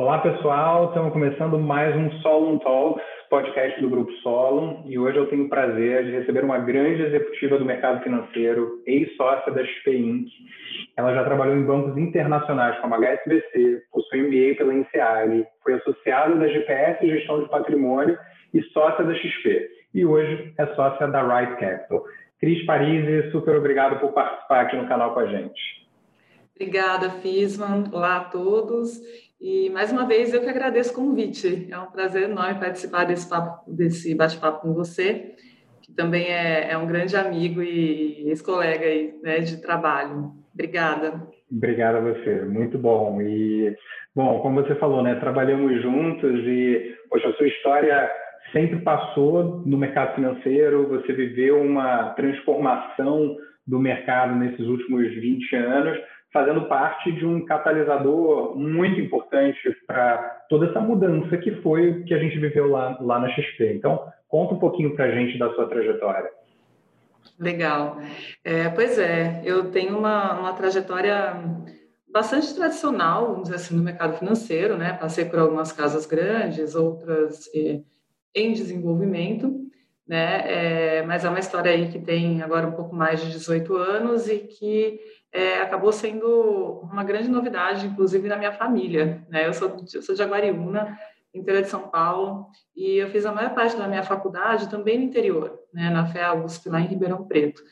Olá, 0.00 0.16
pessoal. 0.20 0.86
Estamos 0.86 1.12
começando 1.12 1.58
mais 1.58 1.94
um 1.94 2.10
Solon 2.22 2.56
Talks, 2.60 3.04
podcast 3.28 3.78
do 3.82 3.90
Grupo 3.90 4.10
Solon. 4.22 4.82
E 4.86 4.98
hoje 4.98 5.18
eu 5.18 5.26
tenho 5.26 5.44
o 5.44 5.48
prazer 5.50 6.06
de 6.06 6.12
receber 6.12 6.42
uma 6.42 6.56
grande 6.56 7.02
executiva 7.02 7.58
do 7.58 7.66
mercado 7.66 8.02
financeiro, 8.02 8.82
ex-sócia 8.86 9.52
da 9.52 9.62
XP 9.62 9.98
Inc. 9.98 10.26
Ela 10.96 11.12
já 11.12 11.22
trabalhou 11.22 11.54
em 11.54 11.66
bancos 11.66 11.98
internacionais 11.98 12.78
como 12.78 12.94
a 12.94 12.98
HSBC, 12.98 13.82
possui 13.92 14.22
MBA 14.22 14.56
pela 14.56 14.72
INSEAG, 14.72 15.46
foi 15.62 15.74
associada 15.74 16.34
da 16.34 16.48
GPS 16.48 17.06
Gestão 17.06 17.42
de 17.42 17.50
Patrimônio 17.50 18.18
e 18.54 18.62
sócia 18.72 19.04
da 19.04 19.14
XP. 19.14 19.68
E 19.92 20.06
hoje 20.06 20.54
é 20.56 20.66
sócia 20.68 21.08
da 21.08 21.20
Right 21.20 21.60
Capital. 21.60 22.02
Cris 22.40 22.64
Parisi, 22.64 23.30
super 23.32 23.54
obrigado 23.54 24.00
por 24.00 24.12
participar 24.12 24.62
aqui 24.62 24.76
no 24.76 24.88
canal 24.88 25.12
com 25.12 25.20
a 25.20 25.26
gente. 25.26 25.60
Obrigada, 26.56 27.10
Fisman. 27.10 27.84
Olá 27.92 28.16
a 28.16 28.24
todos. 28.24 29.29
E 29.40 29.70
mais 29.70 29.90
uma 29.90 30.06
vez 30.06 30.34
eu 30.34 30.42
que 30.42 30.48
agradeço 30.48 30.92
o 30.92 30.96
convite. 30.96 31.66
É 31.70 31.78
um 31.78 31.90
prazer 31.90 32.24
enorme 32.24 32.60
participar 32.60 33.04
desse, 33.04 33.28
desse 33.66 34.14
bate-papo 34.14 34.60
com 34.60 34.74
você, 34.74 35.34
que 35.80 35.92
também 35.92 36.26
é, 36.26 36.72
é, 36.72 36.76
um 36.76 36.86
grande 36.86 37.16
amigo 37.16 37.62
e 37.62 38.28
ex-colega 38.28 38.86
né, 39.22 39.38
de 39.38 39.62
trabalho. 39.62 40.32
Obrigada. 40.52 41.26
Obrigada 41.50 41.98
a 41.98 42.00
você, 42.02 42.42
muito 42.42 42.76
bom. 42.76 43.22
E, 43.22 43.74
bom, 44.14 44.40
como 44.40 44.62
você 44.62 44.74
falou, 44.74 45.02
né, 45.02 45.14
trabalhamos 45.14 45.80
juntos 45.80 46.46
e, 46.46 46.94
poxa, 47.08 47.28
a 47.28 47.32
sua 47.32 47.48
história 47.48 48.10
sempre 48.52 48.80
passou 48.80 49.62
no 49.64 49.78
mercado 49.78 50.16
financeiro, 50.16 50.86
você 50.86 51.14
viveu 51.14 51.62
uma 51.62 52.10
transformação 52.10 53.36
do 53.66 53.78
mercado 53.78 54.34
nesses 54.34 54.66
últimos 54.66 55.08
20 55.14 55.56
anos, 55.56 55.98
fazendo 56.32 56.66
parte 56.66 57.10
de 57.12 57.26
um 57.26 57.44
catalisador 57.44 58.56
muito 58.56 59.00
importante 59.00 59.58
para 59.86 60.18
toda 60.48 60.66
essa 60.66 60.80
mudança 60.80 61.36
que 61.36 61.50
foi 61.62 61.90
o 61.90 62.04
que 62.04 62.14
a 62.14 62.18
gente 62.18 62.38
viveu 62.38 62.70
lá, 62.70 62.96
lá 63.00 63.18
na 63.18 63.28
XP. 63.30 63.74
Então, 63.74 64.04
conta 64.28 64.54
um 64.54 64.58
pouquinho 64.58 64.94
para 64.94 65.06
a 65.06 65.10
gente 65.10 65.38
da 65.38 65.52
sua 65.54 65.68
trajetória. 65.68 66.30
Legal. 67.38 67.98
É, 68.44 68.68
pois 68.68 68.98
é, 68.98 69.42
eu 69.44 69.70
tenho 69.70 69.98
uma, 69.98 70.38
uma 70.38 70.52
trajetória 70.52 71.34
bastante 72.12 72.54
tradicional, 72.54 73.28
vamos 73.28 73.42
dizer 73.44 73.56
assim, 73.56 73.76
no 73.76 73.82
mercado 73.82 74.18
financeiro, 74.18 74.76
né? 74.76 74.92
Passei 74.92 75.24
por 75.24 75.38
algumas 75.38 75.72
casas 75.72 76.06
grandes, 76.06 76.74
outras 76.74 77.48
eh, 77.54 77.80
em 78.34 78.52
desenvolvimento, 78.52 79.69
né? 80.10 80.42
É, 80.98 81.02
mas 81.02 81.24
é 81.24 81.28
uma 81.28 81.38
história 81.38 81.70
aí 81.70 81.88
que 81.88 82.00
tem 82.00 82.42
agora 82.42 82.66
um 82.66 82.72
pouco 82.72 82.92
mais 82.96 83.20
de 83.20 83.30
18 83.30 83.76
anos 83.76 84.26
e 84.28 84.40
que 84.40 84.98
é, 85.30 85.58
acabou 85.58 85.92
sendo 85.92 86.80
uma 86.82 87.04
grande 87.04 87.28
novidade, 87.28 87.86
inclusive 87.86 88.26
na 88.26 88.36
minha 88.36 88.50
família. 88.50 89.24
Né? 89.28 89.46
Eu, 89.46 89.54
sou, 89.54 89.76
eu 89.94 90.02
sou 90.02 90.12
de 90.12 90.20
Aguariúna, 90.20 90.98
interior 91.32 91.62
de 91.62 91.68
São 91.68 91.82
Paulo, 91.82 92.48
e 92.74 92.96
eu 92.96 93.08
fiz 93.10 93.24
a 93.24 93.30
maior 93.30 93.54
parte 93.54 93.76
da 93.76 93.86
minha 93.86 94.02
faculdade 94.02 94.68
também 94.68 94.98
no 94.98 95.04
interior, 95.04 95.60
né? 95.72 95.90
na 95.90 96.04
FEA 96.04 96.34
USP, 96.34 96.68
lá 96.68 96.80
em 96.80 96.88
Ribeirão 96.88 97.24
Preto. 97.24 97.62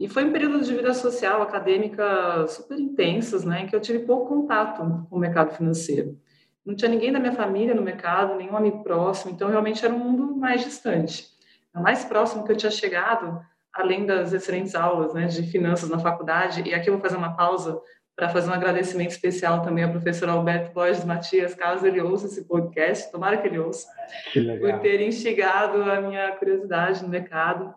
E 0.00 0.08
foi 0.08 0.24
um 0.24 0.32
período 0.32 0.64
de 0.64 0.74
vida 0.74 0.94
social, 0.94 1.42
acadêmica 1.42 2.46
super 2.46 2.78
intensos, 2.78 3.44
né, 3.44 3.62
em 3.62 3.66
que 3.66 3.76
eu 3.76 3.80
tive 3.80 4.00
pouco 4.00 4.28
contato 4.28 5.06
com 5.10 5.16
o 5.16 5.18
mercado 5.18 5.54
financeiro. 5.54 6.18
Não 6.64 6.74
tinha 6.74 6.90
ninguém 6.90 7.12
da 7.12 7.18
minha 7.18 7.32
família 7.32 7.74
no 7.74 7.80
mercado, 7.80 8.34
nenhum 8.34 8.56
amigo 8.56 8.82
próximo, 8.82 9.32
então 9.32 9.48
realmente 9.48 9.84
era 9.84 9.94
um 9.94 9.98
mundo 9.98 10.36
mais 10.36 10.62
distante. 10.62 11.35
O 11.76 11.82
mais 11.82 12.04
próximo 12.04 12.44
que 12.44 12.52
eu 12.52 12.56
tinha 12.56 12.70
chegado 12.70 13.40
além 13.72 14.06
das 14.06 14.32
excelentes 14.32 14.74
aulas 14.74 15.12
né, 15.12 15.26
de 15.26 15.42
finanças 15.42 15.90
na 15.90 15.98
faculdade, 15.98 16.62
e 16.66 16.74
aqui 16.74 16.88
eu 16.88 16.94
vou 16.94 17.02
fazer 17.02 17.16
uma 17.16 17.36
pausa 17.36 17.78
para 18.16 18.30
fazer 18.30 18.48
um 18.48 18.54
agradecimento 18.54 19.10
especial 19.10 19.60
também 19.60 19.84
ao 19.84 19.90
professor 19.90 20.30
Alberto 20.30 20.72
Borges 20.72 21.04
Matias, 21.04 21.54
caso 21.54 21.86
ele 21.86 22.00
ouça 22.00 22.26
esse 22.26 22.44
podcast, 22.44 23.12
tomara 23.12 23.36
que 23.36 23.46
ele 23.46 23.58
ouça, 23.58 23.86
que 24.32 24.58
por 24.58 24.78
ter 24.80 25.02
instigado 25.02 25.82
a 25.82 26.00
minha 26.00 26.32
curiosidade 26.32 27.02
no 27.02 27.10
mercado, 27.10 27.74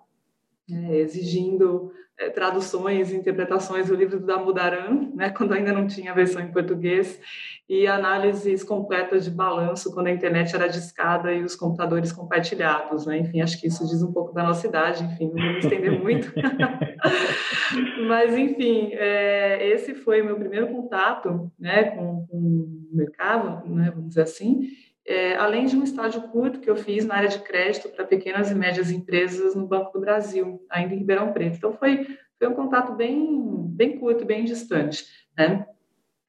é, 0.72 0.96
exigindo 1.00 1.92
é, 2.20 2.30
traduções 2.30 3.14
interpretações 3.14 3.88
do 3.88 3.96
livro 3.96 4.20
do 4.20 4.26
Damudaran, 4.26 5.10
né, 5.16 5.30
quando 5.36 5.54
ainda 5.54 5.72
não 5.72 5.88
tinha 5.88 6.12
a 6.12 6.16
versão 6.16 6.42
em 6.42 6.52
português, 6.52 7.20
e 7.68 7.88
análises 7.88 8.64
completas 8.64 9.24
de 9.24 9.32
balanço 9.32 9.94
quando 9.94 10.08
a 10.08 10.12
internet 10.12 10.54
era 10.56 10.68
discada 10.68 11.32
e 11.32 11.44
os 11.44 11.56
computadores 11.56 12.12
compartilhados. 12.12 13.06
Né? 13.06 13.20
Enfim, 13.20 13.42
acho 13.42 13.62
que 13.62 13.68
isso 13.68 13.88
diz 13.88 14.02
um 14.02 14.12
pouco 14.12 14.34
da 14.34 14.44
nossa 14.44 14.68
idade, 14.68 15.04
enfim, 15.04 15.28
não 15.28 15.44
vou 15.44 15.54
me 15.54 15.60
estender 15.60 15.92
muito. 15.92 16.34
Mas, 18.08 18.36
enfim, 18.36 18.90
é, 18.94 19.68
esse 19.70 19.94
foi 19.94 20.22
o 20.22 20.26
meu 20.26 20.36
primeiro 20.36 20.68
contato 20.68 21.50
né, 21.60 21.84
com, 21.92 22.26
com 22.28 22.38
o 22.38 22.90
mercado, 22.92 23.70
né, 23.70 23.92
vamos 23.92 24.10
dizer 24.10 24.24
assim, 24.24 24.68
é, 25.06 25.36
além 25.36 25.66
de 25.66 25.76
um 25.76 25.84
estágio 25.84 26.22
curto 26.24 26.60
que 26.60 26.70
eu 26.70 26.76
fiz 26.76 27.06
na 27.06 27.16
área 27.16 27.30
de 27.30 27.40
crédito 27.40 27.90
para 27.90 28.06
pequenas 28.06 28.52
e 28.52 28.56
médias 28.56 28.92
empresas 28.92 29.56
no 29.56 29.66
Banco 29.66 29.94
do 29.94 30.00
Brasil, 30.00 30.66
ainda 30.70 30.94
em 30.94 31.00
Ribeirão 31.00 31.34
Preto. 31.34 31.58
Então, 31.58 31.74
foi, 31.74 32.06
foi 32.38 32.48
um 32.48 32.54
contato 32.54 32.94
bem, 32.94 33.68
bem 33.70 33.98
curto, 33.98 34.26
bem 34.26 34.46
distante. 34.46 35.06
Né? 35.38 35.66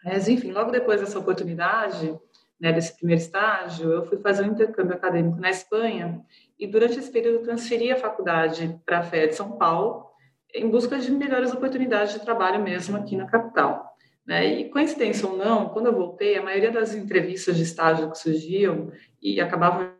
Mas, 0.04 0.28
enfim, 0.28 0.50
logo 0.50 0.70
depois 0.70 1.00
dessa 1.00 1.19
oportunidade, 1.19 2.19
né, 2.60 2.72
desse 2.72 2.94
primeiro 2.97 3.20
estágio, 3.20 3.91
eu 3.91 4.04
fui 4.04 4.19
fazer 4.19 4.44
um 4.44 4.53
intercâmbio 4.53 4.94
acadêmico 4.94 5.41
na 5.41 5.50
Espanha 5.50 6.20
e, 6.58 6.66
durante 6.66 6.98
esse 6.98 7.10
período, 7.10 7.42
transferi 7.42 7.91
a 7.91 7.97
faculdade 7.97 8.78
para 8.84 8.98
a 8.98 9.02
FEA 9.02 9.28
de 9.28 9.34
São 9.34 9.52
Paulo, 9.52 10.06
em 10.54 10.69
busca 10.69 10.98
de 10.98 11.10
melhores 11.10 11.52
oportunidades 11.52 12.12
de 12.12 12.20
trabalho 12.20 12.62
mesmo 12.62 12.97
aqui 12.97 13.16
na 13.16 13.26
capital. 13.26 13.90
Né? 14.31 14.61
E 14.61 14.69
coincidência 14.71 15.29
ou 15.29 15.37
não, 15.37 15.71
quando 15.71 15.87
eu 15.87 15.93
voltei, 15.93 16.39
a 16.39 16.43
maioria 16.43 16.71
das 16.71 16.95
entrevistas 16.95 17.57
de 17.57 17.65
estágio 17.65 18.09
que 18.13 18.17
surgiam 18.17 18.93
e 19.21 19.41
acabavam 19.41 19.91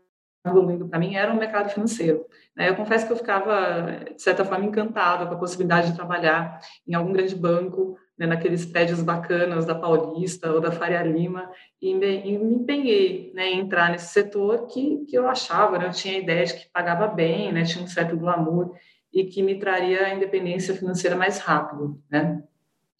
evoluindo 0.47 0.89
para 0.89 1.01
mim 1.01 1.17
era 1.17 1.33
o 1.33 1.37
mercado 1.37 1.69
financeiro. 1.71 2.25
Né? 2.57 2.69
Eu 2.69 2.77
confesso 2.77 3.09
que 3.09 3.13
eu 3.13 3.17
ficava, 3.17 4.05
de 4.15 4.23
certa 4.23 4.45
forma, 4.45 4.65
encantada 4.65 5.27
com 5.27 5.35
a 5.35 5.37
possibilidade 5.37 5.91
de 5.91 5.97
trabalhar 5.97 6.61
em 6.87 6.95
algum 6.95 7.13
grande 7.13 7.35
banco, 7.35 7.99
né, 8.17 8.25
naqueles 8.25 8.65
prédios 8.65 9.03
bacanas 9.03 9.67
da 9.67 9.75
Paulista 9.75 10.53
ou 10.53 10.61
da 10.61 10.71
Faria 10.71 11.03
Lima, 11.03 11.51
e 11.83 11.93
me, 11.93 12.21
e 12.21 12.39
me 12.39 12.55
empenhei 12.55 13.33
né, 13.35 13.49
em 13.49 13.59
entrar 13.59 13.91
nesse 13.91 14.12
setor 14.12 14.69
que, 14.69 15.07
que 15.07 15.19
eu 15.19 15.27
achava, 15.27 15.77
né, 15.77 15.87
eu 15.87 15.91
tinha 15.91 16.15
a 16.15 16.19
ideia 16.19 16.45
de 16.45 16.55
que 16.55 16.71
pagava 16.71 17.09
bem, 17.09 17.51
né, 17.53 17.65
tinha 17.65 17.83
um 17.83 17.89
certo 17.89 18.17
glamour 18.17 18.77
e 19.12 19.25
que 19.25 19.43
me 19.43 19.59
traria 19.59 20.05
a 20.05 20.15
independência 20.15 20.73
financeira 20.73 21.17
mais 21.17 21.39
rápido. 21.39 22.01
Né? 22.09 22.45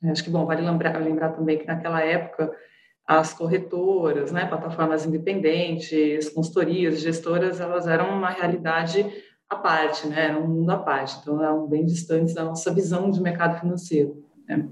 Acho 0.05 0.25
que, 0.25 0.31
bom, 0.31 0.47
vale 0.47 0.63
lembrar, 0.63 0.99
lembrar 0.99 1.31
também 1.31 1.59
que 1.59 1.67
naquela 1.67 2.01
época 2.01 2.51
as 3.07 3.35
corretoras, 3.35 4.31
né, 4.31 4.47
plataformas 4.47 5.05
independentes, 5.05 6.29
consultorias, 6.29 7.01
gestoras, 7.01 7.61
elas 7.61 7.89
eram 7.89 8.17
uma 8.17 8.31
realidade 8.31 9.05
à 9.49 9.57
parte, 9.57 10.07
né, 10.07 10.27
era 10.27 10.39
um 10.39 10.47
mundo 10.47 10.71
à 10.71 10.79
parte, 10.79 11.19
então 11.21 11.43
eram 11.43 11.67
bem 11.67 11.85
distantes 11.85 12.35
da 12.35 12.45
nossa 12.45 12.73
visão 12.73 13.11
de 13.11 13.21
mercado 13.21 13.59
financeiro. 13.59 14.25
Né. 14.49 14.69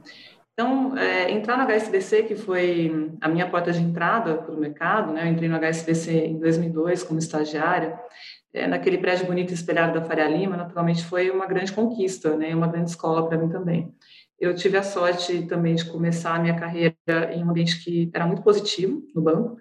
Então, 0.52 0.96
é, 0.96 1.32
entrar 1.32 1.56
no 1.56 1.64
HSBC, 1.64 2.24
que 2.24 2.36
foi 2.36 3.16
a 3.20 3.28
minha 3.28 3.48
porta 3.50 3.72
de 3.72 3.80
entrada 3.80 4.36
para 4.36 4.54
o 4.54 4.58
mercado, 4.58 5.12
né, 5.12 5.24
eu 5.24 5.32
entrei 5.32 5.48
no 5.48 5.56
HSBC 5.56 6.26
em 6.26 6.38
2002 6.38 7.02
como 7.02 7.18
estagiária, 7.18 7.98
é, 8.54 8.68
naquele 8.68 8.98
prédio 8.98 9.26
bonito 9.26 9.52
espelhado 9.52 9.98
da 9.98 10.06
Faria 10.06 10.28
Lima, 10.28 10.56
naturalmente 10.56 11.04
foi 11.04 11.28
uma 11.28 11.46
grande 11.46 11.72
conquista, 11.72 12.36
né, 12.36 12.54
uma 12.54 12.68
grande 12.68 12.90
escola 12.90 13.28
para 13.28 13.36
mim 13.36 13.48
também. 13.48 13.92
Eu 14.38 14.54
tive 14.54 14.76
a 14.76 14.82
sorte 14.82 15.46
também 15.46 15.74
de 15.74 15.84
começar 15.90 16.34
a 16.34 16.38
minha 16.38 16.58
carreira 16.58 16.94
em 17.32 17.44
um 17.44 17.50
ambiente 17.50 17.82
que 17.82 18.10
era 18.14 18.26
muito 18.26 18.42
positivo 18.42 19.02
no 19.14 19.20
banco 19.20 19.58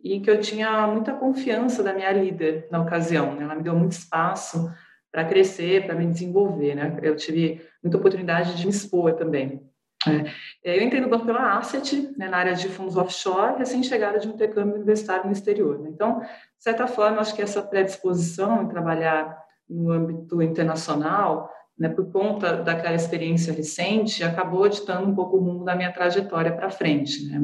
e 0.00 0.20
que 0.20 0.30
eu 0.30 0.40
tinha 0.40 0.86
muita 0.86 1.14
confiança 1.14 1.82
da 1.82 1.94
minha 1.94 2.12
líder 2.12 2.68
na 2.70 2.82
ocasião. 2.82 3.34
Né? 3.34 3.44
Ela 3.44 3.54
me 3.54 3.62
deu 3.62 3.74
muito 3.74 3.92
espaço 3.92 4.70
para 5.10 5.24
crescer, 5.24 5.86
para 5.86 5.94
me 5.94 6.06
desenvolver. 6.06 6.74
Né? 6.74 6.98
Eu 7.02 7.16
tive 7.16 7.62
muita 7.82 7.96
oportunidade 7.96 8.56
de 8.56 8.64
me 8.64 8.70
expor 8.70 9.14
também. 9.14 9.66
É. 10.06 10.76
Eu 10.76 10.82
entrei 10.82 11.00
no 11.00 11.08
banco 11.08 11.26
pela 11.26 11.58
Asset, 11.58 12.14
né, 12.16 12.28
na 12.28 12.36
área 12.36 12.54
de 12.54 12.68
fundos 12.68 12.96
offshore, 12.96 13.58
recém-chegada 13.58 14.20
de 14.20 14.28
um 14.28 14.32
intercâmbio 14.32 14.76
universitário 14.76 15.26
no 15.26 15.32
exterior. 15.32 15.78
Né? 15.80 15.90
Então, 15.92 16.20
de 16.20 16.26
certa 16.58 16.86
forma, 16.86 17.20
acho 17.20 17.34
que 17.34 17.42
essa 17.42 17.62
predisposição 17.62 18.62
em 18.62 18.68
trabalhar 18.68 19.36
no 19.68 19.90
âmbito 19.90 20.40
internacional 20.40 21.50
né, 21.78 21.88
por 21.88 22.10
conta 22.10 22.56
daquela 22.56 22.96
experiência 22.96 23.52
recente, 23.52 24.24
acabou 24.24 24.68
ditando 24.68 25.08
um 25.08 25.14
pouco 25.14 25.36
o 25.36 25.40
rumo 25.40 25.64
da 25.64 25.76
minha 25.76 25.92
trajetória 25.92 26.52
para 26.52 26.70
frente. 26.70 27.24
Né. 27.26 27.40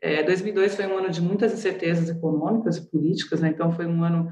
É, 0.00 0.22
2002 0.22 0.76
foi 0.76 0.86
um 0.86 0.98
ano 0.98 1.10
de 1.10 1.22
muitas 1.22 1.52
incertezas 1.54 2.10
econômicas 2.10 2.76
e 2.76 2.90
políticas, 2.90 3.40
né, 3.40 3.48
então 3.48 3.72
foi 3.72 3.86
um 3.86 4.04
ano 4.04 4.30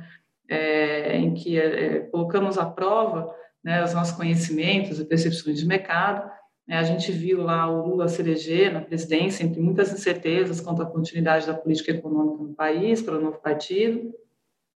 é, 0.49 1.17
em 1.17 1.33
que 1.33 1.59
é, 1.59 2.01
colocamos 2.01 2.59
à 2.59 2.67
prova 2.67 3.35
né, 3.65 3.83
os 3.83 3.95
nossos 3.95 4.15
conhecimentos 4.15 5.01
e 5.01 5.05
percepções 5.05 5.59
de 5.59 5.67
mercado. 5.67 6.31
Né. 6.69 6.77
a 6.77 6.83
gente 6.83 7.11
viu 7.11 7.43
lá 7.43 7.69
o 7.71 7.89
Lula 7.89 8.09
se 8.09 8.21
eleger 8.21 8.73
na 8.73 8.81
presidência, 8.81 9.43
entre 9.43 9.61
muitas 9.61 9.93
incertezas 9.93 10.61
quanto 10.61 10.83
à 10.83 10.87
continuidade 10.87 11.47
da 11.47 11.55
política 11.55 11.93
econômica 11.93 12.43
no 12.43 12.55
país, 12.55 13.01
pelo 13.01 13.21
novo 13.21 13.41
partido. 13.41 14.13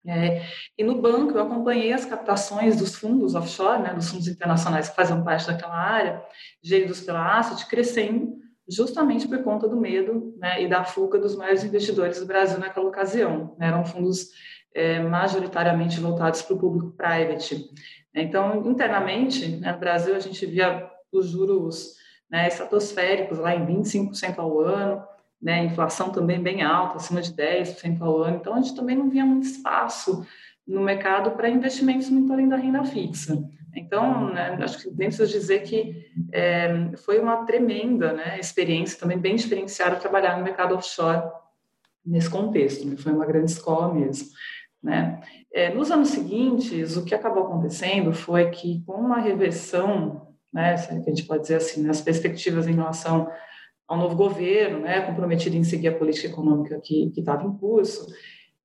É, 0.08 0.42
e 0.78 0.82
no 0.82 1.02
banco 1.02 1.36
eu 1.36 1.42
acompanhei 1.42 1.92
as 1.92 2.06
captações 2.06 2.76
dos 2.76 2.94
fundos 2.94 3.34
offshore, 3.34 3.82
né, 3.82 3.92
dos 3.92 4.08
fundos 4.08 4.26
internacionais 4.26 4.88
que 4.88 4.96
faziam 4.96 5.22
parte 5.22 5.46
daquela 5.46 5.76
área, 5.76 6.24
geridos 6.62 7.02
pela 7.02 7.38
Asset, 7.38 7.66
crescendo 7.66 8.38
justamente 8.66 9.28
por 9.28 9.42
conta 9.42 9.68
do 9.68 9.78
medo 9.78 10.34
né, 10.38 10.62
e 10.62 10.68
da 10.68 10.82
fuga 10.82 11.18
dos 11.18 11.36
maiores 11.36 11.62
investidores 11.62 12.20
do 12.20 12.26
Brasil 12.26 12.58
naquela 12.58 12.86
ocasião. 12.86 13.54
Né? 13.58 13.68
Eram 13.68 13.84
fundos 13.84 14.28
é, 14.74 15.00
majoritariamente 15.00 16.00
voltados 16.00 16.40
para 16.40 16.56
o 16.56 16.58
público 16.58 16.92
private. 16.92 17.70
Então, 18.14 18.66
internamente, 18.66 19.46
né, 19.56 19.72
no 19.72 19.78
Brasil, 19.78 20.14
a 20.14 20.20
gente 20.20 20.44
via 20.46 20.88
os 21.12 21.28
juros 21.28 21.96
né, 22.30 22.48
estratosféricos 22.48 23.38
lá 23.38 23.54
em 23.54 23.66
25% 23.66 24.38
ao 24.38 24.60
ano, 24.60 25.02
né, 25.40 25.64
inflação 25.64 26.10
também 26.10 26.42
bem 26.42 26.62
alta, 26.62 26.96
acima 26.96 27.22
de 27.22 27.32
10% 27.32 28.00
ao 28.00 28.18
ano. 28.18 28.36
Então, 28.36 28.54
a 28.54 28.60
gente 28.60 28.74
também 28.74 28.96
não 28.96 29.08
via 29.08 29.24
muito 29.24 29.46
espaço 29.46 30.26
no 30.66 30.80
mercado 30.80 31.30
para 31.32 31.48
investimentos 31.48 32.10
muito 32.10 32.32
além 32.32 32.48
da 32.48 32.56
renda 32.56 32.84
fixa. 32.84 33.38
Então, 33.74 34.32
né, 34.32 34.58
acho 34.60 34.78
que 34.78 34.88
nem 34.88 35.08
preciso 35.08 35.30
dizer 35.30 35.62
que 35.62 36.10
é, 36.32 36.90
foi 37.04 37.20
uma 37.20 37.44
tremenda 37.44 38.12
né, 38.12 38.38
experiência, 38.38 38.98
também 38.98 39.18
bem 39.18 39.36
diferenciada 39.36 39.96
trabalhar 39.96 40.36
no 40.36 40.44
mercado 40.44 40.74
offshore 40.74 41.30
nesse 42.04 42.28
contexto. 42.28 42.86
Né, 42.86 42.96
foi 42.96 43.12
uma 43.12 43.26
grande 43.26 43.52
escola 43.52 43.94
mesmo. 43.94 44.28
Né? 44.82 45.20
É, 45.52 45.72
nos 45.72 45.90
anos 45.90 46.08
seguintes, 46.08 46.96
o 46.96 47.04
que 47.04 47.14
acabou 47.14 47.44
acontecendo 47.44 48.12
foi 48.12 48.50
que, 48.50 48.82
com 48.84 48.94
uma 48.94 49.20
reversão, 49.20 50.28
né, 50.52 50.76
que 50.76 51.10
a 51.10 51.14
gente 51.14 51.24
pode 51.24 51.42
dizer 51.42 51.56
assim, 51.56 51.82
nas 51.82 52.00
perspectivas 52.00 52.66
em 52.66 52.74
relação 52.74 53.30
ao 53.88 53.96
novo 53.96 54.14
governo, 54.14 54.80
né, 54.80 55.00
comprometido 55.00 55.56
em 55.56 55.64
seguir 55.64 55.88
a 55.88 55.94
política 55.94 56.28
econômica 56.28 56.78
que 56.80 57.10
estava 57.16 57.46
em 57.46 57.52
curso, 57.56 58.06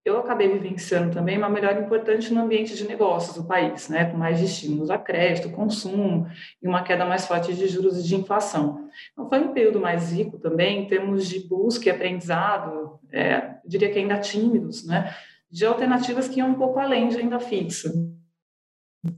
eu 0.03 0.19
acabei 0.19 0.49
vivenciando 0.49 1.13
também 1.13 1.37
uma 1.37 1.47
melhora 1.47 1.79
importante 1.79 2.33
no 2.33 2.41
ambiente 2.41 2.75
de 2.75 2.85
negócios 2.85 3.37
do 3.37 3.45
país, 3.45 3.87
né, 3.87 4.03
com 4.03 4.17
mais 4.17 4.41
estímulos 4.41 4.89
a 4.89 4.97
crédito, 4.97 5.49
consumo 5.49 6.27
e 6.61 6.67
uma 6.67 6.83
queda 6.83 7.05
mais 7.05 7.25
forte 7.25 7.53
de 7.53 7.67
juros 7.67 7.97
e 7.97 8.03
de 8.03 8.15
inflação. 8.15 8.89
Então, 9.13 9.29
foi 9.29 9.39
um 9.39 9.53
período 9.53 9.79
mais 9.79 10.11
rico 10.11 10.37
também 10.37 10.83
em 10.83 10.87
termos 10.87 11.25
de 11.25 11.47
busca 11.47 11.87
e 11.87 11.91
aprendizado, 11.91 12.99
é, 13.13 13.55
diria 13.65 13.89
que 13.89 13.97
ainda 13.97 14.17
tímidos, 14.17 14.85
né, 14.85 15.15
de 15.49 15.65
alternativas 15.65 16.27
que 16.27 16.39
iam 16.39 16.49
um 16.49 16.55
pouco 16.55 16.79
além 16.79 17.07
de 17.07 17.15
renda 17.15 17.39
fixa 17.39 17.93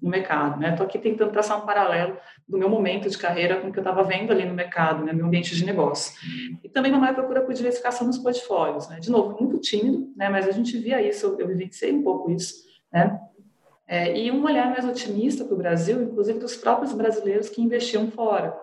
no 0.01 0.09
mercado, 0.09 0.59
né? 0.59 0.71
Estou 0.71 0.85
aqui 0.85 0.97
tentando 0.97 1.31
traçar 1.31 1.61
um 1.61 1.65
paralelo 1.65 2.17
do 2.47 2.57
meu 2.57 2.67
momento 2.67 3.07
de 3.07 3.17
carreira 3.17 3.61
com 3.61 3.67
o 3.67 3.71
que 3.71 3.77
eu 3.77 3.83
estava 3.83 4.03
vendo 4.03 4.31
ali 4.31 4.43
no 4.43 4.53
mercado, 4.53 5.03
né, 5.03 5.13
meu 5.13 5.27
ambiente 5.27 5.55
de 5.55 5.63
negócio. 5.63 6.13
E 6.63 6.69
também 6.69 6.91
uma 6.91 6.99
maior 6.99 7.13
procura 7.13 7.41
por 7.41 7.53
diversificação 7.53 8.07
nos 8.07 8.17
portfólios, 8.17 8.89
né? 8.89 8.99
De 8.99 9.11
novo, 9.11 9.37
muito 9.39 9.59
tímido, 9.59 10.11
né? 10.15 10.29
Mas 10.29 10.47
a 10.47 10.51
gente 10.51 10.77
via 10.77 11.01
isso, 11.07 11.35
eu, 11.39 11.47
vivenciei 11.47 11.93
um 11.93 12.01
pouco 12.01 12.31
isso, 12.31 12.65
né? 12.91 13.19
É, 13.87 14.17
e 14.17 14.31
um 14.31 14.43
olhar 14.43 14.71
mais 14.71 14.83
otimista 14.83 15.45
para 15.45 15.53
o 15.53 15.57
Brasil, 15.57 16.01
inclusive 16.01 16.39
dos 16.39 16.55
próprios 16.55 16.91
brasileiros 16.91 17.49
que 17.49 17.61
investiam 17.61 18.09
fora, 18.09 18.57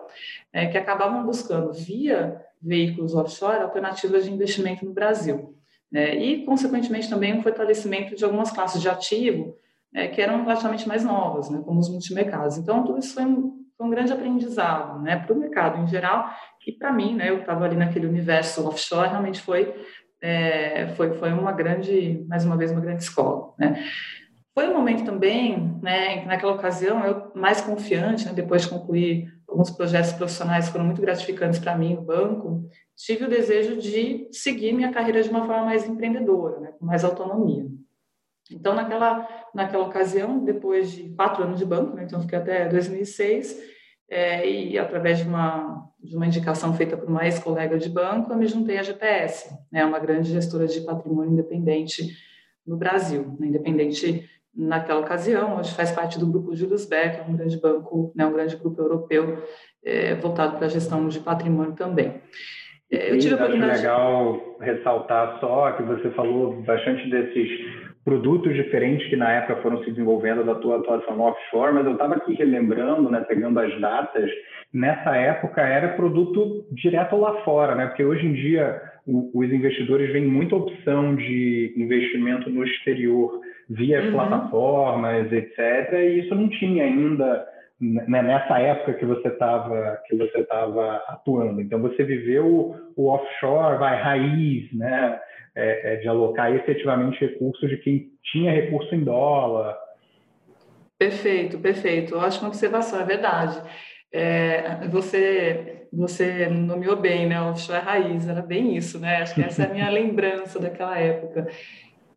é, 0.51 0.65
que 0.65 0.77
acabavam 0.77 1.23
buscando 1.23 1.71
via 1.71 2.41
veículos 2.61 3.15
offshore 3.15 3.61
alternativas 3.61 4.25
de 4.25 4.31
investimento 4.33 4.83
no 4.83 4.91
Brasil. 4.91 5.55
É, 5.93 6.15
e, 6.17 6.43
consequentemente, 6.43 7.09
também 7.09 7.33
um 7.33 7.41
fortalecimento 7.41 8.15
de 8.15 8.25
algumas 8.25 8.51
classes 8.51 8.81
de 8.81 8.89
ativo 8.89 9.55
é, 9.95 10.07
que 10.07 10.21
eram 10.21 10.43
relativamente 10.43 10.87
mais 10.87 11.03
novas, 11.03 11.49
né, 11.49 11.61
como 11.63 11.79
os 11.79 11.89
multimercados. 11.89 12.57
Então, 12.57 12.83
tudo 12.83 12.99
isso 12.99 13.13
foi 13.13 13.25
um, 13.25 13.63
foi 13.77 13.87
um 13.87 13.89
grande 13.89 14.11
aprendizado 14.11 15.01
né, 15.01 15.17
para 15.17 15.33
o 15.33 15.39
mercado 15.39 15.81
em 15.81 15.87
geral 15.87 16.29
e 16.65 16.71
para 16.71 16.91
mim, 16.91 17.15
né, 17.15 17.29
eu 17.29 17.39
estava 17.39 17.65
ali 17.65 17.75
naquele 17.75 18.07
universo 18.07 18.67
offshore, 18.67 19.09
realmente 19.09 19.41
foi, 19.41 19.73
é, 20.21 20.87
foi, 20.95 21.13
foi 21.13 21.31
uma 21.31 21.51
grande, 21.51 22.25
mais 22.27 22.45
uma 22.45 22.57
vez, 22.57 22.71
uma 22.71 22.81
grande 22.81 23.03
escola. 23.03 23.53
Né. 23.57 23.83
Foi 24.53 24.69
um 24.69 24.73
momento 24.73 25.03
também, 25.03 25.79
né, 25.81 26.23
naquela 26.25 26.53
ocasião, 26.53 27.03
eu 27.03 27.31
mais 27.35 27.61
confiante, 27.61 28.25
né, 28.25 28.33
depois 28.33 28.63
de 28.63 28.69
concluir 28.69 29.27
alguns 29.47 29.69
projetos 29.69 30.13
profissionais 30.13 30.69
foram 30.69 30.85
muito 30.85 31.01
gratificantes 31.01 31.59
para 31.59 31.77
mim 31.77 31.95
no 31.95 32.01
banco, 32.01 32.63
tive 32.95 33.25
o 33.25 33.29
desejo 33.29 33.77
de 33.77 34.27
seguir 34.31 34.73
minha 34.73 34.91
carreira 34.91 35.21
de 35.21 35.29
uma 35.29 35.45
forma 35.45 35.65
mais 35.65 35.87
empreendedora, 35.87 36.59
né, 36.59 36.71
com 36.79 36.85
mais 36.85 37.03
autonomia. 37.03 37.65
Então, 38.51 38.75
naquela, 38.75 39.27
naquela 39.53 39.85
ocasião, 39.85 40.43
depois 40.43 40.91
de 40.91 41.09
quatro 41.15 41.43
anos 41.43 41.59
de 41.59 41.65
banco, 41.65 41.95
né, 41.95 42.03
então 42.03 42.21
fiquei 42.21 42.37
até 42.37 42.67
2006, 42.67 43.73
é, 44.09 44.47
e 44.47 44.77
através 44.77 45.19
de 45.19 45.23
uma, 45.23 45.89
de 45.99 46.15
uma 46.15 46.27
indicação 46.27 46.73
feita 46.73 46.97
por 46.97 47.07
uma 47.07 47.25
ex-colega 47.25 47.77
de 47.77 47.89
banco, 47.89 48.31
eu 48.31 48.37
me 48.37 48.45
juntei 48.45 48.77
à 48.77 48.83
GPS, 48.83 49.57
né, 49.71 49.85
uma 49.85 49.99
grande 49.99 50.31
gestora 50.31 50.67
de 50.67 50.81
patrimônio 50.81 51.31
independente 51.31 52.09
no 52.67 52.77
Brasil, 52.77 53.35
né, 53.39 53.47
independente 53.47 54.29
naquela 54.55 54.99
ocasião, 54.99 55.57
hoje 55.57 55.73
faz 55.73 55.91
parte 55.91 56.19
do 56.19 56.27
grupo 56.27 56.55
Julius 56.55 56.85
Beck, 56.85 57.27
um 57.27 57.35
grande 57.35 57.59
banco, 57.59 58.11
né, 58.15 58.25
um 58.25 58.33
grande 58.33 58.55
grupo 58.55 58.79
europeu 58.79 59.41
é, 59.83 60.15
voltado 60.15 60.57
para 60.57 60.67
a 60.67 60.69
gestão 60.69 61.07
de 61.07 61.19
patrimônio 61.19 61.73
também. 61.73 62.21
É, 62.91 63.11
eu 63.11 63.17
tive 63.17 63.33
a 63.33 63.37
oportunidade... 63.37 63.71
Acho 63.71 63.81
legal 63.81 64.57
ressaltar 64.59 65.39
só 65.39 65.71
que 65.71 65.83
você 65.83 66.11
falou 66.11 66.61
bastante 66.61 67.09
desses 67.09 67.49
produtos 68.03 68.53
diferentes 68.53 69.07
que 69.09 69.15
na 69.15 69.31
época 69.31 69.61
foram 69.61 69.83
se 69.83 69.91
desenvolvendo 69.91 70.43
da 70.43 70.55
tua 70.55 70.77
atuação 70.77 71.15
no 71.15 71.23
offshore, 71.23 71.73
mas 71.73 71.85
eu 71.85 71.93
estava 71.93 72.15
aqui 72.15 72.33
relembrando, 72.33 73.09
né, 73.09 73.21
pegando 73.21 73.59
as 73.59 73.79
datas, 73.79 74.29
nessa 74.73 75.15
época 75.15 75.61
era 75.61 75.89
produto 75.89 76.65
direto 76.71 77.15
lá 77.15 77.41
fora, 77.43 77.75
né, 77.75 77.87
porque 77.87 78.03
hoje 78.03 78.25
em 78.25 78.33
dia 78.33 78.81
os 79.05 79.51
investidores 79.51 80.11
veem 80.11 80.25
muita 80.25 80.55
opção 80.55 81.15
de 81.15 81.73
investimento 81.77 82.49
no 82.49 82.63
exterior 82.63 83.39
via 83.69 84.01
uhum. 84.01 84.11
plataformas, 84.11 85.31
etc, 85.31 85.93
e 85.93 86.19
isso 86.19 86.35
não 86.35 86.49
tinha 86.49 86.83
ainda 86.83 87.45
né, 87.81 88.21
nessa 88.21 88.59
época 88.59 88.93
que 88.93 89.05
você 89.05 89.27
estava 89.27 89.99
que 90.07 90.15
você 90.15 90.39
estava 90.39 90.95
atuando. 91.07 91.61
Então 91.61 91.81
você 91.81 92.03
viveu 92.03 92.45
o, 92.45 92.75
o 92.95 93.07
offshore, 93.09 93.77
vai 93.77 94.01
raiz, 94.01 94.71
né? 94.73 95.19
É, 95.55 95.93
é, 95.93 95.95
de 95.97 96.07
alocar 96.07 96.53
efetivamente 96.53 97.19
recursos 97.19 97.69
de 97.69 97.77
quem 97.77 98.11
tinha 98.31 98.51
recurso 98.51 98.93
em 98.95 99.03
dólar. 99.03 99.77
Perfeito, 100.97 101.59
perfeito. 101.59 102.17
Ótima 102.17 102.47
observação, 102.47 102.99
é 102.99 103.05
verdade. 103.05 103.61
É, 104.11 104.87
você, 104.87 105.87
você 105.91 106.47
nomeou 106.47 106.95
bem, 106.95 107.27
né? 107.27 107.41
Offshore 107.41 107.79
raiz, 107.79 108.27
era 108.27 108.41
bem 108.41 108.75
isso, 108.75 108.99
né? 108.99 109.17
Acho 109.17 109.35
que 109.35 109.41
essa 109.41 109.63
é 109.63 109.65
a 109.65 109.73
minha 109.73 109.89
lembrança 109.91 110.59
daquela 110.59 110.97
época. 110.97 111.47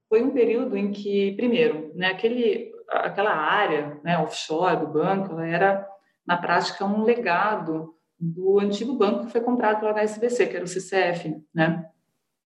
Foi 0.08 0.22
um 0.22 0.30
período 0.30 0.76
em 0.76 0.92
que, 0.92 1.32
primeiro, 1.36 1.90
né, 1.94 2.08
aquele, 2.08 2.70
aquela 2.88 3.34
área 3.34 3.98
né, 4.04 4.16
offshore 4.18 4.76
do 4.76 4.86
banco, 4.86 5.32
ela 5.32 5.46
era, 5.46 5.88
na 6.26 6.36
prática, 6.36 6.84
um 6.84 7.02
legado 7.02 7.92
do 8.18 8.60
antigo 8.60 8.94
banco 8.94 9.26
que 9.26 9.32
foi 9.32 9.40
comprado 9.40 9.80
pela 9.80 9.92
HSBC, 9.92 10.46
que 10.46 10.56
era 10.56 10.64
o 10.64 10.68
CCF, 10.68 11.34
né? 11.54 11.84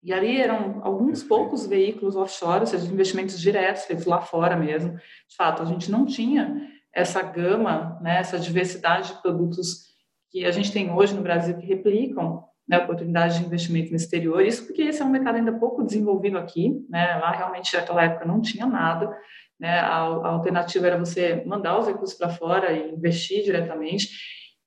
E 0.06 0.12
ali 0.12 0.40
eram 0.40 0.82
alguns 0.84 1.24
poucos 1.24 1.66
veículos 1.66 2.14
offshore, 2.14 2.60
ou 2.60 2.66
seja, 2.66 2.86
investimentos 2.86 3.40
diretos 3.40 3.86
feitos 3.86 4.06
lá 4.06 4.20
fora 4.20 4.54
mesmo. 4.54 4.92
De 4.94 5.34
fato, 5.36 5.62
a 5.62 5.64
gente 5.64 5.90
não 5.90 6.06
tinha 6.06 6.70
essa 6.94 7.20
gama, 7.20 7.98
né, 8.00 8.18
essa 8.20 8.38
diversidade 8.38 9.08
de 9.08 9.20
produtos 9.20 9.86
que 10.30 10.44
a 10.44 10.52
gente 10.52 10.70
tem 10.70 10.92
hoje 10.92 11.12
no 11.12 11.22
Brasil 11.22 11.58
que 11.58 11.66
replicam 11.66 12.44
né, 12.68 12.78
oportunidades 12.78 13.36
de 13.36 13.44
investimento 13.44 13.90
no 13.90 13.96
exterior. 13.96 14.40
Isso 14.46 14.64
porque 14.64 14.82
esse 14.82 15.02
é 15.02 15.04
um 15.04 15.10
mercado 15.10 15.38
ainda 15.38 15.52
pouco 15.52 15.82
desenvolvido 15.82 16.38
aqui. 16.38 16.86
Né? 16.88 17.16
Lá 17.16 17.32
realmente 17.32 17.76
naquela 17.76 18.04
época 18.04 18.24
não 18.24 18.40
tinha 18.40 18.64
nada. 18.64 19.12
Né? 19.58 19.76
A, 19.80 19.96
a 20.02 20.28
alternativa 20.28 20.86
era 20.86 20.98
você 21.00 21.42
mandar 21.44 21.80
os 21.80 21.88
recursos 21.88 22.16
para 22.16 22.28
fora 22.28 22.70
e 22.70 22.92
investir 22.92 23.42
diretamente. 23.42 24.08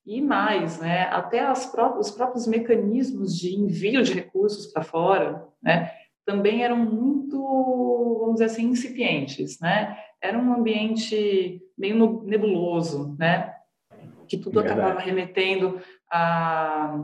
E 0.10 0.22
mais, 0.22 0.80
né, 0.80 1.04
até 1.12 1.46
próprias, 1.72 2.08
os 2.08 2.12
próprios 2.12 2.48
mecanismos 2.48 3.38
de 3.38 3.56
envio 3.56 4.02
de 4.02 4.12
recursos 4.12 4.66
para 4.66 4.82
fora, 4.82 5.48
né, 5.62 5.92
também 6.26 6.64
eram 6.64 6.78
muito, 6.78 7.38
vamos 8.20 8.34
dizer 8.34 8.46
assim, 8.46 8.70
incipientes, 8.70 9.60
né? 9.60 9.98
Era 10.20 10.38
um 10.38 10.54
ambiente 10.54 11.62
meio 11.78 12.24
nebuloso, 12.24 13.16
né? 13.20 13.54
Que 14.28 14.38
tudo 14.38 14.62
Verdade. 14.62 14.80
acabava 14.80 15.00
remetendo 15.00 15.80
a, 16.12 17.04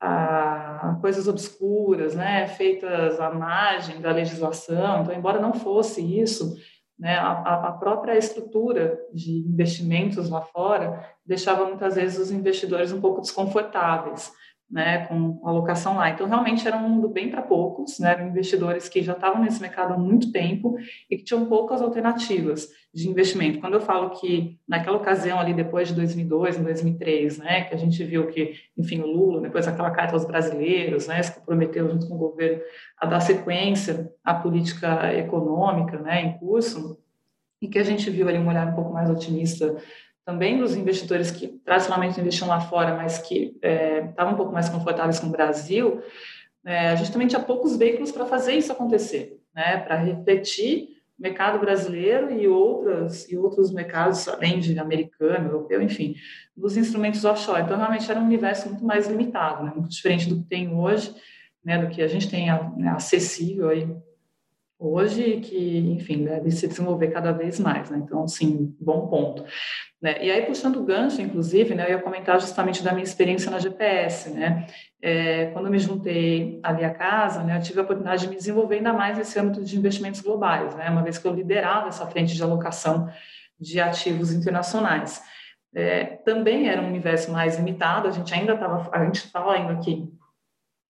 a 0.00 0.98
coisas 1.00 1.26
obscuras, 1.26 2.14
né? 2.14 2.46
Feitas 2.48 3.20
à 3.20 3.30
margem 3.30 4.00
da 4.00 4.12
legislação. 4.12 5.02
Então, 5.02 5.14
embora 5.14 5.40
não 5.40 5.54
fosse 5.54 6.00
isso, 6.20 6.56
né, 6.98 7.16
a, 7.16 7.68
a, 7.68 7.72
própria 7.72 8.16
estrutura 8.16 8.98
de 9.14 9.38
investimentos 9.46 10.28
lá 10.28 10.40
fora 10.40 11.04
deixava 11.24 11.64
muitas 11.64 11.94
vezes 11.94 12.18
os 12.18 12.30
investidores 12.32 12.92
um 12.92 13.00
pouco 13.00 13.20
desconfortáveis 13.20 14.32
né, 14.70 15.06
com 15.06 15.40
alocação 15.44 15.96
lá. 15.96 16.10
Então, 16.10 16.28
realmente 16.28 16.66
era 16.66 16.76
um 16.76 16.88
mundo 16.88 17.08
bem 17.08 17.30
para 17.30 17.40
poucos, 17.40 17.98
né, 17.98 18.26
investidores 18.28 18.88
que 18.88 19.02
já 19.02 19.12
estavam 19.12 19.42
nesse 19.42 19.60
mercado 19.60 19.94
há 19.94 19.98
muito 19.98 20.30
tempo 20.30 20.76
e 21.10 21.16
que 21.16 21.24
tinham 21.24 21.46
poucas 21.46 21.80
alternativas 21.80 22.68
de 22.92 23.08
investimento. 23.08 23.60
Quando 23.60 23.74
eu 23.74 23.80
falo 23.80 24.10
que 24.10 24.58
naquela 24.68 24.98
ocasião 24.98 25.38
ali 25.38 25.54
depois 25.54 25.88
de 25.88 25.94
2002, 25.94 26.58
em 26.58 26.62
2003, 26.62 27.38
né, 27.38 27.64
que 27.64 27.74
a 27.74 27.78
gente 27.78 28.02
viu 28.04 28.26
que, 28.28 28.54
enfim, 28.76 29.00
o 29.00 29.06
Lula, 29.06 29.40
depois 29.40 29.66
aquela 29.66 29.90
carta 29.90 30.14
aos 30.14 30.26
brasileiros, 30.26 31.06
né, 31.06 31.22
se 31.22 31.34
comprometeu 31.34 31.88
junto 31.88 32.06
com 32.06 32.14
o 32.14 32.18
governo 32.18 32.60
a 32.98 33.06
dar 33.06 33.20
sequência 33.20 34.12
à 34.22 34.34
política 34.34 35.14
econômica, 35.14 35.98
né, 35.98 36.22
em 36.22 36.38
curso, 36.38 36.98
e 37.60 37.68
que 37.68 37.78
a 37.78 37.82
gente 37.82 38.08
viu 38.10 38.28
ali 38.28 38.38
um 38.38 38.48
olhar 38.48 38.66
um 38.66 38.74
pouco 38.74 38.92
mais 38.92 39.10
otimista 39.10 39.76
também 40.28 40.58
dos 40.58 40.76
investidores 40.76 41.30
que 41.30 41.48
tradicionalmente 41.64 42.20
investiam 42.20 42.48
lá 42.48 42.60
fora, 42.60 42.94
mas 42.94 43.16
que 43.16 43.56
é, 43.62 44.00
estavam 44.10 44.34
um 44.34 44.36
pouco 44.36 44.52
mais 44.52 44.68
confortáveis 44.68 45.18
com 45.18 45.28
o 45.28 45.30
Brasil, 45.30 46.02
é, 46.66 46.90
a 46.90 46.94
gente 46.96 47.10
também 47.10 47.26
tinha 47.26 47.40
poucos 47.40 47.78
veículos 47.78 48.12
para 48.12 48.26
fazer 48.26 48.52
isso 48.52 48.70
acontecer, 48.70 49.40
né, 49.54 49.78
para 49.78 49.96
refletir 49.96 50.98
o 51.18 51.22
mercado 51.22 51.58
brasileiro 51.58 52.30
e 52.30 52.46
outras 52.46 53.26
e 53.32 53.38
outros 53.38 53.72
mercados 53.72 54.28
além 54.28 54.60
de 54.60 54.78
americano, 54.78 55.48
europeu, 55.48 55.80
enfim, 55.80 56.14
dos 56.54 56.76
instrumentos 56.76 57.24
offshore. 57.24 57.62
Então 57.62 57.78
realmente 57.78 58.10
era 58.10 58.20
um 58.20 58.26
universo 58.26 58.68
muito 58.68 58.84
mais 58.84 59.08
limitado, 59.08 59.64
né, 59.64 59.72
muito 59.74 59.88
diferente 59.88 60.28
do 60.28 60.36
que 60.36 60.44
tem 60.46 60.74
hoje, 60.74 61.14
né, 61.64 61.78
do 61.78 61.88
que 61.88 62.02
a 62.02 62.06
gente 62.06 62.28
tem 62.28 62.48
né, 62.76 62.90
acessível 62.90 63.70
aí 63.70 63.88
hoje 64.78 65.40
que, 65.40 65.78
enfim, 65.78 66.24
deve 66.24 66.50
se 66.50 66.68
desenvolver 66.68 67.08
cada 67.08 67.32
vez 67.32 67.58
mais, 67.58 67.90
né? 67.90 67.98
Então, 67.98 68.28
sim, 68.28 68.74
bom 68.80 69.08
ponto. 69.08 69.44
Né? 70.00 70.24
E 70.24 70.30
aí, 70.30 70.46
puxando 70.46 70.76
o 70.76 70.84
gancho, 70.84 71.20
inclusive, 71.20 71.74
né, 71.74 71.86
eu 71.86 71.90
ia 71.90 72.02
comentar 72.02 72.40
justamente 72.40 72.84
da 72.84 72.92
minha 72.92 73.02
experiência 73.02 73.50
na 73.50 73.58
GPS, 73.58 74.30
né? 74.30 74.66
É, 75.02 75.46
quando 75.46 75.70
me 75.70 75.78
juntei 75.78 76.60
ali 76.62 76.84
à 76.84 76.94
casa, 76.94 77.42
né, 77.42 77.56
eu 77.56 77.62
tive 77.62 77.80
a 77.80 77.82
oportunidade 77.82 78.22
de 78.22 78.28
me 78.28 78.36
desenvolver 78.36 78.76
ainda 78.76 78.92
mais 78.92 79.18
nesse 79.18 79.38
âmbito 79.38 79.64
de 79.64 79.76
investimentos 79.76 80.20
globais, 80.20 80.74
né? 80.76 80.88
Uma 80.88 81.02
vez 81.02 81.18
que 81.18 81.26
eu 81.26 81.34
liderava 81.34 81.88
essa 81.88 82.06
frente 82.06 82.34
de 82.34 82.42
alocação 82.42 83.10
de 83.58 83.80
ativos 83.80 84.32
internacionais. 84.32 85.20
É, 85.74 86.04
também 86.04 86.68
era 86.68 86.80
um 86.80 86.88
universo 86.88 87.30
mais 87.32 87.56
limitado, 87.56 88.08
a 88.08 88.10
gente 88.10 88.32
ainda 88.32 88.54
estava, 88.54 88.88
a 88.92 89.04
gente 89.04 89.30
ainda 89.34 89.72
aqui 89.72 90.08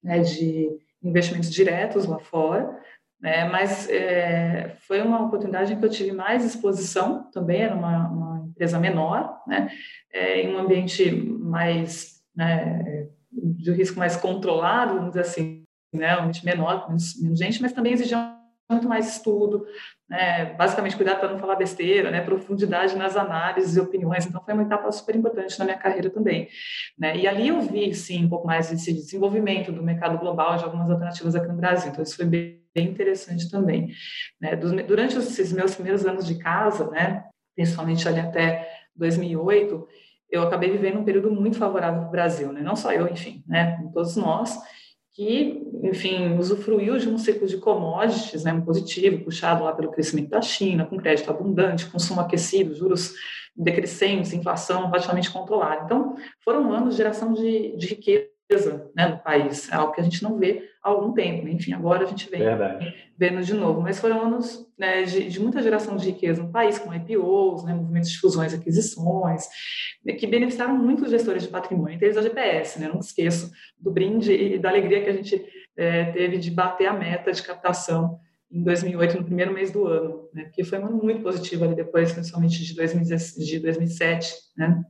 né, 0.02 0.20
de 0.20 0.68
investimentos 1.02 1.50
diretos 1.50 2.04
lá 2.06 2.18
fora, 2.18 2.78
né? 3.20 3.48
Mas 3.48 3.88
é, 3.88 4.76
foi 4.86 5.02
uma 5.02 5.24
oportunidade 5.24 5.74
que 5.74 5.84
eu 5.84 5.90
tive 5.90 6.12
mais 6.12 6.44
exposição, 6.44 7.30
também 7.30 7.62
era 7.62 7.74
uma, 7.74 8.08
uma 8.08 8.46
empresa 8.48 8.78
menor, 8.78 9.42
né? 9.46 9.70
É, 10.12 10.42
em 10.42 10.54
um 10.54 10.58
ambiente 10.58 11.10
mais 11.10 12.22
né, 12.34 13.08
de 13.30 13.72
risco 13.72 13.98
mais 13.98 14.16
controlado, 14.16 14.94
vamos 14.94 15.10
dizer 15.10 15.22
assim, 15.22 15.64
né? 15.92 16.16
um 16.16 16.20
ambiente 16.20 16.44
menor, 16.44 16.86
menos, 16.88 17.20
menos 17.20 17.38
gente, 17.38 17.60
mas 17.60 17.72
também 17.72 17.92
exigia 17.92 18.38
muito 18.70 18.88
mais 18.88 19.16
estudo, 19.16 19.64
né, 20.08 20.52
basicamente 20.54 20.96
cuidado 20.96 21.20
para 21.20 21.30
não 21.30 21.38
falar 21.38 21.56
besteira, 21.56 22.10
né, 22.10 22.20
profundidade 22.20 22.96
nas 22.96 23.16
análises 23.16 23.76
e 23.76 23.80
opiniões, 23.80 24.26
então 24.26 24.42
foi 24.44 24.52
uma 24.52 24.62
etapa 24.62 24.90
super 24.92 25.16
importante 25.16 25.58
na 25.58 25.64
minha 25.64 25.78
carreira 25.78 26.10
também, 26.10 26.48
né, 26.98 27.16
e 27.16 27.26
ali 27.26 27.48
eu 27.48 27.60
vi, 27.62 27.94
sim, 27.94 28.26
um 28.26 28.28
pouco 28.28 28.46
mais 28.46 28.70
esse 28.70 28.92
desenvolvimento 28.92 29.72
do 29.72 29.82
mercado 29.82 30.18
global 30.18 30.56
de 30.58 30.64
algumas 30.64 30.90
alternativas 30.90 31.34
aqui 31.34 31.48
no 31.48 31.56
Brasil, 31.56 31.90
então 31.90 32.02
isso 32.02 32.16
foi 32.16 32.26
bem, 32.26 32.60
bem 32.78 32.88
interessante 32.88 33.50
também, 33.50 33.92
né, 34.40 34.54
durante 34.56 35.16
esses 35.18 35.52
meus 35.52 35.74
primeiros 35.74 36.06
anos 36.06 36.26
de 36.26 36.36
casa, 36.36 36.88
né, 36.90 37.24
principalmente 37.56 38.06
ali 38.06 38.20
até 38.20 38.68
2008, 38.94 39.86
eu 40.30 40.42
acabei 40.42 40.70
vivendo 40.70 41.00
um 41.00 41.04
período 41.04 41.30
muito 41.30 41.58
favorável 41.58 42.00
para 42.00 42.08
o 42.08 42.12
Brasil, 42.12 42.52
né, 42.52 42.60
não 42.60 42.76
só 42.76 42.92
eu, 42.92 43.08
enfim, 43.08 43.42
né, 43.46 43.78
todos 43.92 44.16
nós, 44.16 44.56
que, 45.12 45.60
enfim, 45.82 46.38
usufruiu 46.38 46.96
de 46.96 47.08
um 47.08 47.18
ciclo 47.18 47.48
de 47.48 47.56
commodities 47.56 48.44
né, 48.44 48.62
positivo, 48.64 49.24
puxado 49.24 49.64
lá 49.64 49.72
pelo 49.72 49.90
crescimento 49.90 50.28
da 50.28 50.40
China, 50.40 50.86
com 50.86 50.96
crédito 50.96 51.28
abundante, 51.28 51.90
consumo 51.90 52.20
aquecido, 52.20 52.72
juros 52.72 53.14
decrescentes, 53.56 54.32
inflação 54.32 54.86
relativamente 54.86 55.32
controlada. 55.32 55.84
Então, 55.84 56.14
foram 56.44 56.72
anos 56.72 56.94
de 56.94 56.98
geração 56.98 57.32
de, 57.34 57.76
de 57.76 57.86
riqueza 57.88 58.28
né, 58.96 59.08
no 59.08 59.18
país, 59.18 59.70
é 59.70 59.74
algo 59.74 59.92
que 59.92 60.00
a 60.00 60.04
gente 60.04 60.22
não 60.22 60.38
vê 60.38 60.70
há 60.82 60.88
algum 60.88 61.12
tempo. 61.12 61.44
Né? 61.44 61.52
Enfim, 61.52 61.72
agora 61.72 62.04
a 62.04 62.06
gente 62.06 62.30
vem 62.30 62.40
Verdade. 62.40 62.94
vendo 63.16 63.42
de 63.42 63.52
novo. 63.52 63.82
Mas 63.82 63.98
foram 63.98 64.22
anos 64.22 64.66
né, 64.78 65.02
de, 65.02 65.28
de, 65.28 65.40
muita 65.40 65.62
geração 65.62 65.96
de 65.96 66.06
riqueza 66.06 66.42
no 66.42 66.50
país, 66.50 66.78
com 66.78 66.94
IPOs, 66.94 67.64
né, 67.64 67.74
movimentos 67.74 68.10
de 68.10 68.18
fusões 68.18 68.52
e 68.52 68.56
aquisições, 68.56 69.46
né, 70.04 70.14
que 70.14 70.26
beneficiaram 70.26 70.76
muito 70.76 71.04
os 71.04 71.10
gestores 71.10 71.42
de 71.42 71.48
patrimônio, 71.48 71.94
entre 71.94 72.06
eles 72.06 72.16
a 72.16 72.22
GPS. 72.22 72.80
Né? 72.80 72.88
Não 72.88 73.00
esqueço 73.00 73.52
do 73.78 73.90
brinde 73.90 74.32
e 74.32 74.58
da 74.58 74.70
alegria 74.70 75.02
que 75.02 75.10
a 75.10 75.14
gente 75.14 75.44
é, 75.76 76.06
teve 76.06 76.38
de 76.38 76.50
bater 76.50 76.86
a 76.86 76.94
meta 76.94 77.30
de 77.30 77.42
captação 77.42 78.18
em 78.50 78.62
2008, 78.62 79.18
no 79.18 79.24
primeiro 79.24 79.52
mês 79.52 79.70
do 79.70 79.86
ano, 79.86 80.26
né? 80.32 80.44
porque 80.44 80.64
foi 80.64 80.78
um 80.78 80.86
ano 80.86 80.96
muito 80.96 81.22
positivo 81.22 81.64
ali 81.64 81.74
depois, 81.74 82.12
principalmente 82.12 82.64
de, 82.64 82.74
2017, 82.74 83.44
de 83.44 83.58
2007, 83.58 84.34
né? 84.56 84.82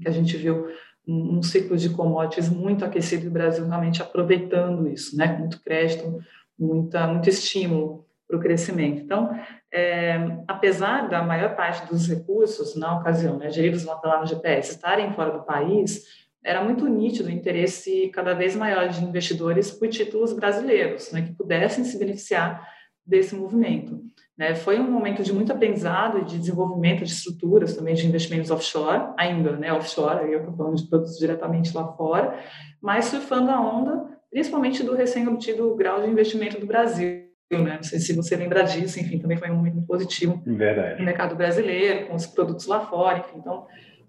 que 0.00 0.08
a 0.08 0.12
gente 0.12 0.36
viu 0.36 0.68
um, 1.06 1.42
ciclo 1.42 1.76
de 1.76 1.90
commodities 1.90 2.48
muito 2.48 2.84
aquecido 2.84 3.24
e 3.24 3.28
o 3.28 3.32
Brasil 3.32 3.66
realmente 3.66 4.02
aproveitando 4.02 4.88
isso, 4.88 5.16
né? 5.16 5.36
Muito 5.38 5.62
crédito, 5.62 6.18
muita, 6.58 7.06
muito 7.06 7.28
estímulo 7.28 8.06
para 8.26 8.36
o 8.36 8.40
crescimento. 8.40 9.02
Então, 9.02 9.30
é, 9.72 10.38
apesar 10.48 11.08
da 11.08 11.22
maior 11.22 11.54
parte 11.54 11.86
dos 11.86 12.08
recursos, 12.08 12.74
na 12.74 12.98
ocasião, 12.98 13.36
né, 13.36 13.50
geridos 13.50 13.84
lá 13.84 14.20
no 14.20 14.26
GPS, 14.26 14.72
estarem 14.72 15.12
fora 15.12 15.30
do 15.30 15.44
país, 15.44 16.04
era 16.42 16.62
muito 16.62 16.86
nítido 16.86 17.28
o 17.28 17.32
interesse 17.32 18.08
cada 18.08 18.34
vez 18.34 18.54
maior 18.54 18.88
de 18.88 19.02
investidores 19.02 19.70
por 19.70 19.88
títulos 19.88 20.32
brasileiros, 20.32 21.10
né, 21.12 21.22
que 21.22 21.34
pudessem 21.34 21.84
se 21.84 21.98
beneficiar 21.98 22.66
desse 23.04 23.34
movimento. 23.34 24.00
Né? 24.36 24.54
Foi 24.54 24.80
um 24.80 24.90
momento 24.90 25.22
de 25.22 25.32
muito 25.32 25.52
aprendizado 25.52 26.18
e 26.18 26.24
de 26.24 26.38
desenvolvimento 26.38 27.04
de 27.04 27.12
estruturas 27.12 27.76
também 27.76 27.94
de 27.94 28.06
investimentos 28.06 28.50
offshore, 28.50 29.12
ainda 29.16 29.52
né, 29.52 29.72
offshore, 29.72 30.24
aí 30.24 30.32
eu 30.32 30.40
estou 30.40 30.56
falando 30.56 30.76
de 30.76 30.88
produtos 30.88 31.16
diretamente 31.18 31.74
lá 31.74 31.92
fora, 31.92 32.36
mas 32.82 33.06
surfando 33.06 33.50
a 33.50 33.60
onda, 33.60 34.04
principalmente 34.30 34.82
do 34.82 34.94
recém-obtido 34.94 35.74
grau 35.76 36.02
de 36.02 36.10
investimento 36.10 36.60
do 36.60 36.66
Brasil. 36.66 37.24
Né? 37.52 37.76
Não 37.76 37.82
sei 37.84 38.00
se 38.00 38.12
você 38.12 38.34
lembra 38.34 38.64
disso, 38.64 38.98
enfim, 38.98 39.18
também 39.18 39.36
foi 39.36 39.50
um 39.50 39.56
momento 39.56 39.80
positivo 39.86 40.42
Verdade. 40.44 40.98
no 40.98 41.04
mercado 41.04 41.36
brasileiro, 41.36 42.08
com 42.08 42.16
os 42.16 42.26
produtos 42.26 42.66
lá 42.66 42.80
fora, 42.86 43.18
enfim, 43.18 43.38
então 43.38 43.66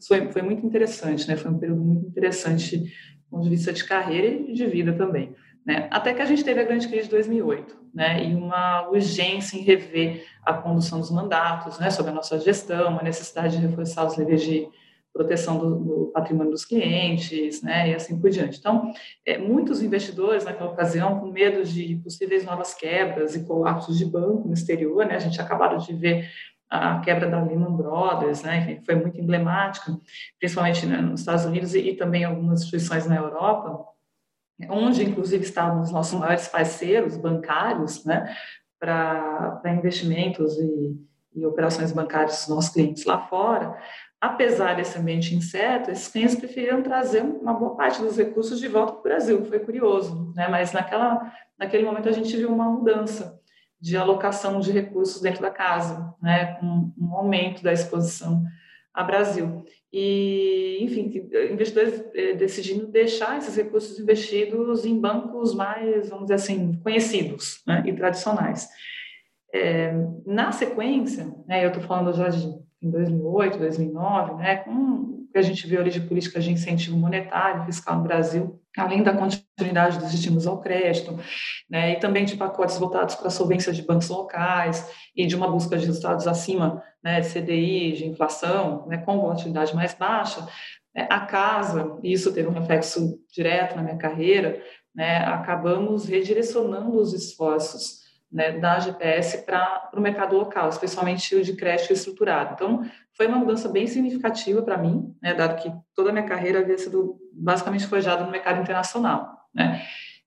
foi, 0.08 0.32
foi 0.32 0.41
muito 0.41 0.65
interessante, 0.65 1.27
né? 1.27 1.36
foi 1.36 1.51
um 1.51 1.60
período 1.60 1.82
muito 1.82 2.08
interessante 2.08 2.77
do 2.77 3.29
ponto 3.29 3.44
de 3.44 3.50
vista 3.50 3.72
de 3.72 3.84
carreira 3.84 4.27
e 4.27 4.53
de 4.53 4.65
vida 4.65 4.94
também. 4.94 5.36
Né? 5.65 5.88
Até 5.89 6.13
que 6.13 6.22
a 6.22 6.25
gente 6.25 6.43
teve 6.43 6.62
a 6.62 6.63
grande 6.63 6.88
crise 6.88 7.05
de 7.05 7.10
2008, 7.10 7.75
né? 7.93 8.24
e 8.24 8.36
uma 8.36 8.88
urgência 8.89 9.57
em 9.57 9.62
rever 9.62 10.24
a 10.43 10.53
condução 10.53 11.00
dos 11.00 11.10
mandatos, 11.10 11.79
né? 11.79 11.89
sobre 11.89 12.12
a 12.12 12.13
nossa 12.13 12.39
gestão, 12.39 12.89
uma 12.89 13.01
necessidade 13.01 13.57
de 13.57 13.65
reforçar 13.65 14.05
os 14.05 14.15
níveis 14.15 14.43
de 14.43 14.67
proteção 15.12 15.57
do, 15.57 15.75
do 15.75 16.12
patrimônio 16.13 16.51
dos 16.51 16.65
clientes, 16.65 17.63
né? 17.63 17.89
e 17.89 17.95
assim 17.95 18.19
por 18.19 18.29
diante. 18.29 18.60
Então, 18.60 18.93
é, 19.25 19.39
muitos 19.39 19.81
investidores 19.81 20.43
naquela 20.43 20.69
ocasião, 20.69 21.19
com 21.19 21.31
medo 21.31 21.63
de 21.63 21.95
possíveis 22.03 22.45
novas 22.45 22.75
quebras 22.75 23.36
e 23.36 23.43
colapsos 23.43 23.98
de 23.98 24.05
banco 24.05 24.48
no 24.48 24.53
exterior, 24.53 25.03
né? 25.05 25.15
a 25.15 25.19
gente 25.19 25.41
acabou 25.41 25.77
de 25.77 25.93
ver 25.93 26.29
a 26.69 27.00
quebra 27.00 27.29
da 27.29 27.41
Lehman 27.41 27.75
Brothers, 27.75 28.41
né, 28.41 28.65
que 28.65 28.86
foi 28.86 28.95
muito 28.95 29.22
emblemática, 29.22 29.95
principalmente 30.39 30.86
né, 30.86 30.98
nos 30.98 31.22
Estados 31.22 31.45
Unidos 31.45 31.75
e, 31.75 31.79
e 31.79 31.95
também 31.95 32.24
algumas 32.24 32.62
instituições 32.62 33.05
na 33.05 33.15
Europa, 33.15 33.86
onde 34.69 35.03
inclusive 35.03 35.43
estavam 35.43 35.81
os 35.81 35.91
nossos 35.91 36.17
maiores 36.19 36.47
parceiros 36.47 37.17
bancários, 37.17 38.05
né, 38.05 38.35
para 38.79 39.62
investimentos 39.65 40.57
e, 40.57 40.97
e, 41.35 41.45
operações 41.45 41.91
bancárias 41.91 42.38
dos 42.38 42.47
nossos 42.47 42.71
clientes 42.71 43.05
lá 43.05 43.27
fora, 43.27 43.77
apesar 44.21 44.75
desse 44.75 44.97
ambiente 44.97 45.35
incerto, 45.35 45.91
esses 45.91 46.07
clientes 46.07 46.35
preferiram 46.35 46.81
trazer 46.81 47.21
uma 47.21 47.53
boa 47.53 47.75
parte 47.75 48.01
dos 48.01 48.17
recursos 48.17 48.59
de 48.59 48.67
volta 48.67 48.93
para 48.93 49.00
o 49.00 49.03
Brasil, 49.03 49.45
foi 49.45 49.59
curioso, 49.59 50.33
né, 50.35 50.47
mas 50.47 50.71
naquela, 50.71 51.33
naquele 51.57 51.83
momento 51.83 52.09
a 52.09 52.13
gente 52.13 52.35
viu 52.35 52.53
uma 52.53 52.69
mudança 52.69 53.39
de 53.79 53.97
alocação 53.97 54.59
de 54.59 54.71
recursos 54.71 55.21
dentro 55.21 55.41
da 55.41 55.51
casa, 55.51 56.13
né, 56.21 56.55
com 56.55 56.91
um 56.97 57.15
aumento 57.15 57.62
da 57.62 57.74
exposição 57.74 58.43
a 58.93 59.03
Brasil. 59.03 59.63
E, 59.98 60.78
enfim, 60.82 61.30
investidores 61.50 62.04
eh, 62.14 62.34
decidindo 62.34 62.86
deixar 62.86 63.38
esses 63.38 63.56
recursos 63.56 63.98
investidos 63.98 64.84
em 64.84 65.00
bancos 65.00 65.56
mais, 65.56 66.10
vamos 66.10 66.25
dizer 66.25 66.34
assim, 66.34 66.74
conhecidos 66.84 67.62
né, 67.66 67.82
e 67.86 67.94
tradicionais. 67.94 68.68
É, 69.54 69.94
na 70.25 70.52
sequência, 70.52 71.34
né, 71.48 71.64
eu 71.64 71.70
estou 71.70 71.82
falando 71.82 72.14
já 72.14 72.28
de 72.28 72.46
em 72.82 72.92
2008, 72.92 73.58
2009, 73.58 74.34
né, 74.34 74.58
com 74.58 74.72
o 74.72 75.28
que 75.32 75.38
a 75.38 75.42
gente 75.42 75.66
viu 75.66 75.80
ali 75.80 75.90
de 75.90 76.02
políticas 76.02 76.44
de 76.44 76.52
incentivo 76.52 76.98
monetário 76.98 77.64
fiscal 77.64 77.96
no 77.96 78.04
Brasil, 78.04 78.62
além 78.77 79.03
da 79.03 79.13
continuidade 79.13 80.00
dos 80.00 80.13
estímulos 80.13 80.48
ao 80.48 80.60
crédito, 80.60 81.17
né, 81.70 81.94
e 81.94 82.00
também 82.00 82.25
de 82.25 82.36
pacotes 82.36 82.77
voltados 82.77 83.15
para 83.15 83.27
a 83.27 83.32
solvência 83.32 83.72
de 83.72 83.82
bancos 83.82 84.10
locais 84.10 84.91
e 85.15 85.25
de 85.25 85.36
uma 85.36 85.50
busca 85.50 85.77
de 85.77 85.86
resultados 85.86 86.27
acima 86.27 86.84
né, 87.03 87.22
de 87.22 87.29
CDI, 87.29 87.94
de 87.94 88.05
inflação, 88.08 88.86
né, 88.88 88.98
com 88.98 89.20
volatilidade 89.20 89.75
mais 89.75 89.94
baixa, 89.94 90.48
né, 90.94 91.08
a 91.10 91.22
casa, 91.22 91.98
e 92.03 92.12
isso 92.12 92.34
teve 92.34 92.48
um 92.48 92.53
reflexo 92.53 93.20
direto 93.34 93.75
na 93.75 93.84
minha 93.84 93.98
carreira, 93.98 94.62
né, 94.94 95.17
acabamos 95.17 96.05
redirecionando 96.05 96.98
os 96.98 97.13
esforços 97.13 98.05
né, 98.32 98.51
da 98.53 98.79
GPS 98.79 99.46
para 99.46 99.89
o 99.94 100.01
mercado 100.01 100.36
local, 100.36 100.67
especialmente 100.70 101.36
o 101.36 101.44
de 101.44 101.53
crédito 101.55 101.94
estruturado. 101.94 102.53
Então, 102.53 102.84
foi 103.15 103.27
uma 103.27 103.38
mudança 103.38 103.70
bem 103.70 103.88
significativa 103.88 104.62
para 104.62 104.77
mim, 104.77 105.15
né, 105.22 105.34
dado 105.34 105.62
que 105.62 105.72
toda 105.96 106.10
a 106.10 106.13
minha 106.13 106.25
carreira 106.25 106.60
havia 106.60 106.77
sido 106.77 107.17
basicamente 107.36 107.88
forjada 107.88 108.24
no 108.24 108.32
mercado 108.32 108.62
internacional. 108.62 109.38
Né. 109.54 109.82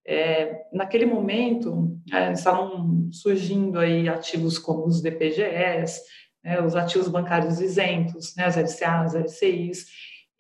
É, 0.07 0.63
naquele 0.73 1.05
momento, 1.05 1.99
é, 2.11 2.33
estavam 2.33 3.09
surgindo 3.13 3.79
aí 3.79 4.09
ativos 4.09 4.59
como 4.59 4.87
os 4.87 5.03
DPGs, 5.03 6.01
né, 6.43 6.63
os 6.63 6.75
ativos 6.75 7.09
bancários 7.09 7.61
isentos, 7.61 8.35
né, 8.35 8.47
as 8.47 8.57
LCAs, 8.57 9.15
as 9.15 9.15
LCIs, 9.15 9.87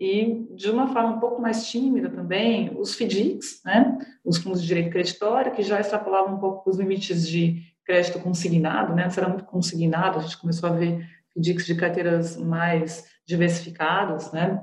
e 0.01 0.47
de 0.55 0.71
uma 0.71 0.87
forma 0.89 1.17
um 1.17 1.21
pouco 1.21 1.43
mais 1.43 1.67
tímida 1.67 2.09
também, 2.09 2.71
os 2.79 2.95
FDICs, 2.95 3.61
né, 3.65 3.99
os 4.25 4.39
fundos 4.39 4.63
de 4.63 4.69
direito 4.69 4.91
creditório, 4.91 5.53
que 5.53 5.63
já 5.63 5.81
extrapolavam 5.81 6.37
um 6.37 6.39
pouco 6.39 6.71
os 6.71 6.79
limites 6.79 7.29
de 7.29 7.63
crédito 7.85 8.21
consignado, 8.21 8.95
né, 8.95 9.05
antes 9.05 9.19
era 9.19 9.29
muito 9.29 9.45
consignado, 9.45 10.19
a 10.19 10.23
gente 10.23 10.39
começou 10.39 10.69
a 10.69 10.73
ver 10.73 11.07
FDICs 11.37 11.67
de 11.67 11.75
carteiras 11.75 12.37
mais 12.39 13.05
diversificadas, 13.27 14.33
né, 14.33 14.63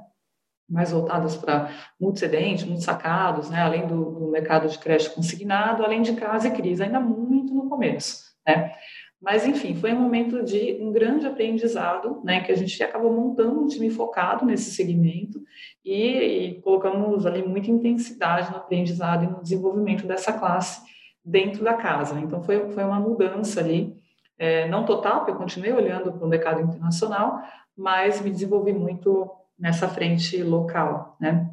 mais 0.69 0.91
voltadas 0.91 1.35
para 1.35 1.69
multicedente, 1.99 2.65
multissacados, 2.65 3.49
né, 3.49 3.61
além 3.61 3.87
do, 3.87 4.11
do, 4.11 4.31
mercado 4.31 4.67
de 4.67 4.77
crédito 4.79 5.13
consignado, 5.13 5.83
além 5.83 6.01
de 6.01 6.13
casa 6.13 6.47
e 6.47 6.51
crise, 6.51 6.83
ainda 6.83 6.99
muito 6.99 7.53
no 7.53 7.69
começo, 7.69 8.23
né. 8.45 8.73
Mas, 9.21 9.47
enfim, 9.47 9.73
foi 9.73 9.91
um 9.91 9.99
momento 9.99 10.43
de 10.43 10.77
um 10.79 10.91
grande 10.91 11.25
aprendizado, 11.25 12.21
né, 12.23 12.41
que 12.41 12.51
a 12.51 12.55
gente 12.55 12.81
acabou 12.83 13.11
montando 13.11 13.59
um 13.59 13.67
time 13.67 13.89
focado 13.89 14.45
nesse 14.45 14.71
segmento 14.71 15.41
e, 15.83 16.19
e 16.19 16.61
colocamos 16.61 17.25
ali 17.25 17.41
muita 17.41 17.71
intensidade 17.71 18.51
no 18.51 18.57
aprendizado 18.57 19.23
e 19.23 19.27
no 19.27 19.41
desenvolvimento 19.41 20.05
dessa 20.05 20.33
classe 20.33 20.81
dentro 21.23 21.63
da 21.63 21.73
casa. 21.73 22.19
Então, 22.19 22.43
foi, 22.43 22.69
foi 22.69 22.83
uma 22.83 22.99
mudança 22.99 23.61
ali, 23.61 23.95
é, 24.37 24.67
não 24.67 24.85
total, 24.85 25.19
porque 25.19 25.31
eu 25.31 25.37
continuei 25.37 25.73
olhando 25.73 26.11
para 26.11 26.25
o 26.25 26.29
mercado 26.29 26.61
internacional, 26.61 27.41
mas 27.75 28.21
me 28.21 28.29
desenvolvi 28.29 28.73
muito 28.73 29.31
nessa 29.57 29.87
frente 29.87 30.41
local, 30.43 31.17
né? 31.19 31.49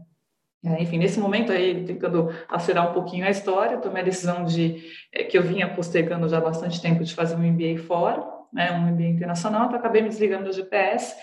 É, 0.65 0.81
enfim, 0.81 0.97
nesse 0.97 1.19
momento 1.19 1.51
aí, 1.51 1.85
tentando 1.85 2.29
acelerar 2.49 2.91
um 2.91 2.95
pouquinho 2.95 3.27
a 3.27 3.31
história, 3.31 3.79
tomei 3.79 4.03
a 4.03 4.05
decisão 4.05 4.45
de 4.45 4.85
é, 5.13 5.25
que 5.25 5.37
eu 5.37 5.43
vinha 5.43 5.75
postergando 5.75 6.29
já 6.29 6.39
há 6.39 6.41
bastante 6.41 6.81
tempo 6.81 7.03
de 7.03 7.15
fazer 7.15 7.35
um 7.35 7.43
MBA 7.43 7.83
fora, 7.85 8.25
né, 8.53 8.71
um 8.71 8.93
MBA 8.93 9.09
internacional, 9.09 9.67
então 9.67 9.79
acabei 9.79 10.03
me 10.03 10.09
desligando 10.09 10.45
do 10.45 10.53
GPS 10.53 11.17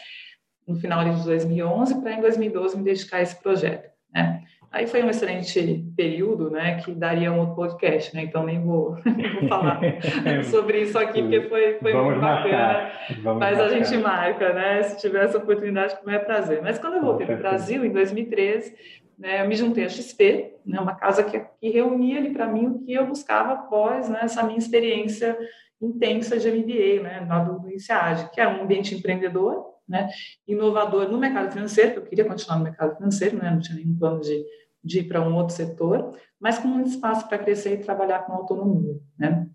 no 0.68 0.76
final 0.76 1.04
de 1.06 1.24
2011 1.24 2.02
para 2.02 2.14
em 2.14 2.22
2012 2.22 2.78
me 2.78 2.84
dedicar 2.84 3.18
a 3.18 3.22
esse 3.22 3.36
projeto, 3.42 3.90
né? 4.14 4.44
Aí 4.72 4.86
foi 4.86 5.02
um 5.02 5.10
excelente 5.10 5.84
período, 5.98 6.52
né, 6.52 6.80
que 6.80 6.92
daria 6.92 7.32
um 7.32 7.40
outro 7.40 7.56
podcast, 7.56 8.16
né, 8.16 8.22
então 8.24 8.46
nem 8.46 8.62
vou, 8.62 8.98
vou 9.40 9.50
falar 9.50 9.82
sobre 10.46 10.82
isso 10.82 10.98
aqui, 10.98 11.22
porque 11.24 11.42
foi, 11.50 11.80
foi 11.80 11.94
muito 11.94 12.20
bacana, 12.20 12.92
Vamos 13.24 13.40
mas 13.40 13.58
marcar. 13.58 13.66
a 13.66 13.70
gente 13.70 13.98
marca, 13.98 14.54
né, 14.54 14.84
se 14.84 15.02
tiver 15.02 15.26
essa 15.26 15.40
oportunidade, 15.40 15.98
o 16.02 16.06
maior 16.06 16.24
prazer. 16.24 16.62
Mas 16.62 16.78
quando 16.78 16.98
eu 16.98 17.02
voltei 17.02 17.26
para 17.26 17.36
o 17.36 17.40
Brasil, 17.40 17.84
em 17.84 17.92
2013, 17.92 18.76
né, 19.18 19.42
eu 19.44 19.48
me 19.48 19.56
juntei 19.56 19.86
à 19.86 19.90
XP, 19.90 20.54
né, 20.64 20.80
uma 20.80 20.96
casa 20.96 21.24
que, 21.24 21.42
que 21.60 21.70
reunia 21.70 22.20
ali 22.20 22.30
para 22.30 22.48
mim 22.48 22.68
o 22.68 22.80
que 22.80 22.94
eu 22.94 23.08
buscava 23.08 23.54
após 23.54 24.08
né, 24.08 24.20
essa 24.22 24.44
minha 24.44 24.60
experiência 24.60 25.36
intensa 25.82 26.38
de 26.38 26.50
MBA, 26.52 27.02
né, 27.02 27.26
lá 27.28 27.40
do, 27.40 27.60
do 27.60 27.72
INSEAD, 27.72 28.30
que 28.32 28.40
é 28.40 28.48
um 28.48 28.62
ambiente 28.62 28.94
empreendedor, 28.94 29.66
né, 29.90 30.10
inovador 30.48 31.10
no 31.10 31.18
mercado 31.18 31.52
financeiro, 31.52 31.94
que 31.94 31.98
eu 31.98 32.04
queria 32.04 32.26
continuar 32.26 32.58
no 32.58 32.64
mercado 32.64 32.96
financeiro, 32.96 33.38
né, 33.38 33.50
não 33.50 33.60
tinha 33.60 33.78
nenhum 33.78 33.98
plano 33.98 34.22
de, 34.22 34.46
de 34.84 35.00
ir 35.00 35.08
para 35.08 35.22
um 35.22 35.36
outro 35.36 35.56
setor, 35.56 36.16
mas 36.40 36.60
com 36.60 36.68
um 36.68 36.84
espaço 36.84 37.28
para 37.28 37.40
crescer 37.40 37.74
e 37.74 37.84
trabalhar 37.84 38.20
com 38.20 38.34
autonomia. 38.34 38.96
Né. 39.18 39.48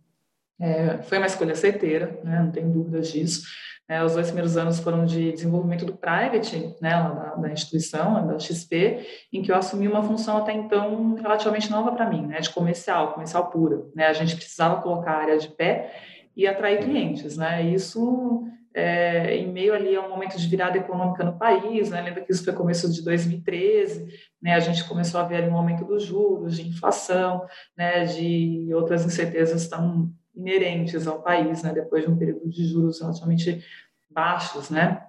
É, 0.60 1.02
foi 1.02 1.18
uma 1.18 1.26
escolha 1.26 1.54
certeira, 1.54 2.20
né, 2.24 2.42
não 2.42 2.50
tem 2.50 2.70
dúvidas 2.70 3.12
disso. 3.12 3.44
É, 3.86 4.02
os 4.02 4.14
dois 4.14 4.28
primeiros 4.28 4.56
anos 4.56 4.80
foram 4.80 5.04
de 5.04 5.32
desenvolvimento 5.32 5.84
do 5.84 5.94
private, 5.94 6.74
né, 6.80 6.90
da, 6.90 7.34
da, 7.34 7.52
instituição, 7.52 8.26
da 8.26 8.38
XP, 8.38 9.26
em 9.30 9.42
que 9.42 9.52
eu 9.52 9.56
assumi 9.56 9.86
uma 9.86 10.02
função 10.02 10.38
até 10.38 10.54
então 10.54 11.14
relativamente 11.16 11.70
nova 11.70 11.92
para 11.92 12.08
mim, 12.08 12.26
né, 12.26 12.40
de 12.40 12.48
comercial, 12.48 13.12
comercial 13.12 13.50
pura. 13.50 13.84
Né, 13.94 14.06
a 14.06 14.12
gente 14.14 14.36
precisava 14.36 14.80
colocar 14.80 15.12
a 15.12 15.20
área 15.20 15.38
de 15.38 15.48
pé 15.48 15.94
e 16.34 16.46
atrair 16.46 16.82
clientes, 16.82 17.36
né, 17.36 17.62
isso 17.62 18.48
é, 18.74 19.36
em 19.36 19.52
meio 19.52 19.72
ali 19.72 19.94
a 19.94 20.00
um 20.00 20.08
momento 20.08 20.36
de 20.36 20.48
virada 20.48 20.76
econômica 20.76 21.22
no 21.22 21.38
país, 21.38 21.90
né? 21.90 22.02
Lembra 22.02 22.22
que 22.22 22.32
isso 22.32 22.44
foi 22.44 22.52
começo 22.52 22.92
de 22.92 23.02
2013, 23.02 24.12
né? 24.42 24.54
A 24.54 24.60
gente 24.60 24.82
começou 24.88 25.20
a 25.20 25.22
ver 25.24 25.36
ali 25.36 25.48
um 25.48 25.56
aumento 25.56 25.84
dos 25.84 26.02
juros, 26.02 26.56
de 26.56 26.68
inflação, 26.68 27.46
né? 27.76 28.04
De 28.04 28.68
outras 28.74 29.04
incertezas 29.06 29.68
tão 29.68 30.12
inerentes 30.34 31.06
ao 31.06 31.22
país, 31.22 31.62
né? 31.62 31.72
Depois 31.72 32.04
de 32.04 32.10
um 32.10 32.16
período 32.18 32.50
de 32.50 32.66
juros 32.66 33.00
relativamente 33.00 33.64
baixos, 34.10 34.70
né? 34.70 35.04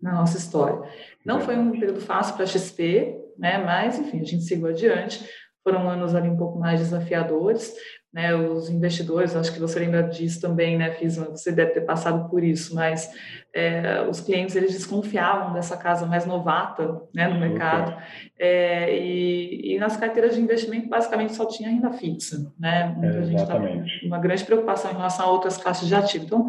Na 0.00 0.12
nossa 0.12 0.38
história. 0.38 0.88
Não 1.24 1.40
foi 1.40 1.56
um 1.56 1.72
período 1.72 2.00
fácil 2.00 2.34
para 2.34 2.44
a 2.44 2.46
XP, 2.46 3.20
né? 3.36 3.58
Mas, 3.58 3.98
enfim, 3.98 4.20
a 4.20 4.24
gente 4.24 4.44
seguiu 4.44 4.68
adiante. 4.68 5.28
Foram 5.64 5.88
anos 5.88 6.14
ali 6.14 6.28
um 6.28 6.36
pouco 6.36 6.58
mais 6.58 6.78
desafiadores, 6.78 7.74
né, 8.14 8.32
os 8.32 8.70
investidores, 8.70 9.34
acho 9.34 9.52
que 9.52 9.58
você 9.58 9.80
lembra 9.80 10.04
disso 10.04 10.40
também, 10.40 10.78
né, 10.78 10.92
Fisma, 10.92 11.24
você 11.24 11.50
deve 11.50 11.72
ter 11.72 11.80
passado 11.80 12.30
por 12.30 12.44
isso, 12.44 12.72
mas 12.72 13.10
é, 13.52 14.06
os 14.08 14.20
clientes, 14.20 14.54
eles 14.54 14.72
desconfiavam 14.72 15.52
dessa 15.52 15.76
casa 15.76 16.06
mais 16.06 16.24
novata, 16.24 17.02
né, 17.12 17.26
no 17.26 17.40
mercado, 17.40 18.00
é, 18.38 18.96
e, 18.96 19.74
e, 19.74 19.78
nas 19.80 19.96
carteiras 19.96 20.36
de 20.36 20.40
investimento, 20.40 20.88
basicamente, 20.88 21.34
só 21.34 21.44
tinha 21.44 21.68
renda 21.68 21.90
fixa, 21.90 22.52
né, 22.56 22.94
muita 22.96 23.18
é, 23.18 23.22
gente 23.24 23.44
com 23.44 24.06
uma 24.06 24.18
grande 24.20 24.44
preocupação 24.44 24.92
em 24.92 24.94
relação 24.94 25.26
a 25.26 25.30
outras 25.32 25.56
classes 25.56 25.88
de 25.88 25.94
ativo. 25.96 26.24
Então, 26.24 26.48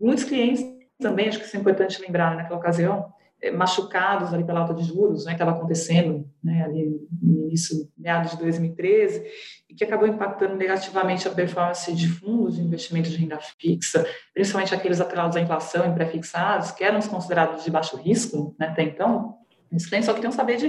muitos 0.00 0.22
clientes 0.22 0.64
também, 1.00 1.28
acho 1.28 1.40
que 1.40 1.46
isso 1.46 1.56
é 1.56 1.60
importante 1.60 2.00
lembrar 2.00 2.36
naquela 2.36 2.58
ocasião, 2.58 3.12
machucados 3.50 4.34
ali 4.34 4.44
pela 4.44 4.60
alta 4.60 4.74
de 4.74 4.84
juros, 4.84 5.24
né, 5.24 5.32
que 5.32 5.42
estava 5.42 5.56
acontecendo 5.56 6.28
né, 6.42 6.62
ali 6.62 7.00
no 7.22 7.46
início, 7.46 7.88
meados 7.96 8.32
de 8.32 8.38
2013, 8.38 9.24
e 9.68 9.74
que 9.74 9.84
acabou 9.84 10.06
impactando 10.06 10.56
negativamente 10.56 11.26
a 11.26 11.30
performance 11.30 11.92
de 11.94 12.08
fundos 12.08 12.56
de 12.56 12.62
investimento 12.62 13.08
de 13.08 13.16
renda 13.16 13.38
fixa, 13.58 14.06
principalmente 14.34 14.74
aqueles 14.74 15.00
atrelados 15.00 15.36
à 15.36 15.40
inflação 15.40 15.90
e 15.90 15.94
pré-fixados, 15.94 16.70
que 16.72 16.84
eram 16.84 17.00
considerados 17.00 17.64
de 17.64 17.70
baixo 17.70 17.96
risco 17.96 18.54
né, 18.58 18.66
até 18.66 18.82
então, 18.82 19.38
esses 19.72 19.88
clientes 19.88 20.06
só 20.06 20.14
queriam 20.14 20.32
saber 20.32 20.56
de 20.56 20.68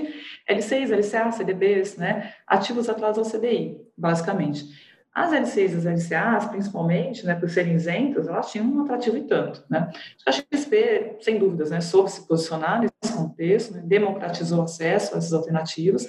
L6, 0.50 0.92
LCA, 0.92 1.32
CDBs, 1.32 1.98
né, 1.98 2.34
ativos 2.46 2.88
atrelados 2.88 3.18
ao 3.18 3.26
CDI, 3.26 3.82
basicamente. 3.98 4.91
As 5.14 5.34
LCs 5.34 5.74
e 5.74 5.76
as 5.76 5.86
LCAs, 5.86 6.46
principalmente, 6.46 7.26
né, 7.26 7.36
por 7.36 7.50
serem 7.50 7.76
isentas, 7.76 8.28
elas 8.28 8.50
tinham 8.50 8.66
um 8.66 8.82
atrativo 8.82 9.18
e 9.18 9.24
tanto. 9.24 9.62
Né? 9.70 9.92
A 10.26 10.32
XP, 10.32 11.18
sem 11.20 11.38
dúvidas, 11.38 11.70
né, 11.70 11.82
soube 11.82 12.10
se 12.10 12.26
posicionar 12.26 12.80
nesse 12.80 13.18
contexto, 13.18 13.74
né, 13.74 13.82
democratizou 13.84 14.64
acesso 14.64 15.14
a 15.14 15.18
essas 15.18 15.34
alternativas, 15.34 16.08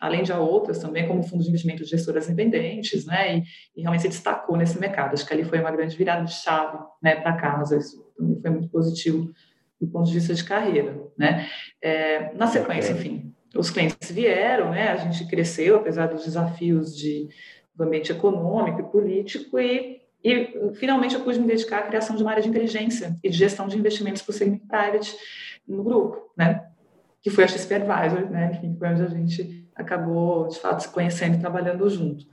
além 0.00 0.24
de 0.24 0.32
outras 0.32 0.78
também, 0.78 1.06
como 1.06 1.22
fundos 1.22 1.44
de 1.44 1.50
investimento 1.50 1.84
de 1.84 1.90
gestoras 1.90 2.28
independentes, 2.28 3.06
né, 3.06 3.36
e, 3.36 3.44
e, 3.76 3.82
realmente 3.82 4.02
se 4.02 4.08
destacou 4.08 4.56
nesse 4.56 4.80
mercado. 4.80 5.14
Acho 5.14 5.24
que 5.24 5.32
ali 5.32 5.44
foi 5.44 5.60
uma 5.60 5.70
grande 5.70 5.96
virada 5.96 6.24
de 6.24 6.32
chave 6.32 6.78
né, 7.00 7.14
para 7.16 7.34
casa, 7.34 7.76
isso 7.76 8.04
também 8.16 8.40
foi 8.40 8.50
muito 8.50 8.68
positivo 8.68 9.30
do 9.80 9.86
ponto 9.86 10.08
de 10.08 10.14
vista 10.14 10.34
de 10.34 10.42
carreira. 10.42 11.00
Né? 11.16 11.46
É, 11.80 12.34
na 12.34 12.48
sequência, 12.48 12.92
enfim, 12.92 13.32
os 13.54 13.70
clientes 13.70 14.10
vieram, 14.10 14.70
né, 14.70 14.88
a 14.88 14.96
gente 14.96 15.26
cresceu, 15.26 15.76
apesar 15.76 16.06
dos 16.06 16.24
desafios 16.24 16.96
de 16.96 17.28
do 17.74 17.84
ambiente 17.84 18.12
econômico 18.12 18.80
e 18.80 18.84
político 18.84 19.58
e, 19.58 20.00
e 20.22 20.74
finalmente 20.74 21.14
eu 21.14 21.22
pude 21.22 21.40
me 21.40 21.46
dedicar 21.46 21.78
à 21.78 21.82
criação 21.82 22.16
de 22.16 22.22
uma 22.22 22.30
área 22.30 22.42
de 22.42 22.48
inteligência 22.48 23.16
e 23.22 23.30
de 23.30 23.36
gestão 23.36 23.66
de 23.66 23.78
investimentos 23.78 24.22
para 24.22 24.30
o 24.30 24.34
segmento 24.34 24.66
private 24.66 25.16
no 25.66 25.82
grupo, 25.82 26.30
né? 26.36 26.66
Que 27.22 27.30
foi 27.30 27.44
a 27.44 27.48
XP 27.48 27.74
Advisor, 27.74 28.30
né? 28.30 28.58
Que 28.60 28.78
foi 28.78 28.88
onde 28.88 29.02
a 29.02 29.08
gente 29.08 29.66
acabou, 29.74 30.48
de 30.48 30.58
fato, 30.58 30.80
se 30.82 30.88
conhecendo 30.88 31.36
e 31.36 31.40
trabalhando 31.40 31.88
junto. 31.88 32.26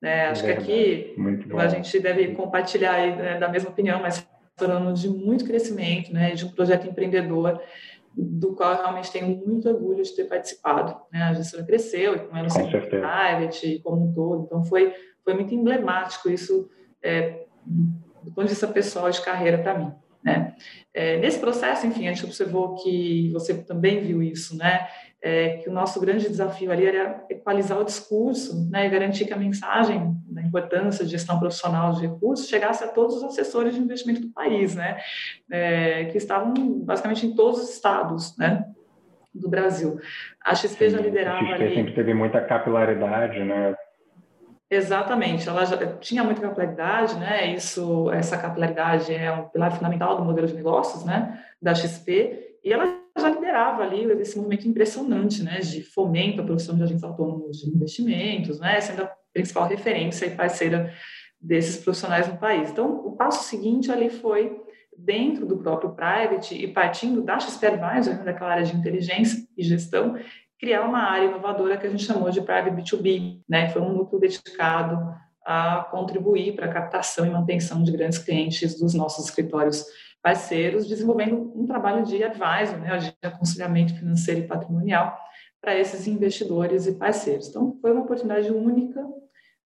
Né? 0.00 0.28
Acho 0.28 0.44
que 0.44 0.50
aqui 0.50 1.16
a 1.56 1.68
gente 1.68 1.98
deve 1.98 2.28
compartilhar 2.34 3.16
né, 3.16 3.38
da 3.38 3.48
mesma 3.48 3.70
opinião, 3.70 4.00
mas 4.00 4.24
falando 4.56 4.92
de 4.92 5.08
muito 5.08 5.44
crescimento, 5.44 6.12
né? 6.12 6.32
De 6.32 6.44
um 6.44 6.50
projeto 6.50 6.86
empreendedor 6.86 7.60
do 8.20 8.54
qual 8.54 8.72
eu 8.72 8.78
realmente 8.78 9.12
tenho 9.12 9.28
muito 9.28 9.68
orgulho 9.68 10.02
de 10.02 10.14
ter 10.14 10.24
participado. 10.24 11.00
Né? 11.12 11.22
A 11.22 11.34
gestora 11.34 11.64
cresceu, 11.64 12.16
e 12.16 12.18
com 12.18 12.36
ela 12.36 12.48
no 12.48 12.88
private 12.88 13.80
como 13.84 14.06
um 14.06 14.12
todo, 14.12 14.44
então 14.44 14.64
foi, 14.64 14.92
foi 15.22 15.34
muito 15.34 15.54
emblemático 15.54 16.28
isso 16.28 16.68
é, 17.00 17.46
do 17.64 18.32
ponto 18.32 18.44
de 18.44 18.50
vista 18.50 18.66
pessoal 18.66 19.08
de 19.08 19.20
carreira 19.20 19.58
para 19.58 19.78
mim. 19.78 19.92
Né? 20.22 20.56
É, 20.92 21.18
nesse 21.18 21.38
processo, 21.38 21.86
enfim, 21.86 22.08
a 22.08 22.12
gente 22.12 22.24
observou 22.24 22.74
que 22.74 23.30
você 23.32 23.54
também 23.54 24.00
viu 24.00 24.20
isso, 24.20 24.56
né? 24.56 24.88
É, 25.20 25.56
que 25.56 25.68
o 25.68 25.72
nosso 25.72 26.00
grande 26.00 26.28
desafio 26.28 26.70
ali 26.70 26.86
era 26.86 27.24
equalizar 27.28 27.76
o 27.76 27.84
discurso 27.84 28.70
né, 28.70 28.86
e 28.86 28.88
garantir 28.88 29.24
que 29.24 29.32
a 29.32 29.36
mensagem 29.36 30.16
da 30.28 30.40
importância 30.40 31.04
de 31.04 31.10
gestão 31.10 31.40
profissional 31.40 31.92
de 31.94 32.02
recursos 32.02 32.48
chegasse 32.48 32.84
a 32.84 32.88
todos 32.88 33.16
os 33.16 33.24
assessores 33.24 33.74
de 33.74 33.80
investimento 33.80 34.20
do 34.20 34.28
país, 34.28 34.76
né? 34.76 35.00
É, 35.50 36.04
que 36.04 36.18
estavam 36.18 36.54
basicamente 36.84 37.26
em 37.26 37.34
todos 37.34 37.62
os 37.62 37.70
estados, 37.70 38.36
né? 38.38 38.64
do 39.34 39.48
Brasil. 39.48 40.00
A 40.44 40.54
XP 40.54 40.90
Sim, 40.90 40.96
já 40.96 41.00
liderava 41.00 41.38
a 41.38 41.50
XP 41.50 41.62
ali... 41.62 41.74
sempre 41.74 41.94
teve 41.94 42.14
muita 42.14 42.40
capilaridade, 42.40 43.42
né? 43.44 43.74
Exatamente, 44.70 45.48
ela 45.48 45.64
já 45.64 45.96
tinha 45.96 46.22
muita 46.22 46.42
capilaridade, 46.42 47.16
né? 47.16 47.46
Isso, 47.54 48.10
essa 48.10 48.36
capilaridade 48.36 49.14
é 49.14 49.32
um 49.32 49.48
pilar 49.48 49.72
fundamental 49.72 50.16
do 50.16 50.24
modelo 50.24 50.46
de 50.46 50.54
negócios, 50.54 51.04
né? 51.04 51.42
Da 51.60 51.74
XP 51.74 52.58
e 52.62 52.72
ela 52.72 52.97
já 53.18 53.30
liderava 53.30 53.82
ali 53.82 54.04
esse 54.20 54.36
movimento 54.36 54.68
impressionante, 54.68 55.42
né? 55.42 55.60
De 55.60 55.82
fomento 55.82 56.40
à 56.40 56.44
produção 56.44 56.76
de 56.76 56.82
agentes 56.82 57.04
autônomos 57.04 57.58
de 57.58 57.70
investimentos, 57.70 58.60
né? 58.60 58.80
Sendo 58.80 59.02
a 59.02 59.12
principal 59.32 59.68
referência 59.68 60.26
e 60.26 60.34
parceira 60.34 60.92
desses 61.40 61.82
profissionais 61.82 62.26
no 62.28 62.36
país. 62.38 62.70
Então, 62.70 63.06
o 63.06 63.16
passo 63.16 63.48
seguinte 63.48 63.90
ali 63.92 64.10
foi 64.10 64.60
dentro 64.96 65.46
do 65.46 65.58
próprio 65.58 65.94
private 65.94 66.56
e 66.56 66.66
partindo 66.66 67.22
da 67.22 67.38
XP 67.38 67.66
Advisor, 67.66 68.14
né, 68.14 68.24
daquela 68.24 68.50
área 68.50 68.64
de 68.64 68.76
inteligência 68.76 69.46
e 69.56 69.62
gestão, 69.62 70.16
criar 70.58 70.82
uma 70.82 70.98
área 70.98 71.26
inovadora 71.26 71.76
que 71.76 71.86
a 71.86 71.90
gente 71.90 72.02
chamou 72.02 72.30
de 72.30 72.40
Private 72.40 72.70
B2B, 72.70 73.40
né? 73.48 73.68
Foi 73.68 73.80
um 73.80 73.92
núcleo 73.92 74.20
dedicado 74.20 75.14
a 75.46 75.86
contribuir 75.90 76.56
para 76.56 76.66
a 76.66 76.72
captação 76.72 77.24
e 77.24 77.30
manutenção 77.30 77.82
de 77.82 77.92
grandes 77.92 78.18
clientes 78.18 78.78
dos 78.78 78.92
nossos 78.92 79.26
escritórios 79.26 79.84
parceiros, 80.22 80.86
desenvolvendo 80.86 81.52
um 81.54 81.66
trabalho 81.66 82.04
de 82.04 82.22
advisor, 82.22 82.78
né, 82.78 82.96
de 82.98 83.14
aconselhamento 83.22 83.94
financeiro 83.94 84.40
e 84.40 84.46
patrimonial 84.46 85.16
para 85.60 85.76
esses 85.76 86.06
investidores 86.06 86.86
e 86.86 86.94
parceiros. 86.94 87.48
Então, 87.48 87.76
foi 87.80 87.92
uma 87.92 88.02
oportunidade 88.02 88.50
única, 88.50 89.04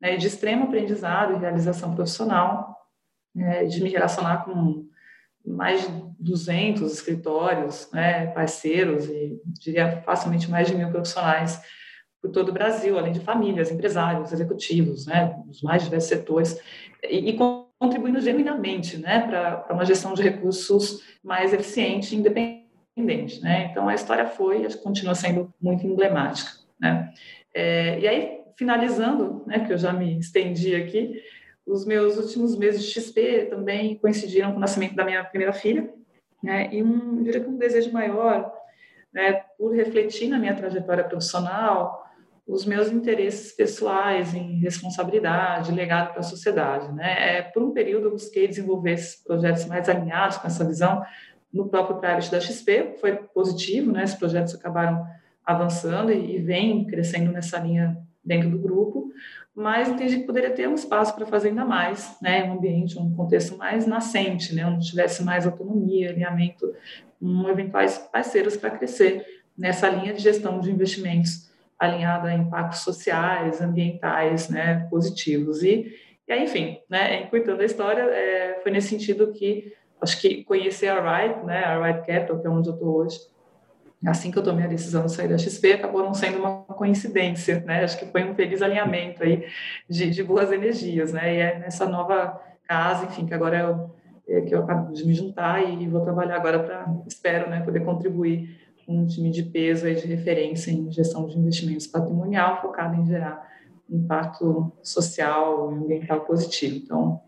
né, 0.01 0.17
de 0.17 0.27
extremo 0.27 0.65
aprendizado 0.65 1.35
e 1.35 1.38
realização 1.38 1.95
profissional, 1.95 2.77
né, 3.35 3.65
de 3.65 3.83
me 3.83 3.91
relacionar 3.91 4.45
com 4.45 4.87
mais 5.45 5.83
de 5.83 6.12
200 6.21 6.93
escritórios, 6.93 7.91
né, 7.93 8.29
parceiros 8.29 9.07
e 9.07 9.41
diria 9.61 10.03
facilmente 10.03 10.51
mais 10.51 10.69
de 10.69 10.75
mil 10.75 10.91
profissionais 10.91 11.61
por 12.21 12.31
todo 12.31 12.51
o 12.51 12.53
Brasil, 12.53 12.97
além 12.97 13.12
de 13.12 13.21
famílias, 13.21 13.71
empresários, 13.71 14.33
executivos, 14.33 15.07
né, 15.07 15.35
dos 15.45 15.61
mais 15.62 15.83
diversos 15.83 16.09
setores, 16.09 16.61
e, 17.03 17.31
e 17.31 17.37
contribuindo 17.83 18.21
genuinamente 18.21 18.97
né, 18.97 19.27
para 19.27 19.66
uma 19.75 19.85
gestão 19.85 20.14
de 20.14 20.23
recursos 20.23 21.03
mais 21.21 21.53
eficiente 21.53 22.14
e 22.14 22.18
independente. 22.18 23.42
Né? 23.42 23.68
Então, 23.73 23.88
a 23.88 23.95
história 23.95 24.25
foi 24.25 24.64
e 24.64 24.77
continua 24.77 25.16
sendo 25.16 25.53
muito 25.61 25.85
emblemática. 25.85 26.53
Né? 26.81 27.12
É, 27.53 27.99
e 27.99 28.07
aí, 28.07 28.40
finalizando, 28.57 29.42
né, 29.49 29.66
que 29.66 29.73
eu 29.73 29.79
já 29.79 29.92
me 29.92 30.16
estendi 30.16 30.77
aqui, 30.77 31.21
os 31.66 31.85
meus 31.85 32.16
últimos 32.16 32.57
meses 32.57 32.85
de 32.85 32.92
XP 32.92 33.47
também 33.51 33.97
coincidiram 33.97 34.53
com 34.53 34.59
o 34.59 34.61
nascimento 34.61 34.95
da 34.95 35.05
minha 35.05 35.25
primeira 35.25 35.53
filha, 35.53 35.92
né, 36.40 36.68
e 36.73 36.85
um, 36.85 37.21
diria 37.25 37.40
que 37.40 37.49
um 37.49 37.57
desejo 37.57 37.92
maior, 37.92 38.53
né, 39.12 39.42
por 39.59 39.75
refletir 39.75 40.29
na 40.29 40.38
minha 40.38 40.55
trajetória 40.55 41.03
profissional, 41.03 42.07
os 42.53 42.67
meus 42.67 42.93
interesses 42.93 43.51
pessoais 43.53 44.35
em 44.35 44.59
responsabilidade, 44.59 45.73
legado 45.73 46.11
para 46.11 46.21
a 46.21 46.23
sociedade. 46.23 46.93
Né? 46.93 47.38
É, 47.38 47.43
por 47.43 47.62
um 47.62 47.73
período, 47.73 48.09
eu 48.09 48.11
busquei 48.11 48.47
desenvolver 48.47 48.93
esses 48.93 49.17
projetos 49.25 49.65
mais 49.65 49.88
alinhados 49.88 50.37
com 50.37 50.47
essa 50.47 50.62
visão 50.62 51.03
no 51.51 51.69
próprio 51.69 51.97
private 51.97 52.31
da 52.31 52.38
XP, 52.38 52.97
foi 53.01 53.17
positivo, 53.17 53.91
né? 53.91 54.05
esses 54.05 54.17
projetos 54.17 54.55
acabaram 54.55 55.03
avançando 55.45 56.12
e, 56.12 56.37
e 56.37 56.38
vem 56.41 56.87
crescendo 56.87 57.33
nessa 57.33 57.59
linha 57.59 57.97
dentro 58.23 58.51
do 58.51 58.59
grupo, 58.59 59.11
mas 59.55 59.88
entendi 59.88 60.19
que 60.19 60.27
poderia 60.27 60.51
ter 60.51 60.69
um 60.69 60.75
espaço 60.75 61.15
para 61.15 61.25
fazer 61.25 61.49
ainda 61.49 61.65
mais, 61.65 62.17
né, 62.23 62.45
um 62.45 62.55
ambiente, 62.55 62.99
um 62.99 63.15
contexto 63.15 63.57
mais 63.57 63.87
nascente, 63.87 64.55
né, 64.55 64.65
onde 64.65 64.87
tivesse 64.87 65.23
mais 65.25 65.47
autonomia, 65.47 66.11
alinhamento 66.11 66.73
com 67.19 67.49
eventuais 67.49 67.99
parceiros 67.99 68.57
para 68.57 68.71
crescer 68.71 69.27
nessa 69.59 69.88
linha 69.88 70.15
de 70.15 70.23
gestão 70.23 70.61
de 70.61 70.71
investimentos 70.71 71.52
alinhada 71.85 72.29
a 72.29 72.35
impactos 72.35 72.81
sociais, 72.81 73.61
ambientais, 73.61 74.49
né, 74.49 74.87
positivos. 74.88 75.62
E, 75.62 75.92
e 76.27 76.33
aí, 76.33 76.45
enfim, 76.45 76.79
né, 76.88 77.23
encurtando 77.23 77.62
a 77.62 77.64
história, 77.64 78.03
é, 78.03 78.61
foi 78.62 78.71
nesse 78.71 78.88
sentido 78.88 79.33
que 79.33 79.73
acho 80.01 80.21
que 80.21 80.45
conhecer 80.45 80.88
a 80.88 81.01
Wright, 81.01 81.45
né, 81.45 81.64
a 81.64 81.79
Wright 81.79 82.07
Capital, 82.07 82.40
que 82.40 82.47
é 82.47 82.51
onde 82.51 82.68
eu 82.68 82.75
estou 82.75 82.97
hoje, 82.97 83.18
assim 84.07 84.31
que 84.31 84.38
eu 84.38 84.42
tomei 84.42 84.64
a 84.64 84.68
decisão 84.68 85.07
de 85.07 85.12
sair 85.12 85.29
da 85.29 85.38
XP, 85.38 85.73
acabou 85.75 86.03
não 86.03 86.14
sendo 86.14 86.38
uma 86.38 86.64
coincidência, 86.64 87.61
né? 87.61 87.85
Acho 87.85 87.99
que 87.99 88.07
foi 88.07 88.25
um 88.25 88.35
feliz 88.35 88.61
alinhamento 88.61 89.23
aí 89.23 89.47
de, 89.88 90.11
de 90.11 90.25
boas 90.25 90.51
energias, 90.51 91.12
né? 91.12 91.35
E 91.35 91.38
é 91.38 91.59
nessa 91.61 91.87
nova 91.87 92.40
casa, 92.66 93.05
enfim, 93.05 93.27
que 93.27 93.35
agora 93.35 93.61
eu, 93.61 93.90
é, 94.29 94.40
que 94.40 94.53
eu 94.53 94.64
acabo 94.64 94.92
de 94.92 95.07
me 95.07 95.14
juntar 95.14 95.62
e 95.62 95.87
vou 95.87 96.01
trabalhar 96.01 96.35
agora 96.35 96.59
para, 96.59 96.92
espero, 97.07 97.49
né, 97.49 97.61
poder 97.61 97.85
contribuir 97.85 98.62
um 98.88 99.07
time 99.07 99.31
de 99.31 99.42
peso 99.42 99.87
aí 99.87 99.95
de 99.95 100.07
referência 100.07 100.71
em 100.71 100.90
gestão 100.90 101.27
de 101.27 101.38
investimentos 101.38 101.87
patrimonial, 101.87 102.61
focado 102.61 103.01
em 103.01 103.07
gerar 103.07 103.51
impacto 103.88 104.73
social 104.83 105.73
e 105.73 105.77
ambiental 105.77 106.21
positivo. 106.21 106.77
Então, 106.77 107.21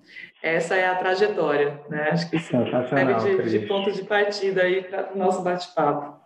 essa 0.42 0.74
é 0.74 0.86
a 0.86 0.94
trajetória, 0.94 1.80
né? 1.88 2.08
Acho 2.10 2.30
que 2.30 2.36
isso 2.36 2.50
serve 2.88 3.42
de, 3.42 3.58
de 3.58 3.66
ponto 3.66 3.92
de 3.92 4.02
partida 4.04 4.62
aí 4.62 4.82
para 4.82 5.12
o 5.14 5.18
nosso 5.18 5.42
bate-papo. 5.42 6.22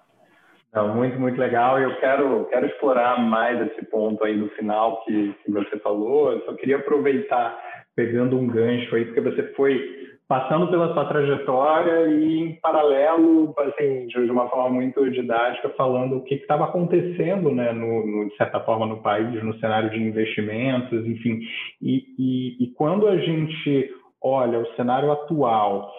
Não, 0.72 0.94
muito, 0.94 1.18
muito 1.18 1.40
legal. 1.40 1.80
Eu 1.80 1.98
quero, 1.98 2.44
quero 2.46 2.66
explorar 2.66 3.18
mais 3.20 3.60
esse 3.68 3.84
ponto 3.86 4.22
aí 4.22 4.36
no 4.36 4.48
final 4.50 5.02
que, 5.04 5.34
que 5.44 5.50
você 5.50 5.78
falou. 5.78 6.32
Eu 6.32 6.44
só 6.44 6.52
queria 6.54 6.76
aproveitar, 6.76 7.58
pegando 7.96 8.38
um 8.38 8.46
gancho 8.46 8.94
aí, 8.94 9.06
porque 9.06 9.20
você 9.20 9.42
foi 9.54 10.07
passando 10.28 10.68
pela 10.68 10.92
sua 10.92 11.06
trajetória 11.06 12.06
e, 12.08 12.38
em 12.40 12.54
paralelo, 12.60 13.54
assim, 13.56 14.06
de 14.08 14.30
uma 14.30 14.46
forma 14.50 14.68
muito 14.68 15.10
didática, 15.10 15.70
falando 15.70 16.18
o 16.18 16.22
que 16.22 16.34
estava 16.34 16.64
acontecendo, 16.64 17.50
né, 17.50 17.72
no, 17.72 18.06
no, 18.06 18.28
de 18.28 18.36
certa 18.36 18.60
forma, 18.60 18.84
no 18.84 18.98
país, 18.98 19.42
no 19.42 19.58
cenário 19.58 19.88
de 19.88 19.98
investimentos, 19.98 21.06
enfim. 21.06 21.40
E, 21.80 22.04
e, 22.18 22.64
e 22.64 22.66
quando 22.74 23.08
a 23.08 23.16
gente 23.16 23.90
olha 24.22 24.58
o 24.58 24.74
cenário 24.74 25.10
atual 25.10 25.90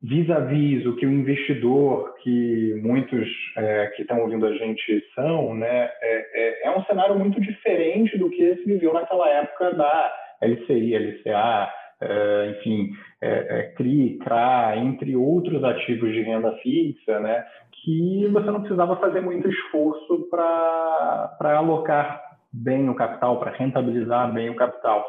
vis-a-vis 0.00 0.84
o 0.84 0.94
que 0.96 1.06
o 1.06 1.10
investidor, 1.10 2.14
que 2.22 2.78
muitos 2.82 3.26
é, 3.56 3.86
que 3.96 4.02
estão 4.02 4.20
ouvindo 4.20 4.46
a 4.46 4.52
gente 4.52 5.02
são, 5.14 5.54
né, 5.54 5.90
é, 6.02 6.26
é, 6.34 6.68
é, 6.68 6.78
um 6.78 6.84
cenário 6.84 7.18
muito 7.18 7.40
diferente 7.40 8.16
do 8.18 8.28
que 8.28 8.54
se 8.56 8.64
viveu 8.66 8.92
naquela 8.92 9.28
época 9.30 9.72
da 9.72 10.12
LCI, 10.42 10.94
LCA, 10.94 11.72
é, 12.02 12.50
enfim, 12.50 12.90
é, 13.24 13.58
é, 13.58 13.62
CRI, 13.76 14.18
CRA, 14.22 14.76
entre 14.76 15.16
outros 15.16 15.62
ativos 15.64 16.12
de 16.12 16.22
renda 16.22 16.52
fixa, 16.62 17.20
né, 17.20 17.44
que 17.72 18.28
você 18.32 18.50
não 18.50 18.60
precisava 18.60 18.96
fazer 18.96 19.20
muito 19.20 19.48
esforço 19.48 20.28
para 20.30 21.58
alocar 21.58 22.22
bem 22.52 22.88
o 22.88 22.94
capital, 22.94 23.40
para 23.40 23.52
rentabilizar 23.52 24.32
bem 24.32 24.50
o 24.50 24.56
capital. 24.56 25.04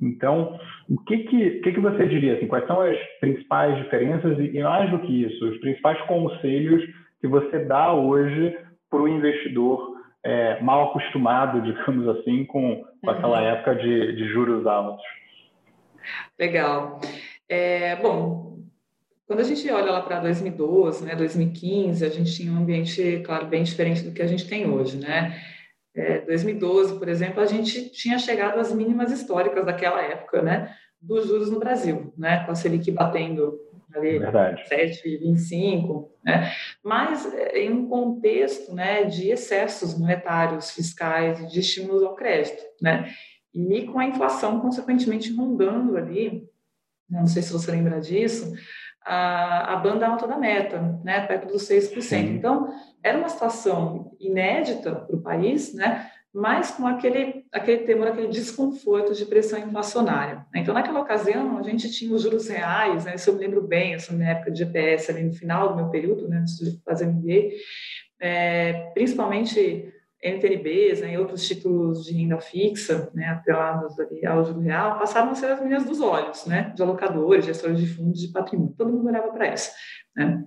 Então, 0.00 0.58
o 0.88 0.98
que 1.04 1.18
que, 1.18 1.50
que, 1.60 1.72
que 1.72 1.80
você 1.80 2.06
diria? 2.06 2.36
Assim, 2.36 2.46
quais 2.46 2.66
são 2.66 2.80
as 2.80 2.96
principais 3.20 3.76
diferenças 3.76 4.38
e, 4.38 4.56
e, 4.56 4.62
mais 4.62 4.90
do 4.90 5.00
que 5.00 5.24
isso, 5.24 5.48
os 5.48 5.58
principais 5.58 6.00
conselhos 6.02 6.82
que 7.20 7.26
você 7.26 7.64
dá 7.64 7.92
hoje 7.92 8.56
para 8.88 9.00
o 9.00 9.08
investidor 9.08 9.98
é, 10.24 10.60
mal 10.60 10.90
acostumado, 10.90 11.60
digamos 11.62 12.08
assim, 12.18 12.44
com, 12.44 12.84
com 13.02 13.10
aquela 13.10 13.40
uhum. 13.40 13.46
época 13.46 13.74
de, 13.76 14.16
de, 14.16 14.28
juros 14.28 14.66
altos? 14.66 15.04
Legal. 16.38 17.00
É, 17.48 17.96
bom, 17.96 18.58
quando 19.26 19.40
a 19.40 19.44
gente 19.44 19.70
olha 19.70 19.90
lá 19.90 20.02
para 20.02 20.20
2012, 20.20 21.04
né, 21.04 21.16
2015, 21.16 22.04
a 22.04 22.08
gente 22.08 22.34
tinha 22.34 22.52
um 22.52 22.58
ambiente, 22.58 23.22
claro, 23.24 23.46
bem 23.46 23.62
diferente 23.62 24.02
do 24.02 24.12
que 24.12 24.22
a 24.22 24.26
gente 24.26 24.48
tem 24.48 24.68
hoje, 24.68 24.96
né? 24.96 25.40
é, 25.98 26.20
2012, 26.20 26.98
por 26.98 27.08
exemplo, 27.08 27.40
a 27.40 27.46
gente 27.46 27.90
tinha 27.90 28.18
chegado 28.18 28.58
às 28.60 28.72
mínimas 28.72 29.10
históricas 29.10 29.66
daquela 29.66 30.00
época, 30.00 30.40
né, 30.42 30.74
dos 31.00 31.26
juros 31.26 31.50
no 31.50 31.58
Brasil, 31.58 32.12
né, 32.16 32.44
com 32.44 32.52
a 32.52 32.54
Selic 32.54 32.90
batendo 32.92 33.58
ali 33.94 34.20
7,25, 34.20 36.08
né, 36.24 36.52
mas 36.84 37.26
é, 37.34 37.64
em 37.64 37.72
um 37.72 37.88
contexto, 37.88 38.72
né, 38.72 39.04
de 39.04 39.28
excessos 39.28 39.98
monetários, 39.98 40.70
fiscais 40.70 41.40
e 41.40 41.46
de 41.48 41.60
estímulos 41.60 42.02
ao 42.02 42.14
crédito, 42.14 42.62
né, 42.80 43.12
e 43.52 43.84
com 43.86 43.98
a 43.98 44.04
inflação 44.04 44.60
consequentemente 44.60 45.34
rondando 45.34 45.96
ali, 45.96 46.48
não 47.08 47.26
sei 47.26 47.42
se 47.42 47.52
você 47.52 47.70
lembra 47.70 48.00
disso, 48.00 48.52
a, 49.04 49.72
a 49.72 49.76
banda 49.76 50.06
alta 50.06 50.26
da 50.26 50.36
meta, 50.36 51.00
né, 51.02 51.26
perto 51.26 51.48
dos 51.48 51.62
6%. 51.68 52.00
Sim. 52.00 52.34
Então, 52.34 52.68
era 53.02 53.16
uma 53.16 53.28
situação 53.28 54.14
inédita 54.20 54.94
para 54.94 55.16
o 55.16 55.22
país, 55.22 55.74
né, 55.74 56.10
mas 56.32 56.70
com 56.70 56.86
aquele, 56.86 57.46
aquele 57.50 57.84
temor, 57.84 58.08
aquele 58.08 58.28
desconforto 58.28 59.14
de 59.14 59.24
pressão 59.24 59.58
inflacionária. 59.58 60.44
Então, 60.54 60.74
naquela 60.74 61.00
ocasião, 61.00 61.56
a 61.56 61.62
gente 61.62 61.90
tinha 61.90 62.14
os 62.14 62.22
juros 62.22 62.48
reais, 62.48 63.06
né, 63.06 63.14
isso 63.14 63.30
eu 63.30 63.34
me 63.34 63.40
lembro 63.40 63.62
bem, 63.62 63.94
essa 63.94 64.12
minha 64.12 64.30
época 64.30 64.50
de 64.50 64.58
GPS, 64.58 65.10
ali 65.10 65.24
no 65.24 65.32
final 65.32 65.70
do 65.70 65.76
meu 65.76 65.88
período, 65.88 66.28
né, 66.28 66.38
antes 66.38 66.58
de 66.58 66.78
fazer 66.84 67.06
MBA, 67.06 67.54
é, 68.20 68.90
principalmente 68.92 69.92
NTNBs 70.22 71.00
né, 71.00 71.14
e 71.14 71.18
outros 71.18 71.46
títulos 71.46 72.04
de 72.04 72.12
renda 72.12 72.40
fixa, 72.40 73.10
né, 73.14 73.26
atrelados 73.26 73.98
ali 74.00 74.26
ao 74.26 74.44
juro 74.44 74.60
real, 74.60 74.98
passaram 74.98 75.30
a 75.30 75.34
ser 75.34 75.46
as 75.46 75.60
meninas 75.60 75.84
dos 75.84 76.00
olhos, 76.00 76.44
né, 76.46 76.72
de 76.74 76.82
alocadores, 76.82 77.44
gestores 77.44 77.78
de 77.78 77.86
fundos 77.86 78.20
de 78.20 78.28
patrimônio. 78.28 78.74
Todo 78.76 78.92
mundo 78.92 79.06
olhava 79.06 79.30
para 79.30 79.54
isso. 79.54 79.70
Né. 80.16 80.44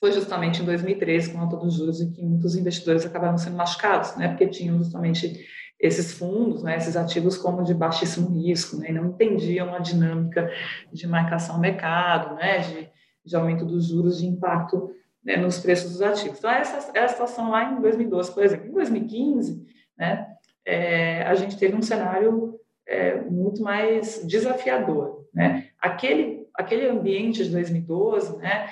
Foi 0.00 0.10
justamente 0.10 0.62
em 0.62 0.64
2013, 0.64 1.32
com 1.32 1.38
a 1.38 1.42
alta 1.42 1.56
dos 1.56 1.74
juros, 1.74 2.00
em 2.00 2.10
que 2.12 2.22
muitos 2.22 2.56
investidores 2.56 3.04
acabaram 3.04 3.36
sendo 3.36 3.56
machucados, 3.56 4.16
né, 4.16 4.28
porque 4.28 4.46
tinham 4.46 4.78
justamente 4.78 5.46
esses 5.78 6.14
fundos, 6.14 6.62
né, 6.62 6.76
esses 6.76 6.96
ativos 6.96 7.36
como 7.36 7.62
de 7.62 7.74
baixíssimo 7.74 8.30
risco, 8.30 8.78
né, 8.78 8.88
e 8.88 8.92
não 8.92 9.08
entendiam 9.08 9.74
a 9.74 9.80
dinâmica 9.80 10.50
de 10.90 11.06
marcação 11.06 11.56
ao 11.56 11.60
mercado, 11.60 12.36
né, 12.36 12.58
de, 12.60 12.88
de 13.22 13.36
aumento 13.36 13.66
dos 13.66 13.88
juros, 13.88 14.18
de 14.18 14.26
impacto 14.26 14.90
né, 15.24 15.36
nos 15.36 15.58
preços 15.58 15.92
dos 15.92 16.02
ativos. 16.02 16.38
Então, 16.38 16.50
essa 16.50 16.90
é 16.92 17.04
a 17.04 17.08
situação 17.08 17.50
lá 17.50 17.72
em 17.72 17.80
2012, 17.80 18.32
por 18.32 18.44
exemplo. 18.44 18.66
Em 18.66 18.72
2015, 18.72 19.66
né, 19.96 20.26
é, 20.66 21.22
a 21.22 21.34
gente 21.34 21.56
teve 21.56 21.74
um 21.74 21.82
cenário 21.82 22.60
é, 22.86 23.20
muito 23.22 23.62
mais 23.62 24.24
desafiador. 24.26 25.26
Né? 25.32 25.68
Aquele, 25.80 26.46
aquele 26.54 26.86
ambiente 26.86 27.44
de 27.44 27.50
2012, 27.50 28.36
né, 28.38 28.68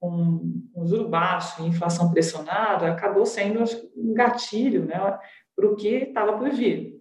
com, 0.00 0.62
com 0.72 0.86
juro 0.86 1.08
baixo 1.08 1.62
e 1.62 1.66
inflação 1.66 2.10
pressionada, 2.10 2.90
acabou 2.90 3.26
sendo 3.26 3.64
um 3.96 4.14
gatilho 4.14 4.84
né, 4.84 4.98
para 5.54 5.66
o 5.66 5.74
que 5.74 5.88
estava 5.88 6.38
por 6.38 6.50
vir, 6.50 6.96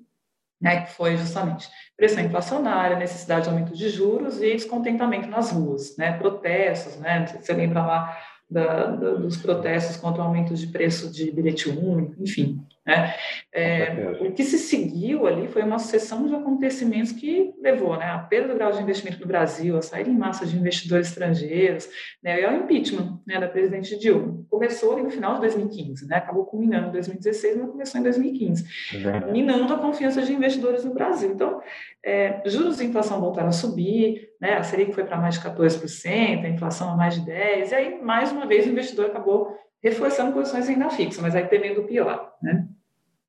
né, 0.61 0.81
que 0.81 0.93
foi 0.93 1.17
justamente 1.17 1.69
pressão 1.95 2.23
inflacionária, 2.23 2.97
necessidade 2.97 3.43
de 3.43 3.49
aumento 3.49 3.73
de 3.73 3.89
juros 3.89 4.41
e 4.41 4.53
descontentamento 4.53 5.27
nas 5.27 5.51
ruas, 5.51 5.95
né, 5.97 6.17
protestos, 6.17 6.97
né, 6.97 7.25
você 7.27 7.53
lembra 7.53 7.85
lá 7.85 8.17
da, 8.49 8.87
da, 8.87 9.15
dos 9.15 9.37
protestos 9.37 9.97
contra 9.97 10.21
o 10.21 10.25
aumento 10.25 10.53
de 10.53 10.67
preço 10.67 11.11
de 11.11 11.31
bilhete 11.31 11.69
único, 11.69 12.21
enfim. 12.21 12.65
Né? 12.85 13.15
É, 13.51 14.17
o 14.19 14.31
que 14.31 14.43
se 14.43 14.59
seguiu 14.59 15.25
ali 15.25 15.47
foi 15.47 15.63
uma 15.63 15.79
sucessão 15.79 16.27
de 16.27 16.35
acontecimentos 16.35 17.11
que 17.11 17.53
levou 17.59 17.97
né, 17.97 18.05
à 18.05 18.19
perda 18.19 18.49
do 18.49 18.55
grau 18.55 18.71
de 18.71 18.81
investimento 18.81 19.19
no 19.19 19.25
Brasil, 19.25 19.75
a 19.75 19.81
sair 19.81 20.07
em 20.07 20.15
massa 20.15 20.45
de 20.45 20.55
investidores 20.55 21.07
estrangeiros, 21.07 21.89
né, 22.21 22.41
e 22.41 22.45
ao 22.45 22.53
impeachment 22.53 23.19
né, 23.25 23.39
da 23.39 23.47
presidente 23.47 23.97
Dilma. 23.97 24.45
Começou 24.49 24.93
ali 24.93 25.01
no 25.01 25.09
final 25.09 25.35
de 25.35 25.41
2015, 25.41 26.07
né, 26.07 26.17
acabou 26.17 26.45
culminando 26.45 26.89
em 26.89 26.91
2016, 26.91 27.57
mas 27.57 27.71
começou 27.71 27.99
em 27.99 28.03
2015, 28.03 28.65
é 28.93 29.31
minando 29.31 29.73
a 29.73 29.79
confiança 29.79 30.21
de 30.21 30.33
investidores 30.33 30.85
no 30.85 30.93
Brasil. 30.93 31.31
Então, 31.31 31.61
é, 32.03 32.41
juros 32.45 32.79
e 32.79 32.85
inflação 32.85 33.19
voltaram 33.19 33.49
a 33.49 33.53
subir, 33.53 34.29
né, 34.39 34.57
a 34.57 34.63
Selic 34.63 34.93
foi 34.93 35.05
para 35.05 35.17
mais 35.17 35.35
de 35.35 35.41
14%, 35.41 36.45
a 36.45 36.49
inflação 36.49 36.91
a 36.91 36.95
mais 36.95 37.15
de 37.15 37.21
10%, 37.21 37.71
e 37.71 37.73
aí, 37.73 38.01
mais 38.01 38.31
uma 38.31 38.45
vez, 38.45 38.67
o 38.67 38.69
investidor 38.69 39.07
acabou 39.07 39.57
reforçando 39.81 40.33
posições 40.33 40.67
ainda 40.67 40.89
fixas, 40.89 41.21
mas 41.21 41.35
aí 41.35 41.45
temendo 41.45 41.81
o 41.81 41.85
pior, 41.85 42.33
né? 42.41 42.67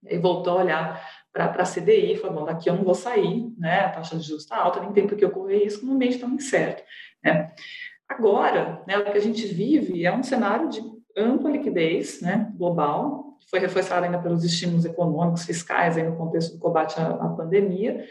E 0.08 0.18
voltou 0.18 0.58
a 0.58 0.62
olhar 0.62 1.02
para 1.32 1.62
a 1.62 1.66
CDI 1.66 2.12
e 2.12 2.16
falou, 2.16 2.40
bom, 2.40 2.44
daqui 2.46 2.70
eu 2.70 2.74
não 2.74 2.84
vou 2.84 2.94
sair, 2.94 3.52
né? 3.58 3.80
A 3.80 3.90
taxa 3.90 4.16
de 4.16 4.22
juros 4.22 4.44
está 4.44 4.56
alta, 4.56 4.80
nem 4.80 4.92
tem 4.92 5.06
por 5.06 5.16
que 5.16 5.24
ocorrer 5.24 5.66
isso 5.66 5.84
no 5.84 5.92
ambiente 5.92 6.18
tão 6.18 6.30
incerto, 6.30 6.82
né? 7.22 7.52
Agora, 8.08 8.82
né, 8.86 8.98
o 8.98 9.04
que 9.04 9.18
a 9.18 9.20
gente 9.20 9.46
vive 9.46 10.04
é 10.04 10.14
um 10.14 10.22
cenário 10.22 10.68
de 10.68 10.80
ampla 11.16 11.50
liquidez 11.50 12.20
né, 12.20 12.52
global, 12.56 13.36
que 13.40 13.50
foi 13.50 13.58
reforçado 13.58 14.04
ainda 14.04 14.18
pelos 14.18 14.44
estímulos 14.44 14.84
econômicos, 14.84 15.44
fiscais, 15.44 15.96
aí 15.96 16.04
no 16.04 16.16
contexto 16.16 16.52
do 16.52 16.58
combate 16.58 16.98
à, 17.00 17.08
à 17.08 17.28
pandemia, 17.30 18.04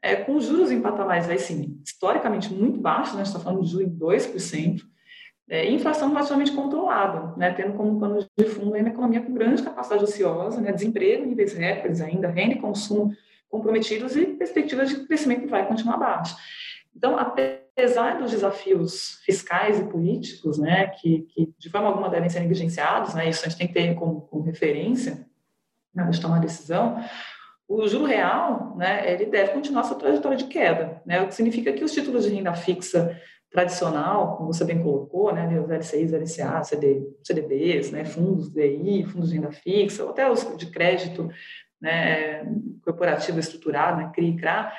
é, 0.00 0.16
com 0.16 0.38
juros 0.38 0.70
em 0.70 0.80
patamares, 0.80 1.28
aí 1.28 1.38
sim, 1.38 1.80
historicamente 1.84 2.52
muito 2.52 2.78
baixos, 2.78 3.14
né, 3.14 3.22
a 3.22 3.24
gente 3.24 3.34
está 3.34 3.40
falando 3.40 3.62
de 3.62 3.70
juros 3.70 3.88
em 3.88 3.98
2%, 3.98 4.82
é, 5.50 5.68
inflação 5.68 6.08
relativamente 6.10 6.52
controlada, 6.52 7.34
né, 7.36 7.52
tendo 7.52 7.74
como 7.74 7.98
pano 7.98 8.24
de 8.38 8.44
fundo 8.44 8.70
uma 8.70 8.78
economia 8.78 9.20
com 9.20 9.34
grande 9.34 9.64
capacidade 9.64 10.04
ociosa, 10.04 10.60
né, 10.60 10.70
desemprego, 10.70 11.26
níveis 11.26 11.52
recordes 11.52 12.00
ainda, 12.00 12.28
renda 12.28 12.54
e 12.54 12.60
consumo 12.60 13.12
comprometidos 13.48 14.14
e 14.14 14.26
perspectivas 14.26 14.88
de 14.88 15.04
crescimento 15.08 15.40
que 15.40 15.48
vai 15.48 15.66
continuar 15.66 15.96
baixo. 15.96 16.36
Então, 16.94 17.18
apesar 17.18 18.20
dos 18.20 18.30
desafios 18.30 19.20
fiscais 19.24 19.80
e 19.80 19.84
políticos, 19.84 20.56
né, 20.56 20.86
que, 20.86 21.22
que 21.22 21.52
de 21.58 21.68
forma 21.68 21.88
alguma 21.88 22.08
devem 22.08 22.28
ser 22.28 22.40
negligenciados, 22.40 23.12
né, 23.14 23.28
isso 23.28 23.44
a 23.44 23.48
gente 23.48 23.58
tem 23.58 23.66
que 23.66 23.74
ter 23.74 23.92
como, 23.96 24.20
como 24.20 24.44
referência 24.44 25.26
na 25.92 26.04
hora 26.04 26.12
de 26.12 26.20
tomar 26.20 26.38
decisão, 26.38 27.02
o 27.66 27.88
juro 27.88 28.04
real, 28.04 28.76
né, 28.76 29.12
ele 29.12 29.26
deve 29.26 29.50
continuar 29.50 29.82
sua 29.82 29.96
trajetória 29.96 30.38
de 30.38 30.44
queda, 30.44 31.02
né, 31.04 31.20
o 31.22 31.26
que 31.26 31.34
significa 31.34 31.72
que 31.72 31.82
os 31.82 31.92
títulos 31.92 32.22
de 32.22 32.30
renda 32.30 32.54
fixa 32.54 33.20
tradicional, 33.50 34.36
como 34.36 34.52
você 34.52 34.64
bem 34.64 34.80
colocou, 34.80 35.32
né, 35.34 35.60
os 35.60 35.68
LCIs, 35.68 36.12
LCA, 36.12 36.62
CD, 36.62 37.02
CDBs, 37.22 37.90
né, 37.90 38.04
fundos 38.04 38.48
DI, 38.48 39.04
fundos 39.04 39.30
de 39.30 39.36
renda 39.36 39.50
fixa, 39.50 40.04
ou 40.04 40.10
até 40.10 40.30
os 40.30 40.56
de 40.56 40.66
crédito 40.66 41.28
né, 41.80 42.44
corporativo 42.82 43.40
estruturado, 43.40 43.98
né, 43.98 44.12
CRI 44.14 44.30
e 44.30 44.36
CRA, 44.36 44.72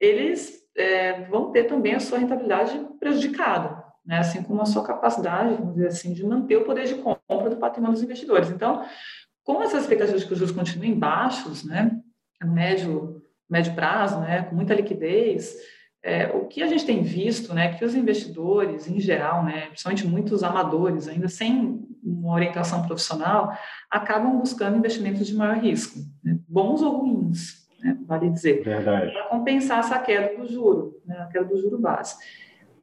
eles 0.00 0.62
é, 0.76 1.24
vão 1.26 1.52
ter 1.52 1.64
também 1.64 1.94
a 1.94 2.00
sua 2.00 2.18
rentabilidade 2.18 2.78
prejudicada, 2.98 3.84
né, 4.04 4.18
assim 4.18 4.42
como 4.42 4.62
a 4.62 4.66
sua 4.66 4.84
capacidade, 4.84 5.54
vamos 5.56 5.74
dizer 5.74 5.88
assim, 5.88 6.14
de 6.14 6.24
manter 6.24 6.56
o 6.56 6.64
poder 6.64 6.86
de 6.86 6.94
compra 6.94 7.50
do 7.50 7.56
patrimônio 7.56 7.94
dos 7.94 8.02
investidores. 8.02 8.48
Então, 8.50 8.86
com 9.42 9.62
essas 9.62 9.82
expectativas 9.82 10.22
de 10.22 10.26
que 10.26 10.32
os 10.32 10.38
juros 10.38 10.54
continuem 10.54 10.98
baixos, 10.98 11.62
né, 11.62 11.90
a 12.40 12.46
médio, 12.46 13.22
médio 13.48 13.74
prazo, 13.74 14.18
né, 14.20 14.44
com 14.44 14.56
muita 14.56 14.74
liquidez, 14.74 15.56
é, 16.04 16.26
o 16.26 16.44
que 16.44 16.62
a 16.62 16.66
gente 16.66 16.84
tem 16.84 17.02
visto, 17.02 17.54
né, 17.54 17.72
que 17.72 17.84
os 17.84 17.94
investidores, 17.94 18.86
em 18.86 19.00
geral, 19.00 19.42
né, 19.42 19.68
principalmente 19.68 20.06
muitos 20.06 20.44
amadores, 20.44 21.08
ainda 21.08 21.28
sem 21.28 21.82
uma 22.04 22.34
orientação 22.34 22.82
profissional, 22.86 23.56
acabam 23.90 24.38
buscando 24.38 24.76
investimentos 24.76 25.26
de 25.26 25.34
maior 25.34 25.56
risco, 25.56 25.98
né, 26.22 26.38
bons 26.46 26.82
ou 26.82 26.98
ruins, 26.98 27.66
né, 27.82 27.96
vale 28.06 28.28
dizer, 28.28 28.62
para 28.62 29.28
compensar 29.30 29.78
essa 29.78 29.98
queda 29.98 30.36
do 30.36 30.46
juro, 30.46 31.00
né, 31.06 31.16
a 31.20 31.26
queda 31.26 31.46
do 31.46 31.56
juro 31.56 31.78
base. 31.78 32.16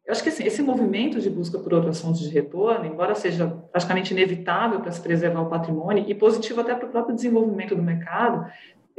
Eu 0.04 0.14
acho 0.14 0.24
que 0.24 0.30
assim, 0.30 0.44
esse 0.44 0.64
movimento 0.64 1.22
de 1.22 1.30
busca 1.30 1.60
por 1.60 1.76
outras 1.76 2.02
fontes 2.02 2.22
de 2.22 2.30
retorno, 2.30 2.88
embora 2.88 3.14
seja 3.14 3.48
praticamente 3.72 4.14
inevitável 4.14 4.82
para 4.82 4.92
se 4.92 5.00
preservar 5.00 5.42
o 5.42 5.50
patrimônio 5.50 6.04
e 6.08 6.16
positivo 6.16 6.62
até 6.62 6.74
para 6.74 6.88
o 6.88 6.92
próprio 6.92 7.16
desenvolvimento 7.16 7.76
do 7.76 7.84
mercado, 7.84 8.52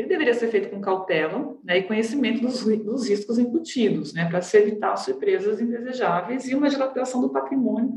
ele 0.03 0.09
deveria 0.09 0.35
ser 0.35 0.49
feito 0.49 0.69
com 0.69 0.81
cautela 0.81 1.57
né, 1.63 1.79
e 1.79 1.83
conhecimento 1.85 2.41
dos, 2.41 2.65
dos 2.65 3.09
riscos 3.09 3.39
embutidos, 3.39 4.13
né, 4.13 4.29
para 4.29 4.43
se 4.43 4.57
evitar 4.59 4.97
surpresas 4.97 5.61
indesejáveis 5.61 6.49
e 6.49 6.55
uma 6.55 6.69
dilapidação 6.69 7.21
do 7.21 7.31
patrimônio 7.31 7.95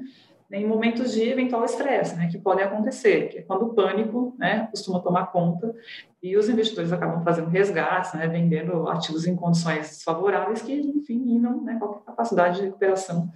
né, 0.50 0.60
em 0.60 0.68
momentos 0.68 1.14
de 1.14 1.24
eventual 1.24 1.66
estresse, 1.66 2.16
né, 2.16 2.28
que 2.32 2.38
podem 2.38 2.64
acontecer, 2.64 3.30
que 3.30 3.40
é 3.40 3.42
quando 3.42 3.66
o 3.66 3.74
pânico 3.74 4.36
né, 4.38 4.68
costuma 4.70 5.00
tomar 5.00 5.32
conta 5.32 5.74
e 6.22 6.38
os 6.38 6.48
investidores 6.48 6.92
acabam 6.92 7.24
fazendo 7.24 7.50
resgates, 7.50 8.14
né, 8.14 8.28
vendendo 8.28 8.88
ativos 8.88 9.26
em 9.26 9.36
condições 9.36 9.90
desfavoráveis 9.90 10.62
que, 10.62 10.74
enfim, 10.74 11.18
minam 11.18 11.64
né, 11.64 11.76
qualquer 11.80 12.06
capacidade 12.06 12.58
de 12.58 12.66
recuperação 12.66 13.32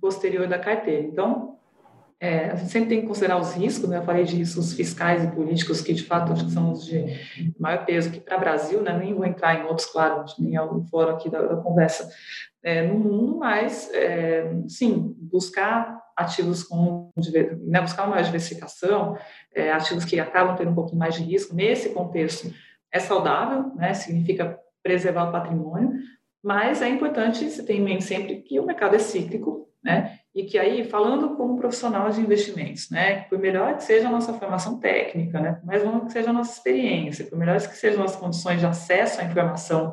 posterior 0.00 0.48
da 0.48 0.58
carteira. 0.58 1.06
Então, 1.06 1.58
é, 2.20 2.50
a 2.50 2.54
gente 2.54 2.70
sempre 2.70 2.90
tem 2.90 3.00
que 3.00 3.06
considerar 3.06 3.38
os 3.38 3.54
riscos, 3.54 3.88
né? 3.88 3.96
Eu 3.96 4.04
falei 4.04 4.24
de 4.24 4.36
riscos 4.36 4.74
fiscais 4.74 5.24
e 5.24 5.28
políticos, 5.28 5.80
que 5.80 5.94
de 5.94 6.04
fato 6.04 6.36
são 6.50 6.72
os 6.72 6.84
de 6.84 7.02
maior 7.58 7.86
peso 7.86 8.10
aqui 8.10 8.20
para 8.20 8.36
o 8.36 8.40
Brasil, 8.40 8.82
né? 8.82 8.96
Nem 8.98 9.14
vou 9.14 9.24
entrar 9.24 9.58
em 9.58 9.64
outros, 9.64 9.86
claro, 9.86 10.26
nem 10.38 10.54
é 10.54 10.60
o 10.60 10.82
fórum 10.84 11.12
aqui 11.12 11.30
da, 11.30 11.40
da 11.40 11.56
conversa 11.56 12.10
é, 12.62 12.86
no 12.86 12.98
mundo, 12.98 13.38
mas, 13.38 13.90
é, 13.94 14.52
sim, 14.68 15.16
buscar 15.18 15.98
ativos 16.14 16.62
com, 16.62 17.10
né, 17.66 17.80
buscar 17.80 18.06
uma 18.06 18.20
diversificação, 18.20 19.16
é, 19.54 19.72
ativos 19.72 20.04
que 20.04 20.20
acabam 20.20 20.54
tendo 20.56 20.72
um 20.72 20.74
pouquinho 20.74 20.98
mais 20.98 21.14
de 21.14 21.22
risco, 21.22 21.54
nesse 21.54 21.88
contexto 21.88 22.52
é 22.92 22.98
saudável, 22.98 23.74
né? 23.76 23.94
Significa 23.94 24.58
preservar 24.82 25.28
o 25.28 25.32
patrimônio, 25.32 25.92
mas 26.42 26.82
é 26.82 26.88
importante 26.88 27.48
se 27.48 27.64
ter 27.64 27.74
em 27.74 27.82
mente 27.82 28.04
sempre 28.04 28.42
que 28.42 28.60
o 28.60 28.66
mercado 28.66 28.94
é 28.94 28.98
cíclico, 28.98 29.68
né? 29.82 30.19
E 30.34 30.44
que 30.44 30.58
aí, 30.58 30.84
falando 30.84 31.36
como 31.36 31.58
profissional 31.58 32.08
de 32.10 32.20
investimentos, 32.20 32.88
né, 32.90 33.22
por 33.22 33.38
melhor 33.38 33.76
que 33.76 33.82
seja 33.82 34.08
a 34.08 34.10
nossa 34.10 34.32
formação 34.32 34.78
técnica, 34.78 35.40
né, 35.40 35.52
por 35.54 35.66
mais 35.66 35.82
longa 35.82 36.06
que 36.06 36.12
seja 36.12 36.30
a 36.30 36.32
nossa 36.32 36.52
experiência, 36.52 37.26
por 37.26 37.36
melhores 37.36 37.66
que 37.66 37.76
sejam 37.76 38.04
as 38.04 38.14
condições 38.14 38.60
de 38.60 38.66
acesso 38.66 39.20
à 39.20 39.24
informação 39.24 39.92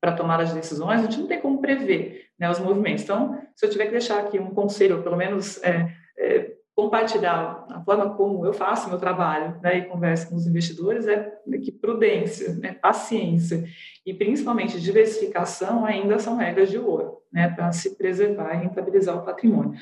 para 0.00 0.12
tomar 0.12 0.40
as 0.40 0.52
decisões, 0.52 1.00
a 1.00 1.02
gente 1.04 1.18
não 1.18 1.26
tem 1.26 1.40
como 1.40 1.60
prever 1.60 2.26
né, 2.38 2.48
os 2.50 2.60
movimentos. 2.60 3.02
Então, 3.02 3.40
se 3.56 3.66
eu 3.66 3.70
tiver 3.70 3.86
que 3.86 3.92
deixar 3.92 4.20
aqui 4.20 4.38
um 4.38 4.54
conselho, 4.54 5.02
pelo 5.02 5.16
menos 5.16 5.62
é, 5.64 5.92
é, 6.18 6.52
compartilhar 6.74 7.66
a 7.70 7.80
forma 7.82 8.14
como 8.14 8.44
eu 8.44 8.52
faço 8.52 8.88
meu 8.88 8.98
trabalho 8.98 9.58
né, 9.62 9.78
e 9.78 9.84
converso 9.84 10.28
com 10.28 10.34
os 10.34 10.46
investidores 10.46 11.06
é 11.06 11.32
que 11.62 11.70
prudência, 11.70 12.54
né, 12.54 12.72
paciência 12.74 13.64
e 14.04 14.12
principalmente 14.12 14.80
diversificação 14.80 15.84
ainda 15.84 16.18
são 16.18 16.36
regras 16.36 16.70
de 16.70 16.78
ouro 16.78 17.18
né, 17.32 17.48
para 17.48 17.70
se 17.72 17.96
preservar 17.96 18.54
e 18.54 18.64
rentabilizar 18.64 19.16
o 19.16 19.24
patrimônio. 19.24 19.78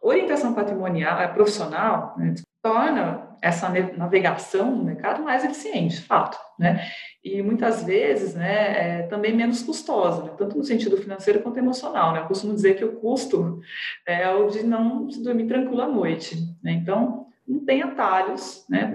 Orientação 0.00 0.52
patrimonial 0.52 1.20
é 1.20 1.28
profissional 1.28 2.14
né, 2.18 2.34
torna 2.62 3.36
essa 3.42 3.68
navegação 3.68 4.70
no 4.70 4.84
mercado 4.84 5.22
mais 5.22 5.44
eficiente, 5.44 6.00
fato, 6.00 6.38
né? 6.58 6.86
E 7.24 7.40
muitas 7.40 7.84
vezes, 7.84 8.34
né, 8.34 9.00
é 9.00 9.02
também 9.04 9.34
menos 9.34 9.62
custosa, 9.62 10.24
né? 10.24 10.30
tanto 10.36 10.58
no 10.58 10.64
sentido 10.64 10.96
financeiro 10.96 11.40
quanto 11.40 11.58
emocional, 11.58 12.12
né? 12.12 12.20
Eu 12.20 12.26
costumo 12.26 12.52
dizer 12.52 12.74
que 12.74 12.84
o 12.84 12.96
custo 12.96 13.60
é 14.04 14.28
o 14.28 14.48
de 14.48 14.64
não 14.64 15.08
se 15.08 15.22
dormir 15.22 15.46
tranquilo 15.46 15.82
à 15.82 15.88
noite, 15.88 16.36
né? 16.62 16.72
Então, 16.72 17.26
não 17.46 17.60
tem 17.64 17.82
atalhos, 17.82 18.64
né, 18.68 18.92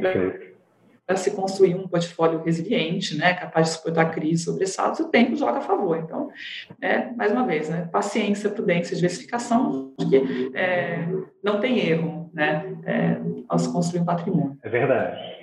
para 1.05 1.15
se 1.15 1.31
construir 1.31 1.73
um 1.73 1.87
portfólio 1.87 2.43
resiliente, 2.43 3.17
né, 3.17 3.33
capaz 3.33 3.67
de 3.67 3.73
suportar 3.75 4.11
crises, 4.11 4.43
sobressaltos, 4.43 4.99
o 4.99 5.09
tempo 5.09 5.37
joga 5.37 5.59
a 5.59 5.61
favor. 5.61 5.97
Então, 5.97 6.29
é, 6.81 7.09
mais 7.13 7.31
uma 7.31 7.45
vez, 7.45 7.69
né, 7.69 7.87
paciência, 7.89 8.49
prudência, 8.49 8.95
diversificação, 8.95 9.93
que 9.97 10.51
é, 10.53 11.07
não 11.41 11.61
tem 11.61 11.79
erro, 11.79 12.29
né, 12.33 12.77
é, 12.85 13.17
ao 13.47 13.57
se 13.57 13.71
construir 13.71 14.01
um 14.01 14.05
patrimônio. 14.05 14.57
É 14.61 14.69
verdade. 14.69 15.37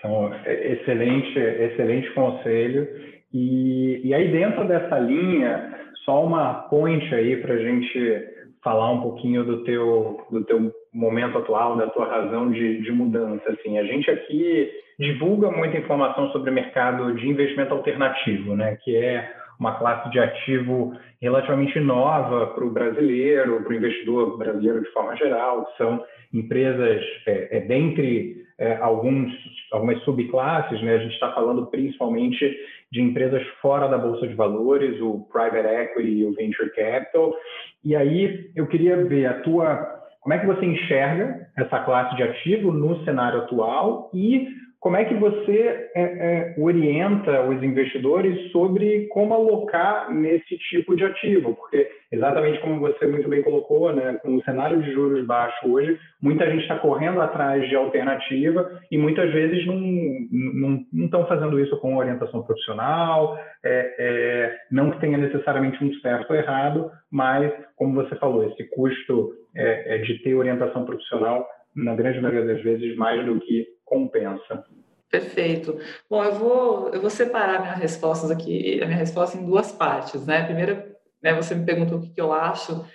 Então, 0.00 0.32
excelente, 0.46 1.38
excelente 1.38 2.10
conselho. 2.12 2.88
E, 3.32 4.00
e 4.02 4.12
aí 4.12 4.32
dentro 4.32 4.66
dessa 4.66 4.98
linha, 4.98 5.72
só 6.04 6.24
uma 6.24 6.54
ponte 6.68 7.14
aí 7.14 7.36
para 7.36 7.54
a 7.54 7.58
gente 7.58 8.24
falar 8.64 8.90
um 8.90 9.02
pouquinho 9.02 9.44
do 9.44 9.62
teu, 9.64 10.26
do 10.30 10.44
teu 10.44 10.72
momento 10.92 11.38
atual, 11.38 11.76
da 11.76 11.86
tua 11.88 12.06
razão 12.06 12.50
de, 12.50 12.82
de 12.82 12.90
mudança. 12.90 13.50
Assim, 13.52 13.78
a 13.78 13.84
gente 13.84 14.10
aqui 14.10 14.70
divulga 14.98 15.50
muita 15.50 15.78
informação 15.78 16.30
sobre 16.30 16.50
o 16.50 16.54
mercado 16.54 17.14
de 17.14 17.28
investimento 17.28 17.72
alternativo, 17.72 18.56
né? 18.56 18.76
Que 18.82 18.96
é 18.96 19.30
uma 19.58 19.78
classe 19.78 20.10
de 20.10 20.18
ativo 20.18 20.94
relativamente 21.20 21.78
nova 21.78 22.48
para 22.48 22.64
o 22.64 22.70
brasileiro, 22.70 23.62
para 23.62 23.72
o 23.72 23.76
investidor 23.76 24.38
brasileiro 24.38 24.82
de 24.82 24.90
forma 24.90 25.14
geral, 25.16 25.70
são 25.76 26.02
empresas 26.32 27.02
é, 27.26 27.58
é, 27.58 27.60
dentre 27.60 28.40
é, 28.60 28.76
alguns, 28.76 29.32
algumas 29.72 30.00
subclasses, 30.04 30.80
né? 30.82 30.94
a 30.94 30.98
gente 30.98 31.14
está 31.14 31.32
falando 31.32 31.66
principalmente 31.66 32.54
de 32.92 33.00
empresas 33.00 33.42
fora 33.62 33.88
da 33.88 33.96
Bolsa 33.96 34.28
de 34.28 34.34
Valores, 34.34 35.00
o 35.00 35.26
Private 35.32 35.66
Equity 35.66 36.10
e 36.10 36.26
o 36.26 36.34
Venture 36.34 36.70
Capital. 36.74 37.34
E 37.82 37.96
aí 37.96 38.50
eu 38.54 38.66
queria 38.66 39.02
ver 39.04 39.26
a 39.26 39.40
tua, 39.40 39.76
como 40.20 40.34
é 40.34 40.38
que 40.38 40.46
você 40.46 40.66
enxerga 40.66 41.48
essa 41.56 41.80
classe 41.80 42.14
de 42.16 42.22
ativo 42.22 42.70
no 42.70 43.02
cenário 43.04 43.40
atual 43.40 44.10
e 44.12 44.46
como 44.80 44.96
é 44.96 45.04
que 45.04 45.14
você 45.14 45.90
é, 45.94 46.02
é, 46.02 46.54
orienta 46.58 47.42
os 47.42 47.62
investidores 47.62 48.50
sobre 48.50 49.08
como 49.08 49.34
alocar 49.34 50.10
nesse 50.10 50.56
tipo 50.56 50.96
de 50.96 51.04
ativo? 51.04 51.54
Porque, 51.54 51.86
exatamente 52.10 52.58
como 52.60 52.80
você 52.80 53.06
muito 53.06 53.28
bem 53.28 53.42
colocou, 53.42 53.92
né, 53.92 54.18
com 54.22 54.36
o 54.36 54.42
cenário 54.42 54.82
de 54.82 54.90
juros 54.92 55.26
baixo 55.26 55.70
hoje, 55.70 55.98
muita 56.20 56.50
gente 56.50 56.62
está 56.62 56.78
correndo 56.78 57.20
atrás 57.20 57.68
de 57.68 57.76
alternativa 57.76 58.80
e 58.90 58.96
muitas 58.96 59.30
vezes 59.30 59.66
não 59.66 60.82
estão 61.04 61.26
fazendo 61.26 61.60
isso 61.60 61.78
com 61.78 61.98
orientação 61.98 62.42
profissional, 62.42 63.38
é, 63.62 63.94
é, 63.98 64.56
não 64.70 64.90
que 64.92 65.00
tenha 65.00 65.18
necessariamente 65.18 65.84
um 65.84 65.92
certo 66.00 66.30
ou 66.30 66.36
errado, 66.36 66.90
mas, 67.12 67.52
como 67.76 68.02
você 68.02 68.16
falou, 68.16 68.44
esse 68.44 68.64
custo 68.70 69.34
é, 69.54 69.96
é, 69.96 69.98
de 69.98 70.22
ter 70.22 70.34
orientação 70.34 70.86
profissional, 70.86 71.46
na 71.76 71.94
grande 71.94 72.20
maioria 72.20 72.54
das 72.54 72.62
vezes, 72.62 72.96
mais 72.96 73.24
do 73.24 73.38
que 73.40 73.66
compensa. 73.90 74.64
Perfeito. 75.10 75.76
Bom, 76.08 76.22
eu 76.22 76.34
vou, 76.36 76.88
eu 76.90 77.00
vou 77.00 77.10
separar 77.10 77.60
minhas 77.60 77.78
respostas 77.78 78.30
aqui, 78.30 78.80
a 78.80 78.86
minha 78.86 78.98
resposta 78.98 79.36
em 79.36 79.44
duas 79.44 79.72
partes, 79.72 80.24
né? 80.24 80.44
Primeiro, 80.44 80.84
né, 81.20 81.34
você 81.34 81.54
me 81.54 81.66
perguntou 81.66 81.98
o 81.98 82.00
que, 82.00 82.10
que 82.10 82.20
eu 82.20 82.32
acho 82.32 82.86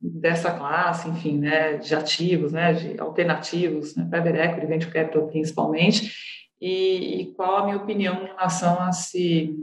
dessa 0.00 0.52
classe, 0.52 1.08
enfim, 1.08 1.38
né, 1.38 1.74
de 1.76 1.94
ativos, 1.94 2.52
né, 2.52 2.72
de 2.72 2.98
alternativos, 2.98 3.94
né, 3.94 4.06
private 4.10 4.38
equity, 4.38 4.66
venture 4.66 4.92
capital 4.92 5.28
principalmente, 5.28 6.12
e, 6.60 7.20
e 7.20 7.34
qual 7.34 7.58
a 7.58 7.64
minha 7.66 7.76
opinião 7.76 8.22
em 8.22 8.26
relação 8.26 8.80
a 8.80 8.92
se 8.92 9.54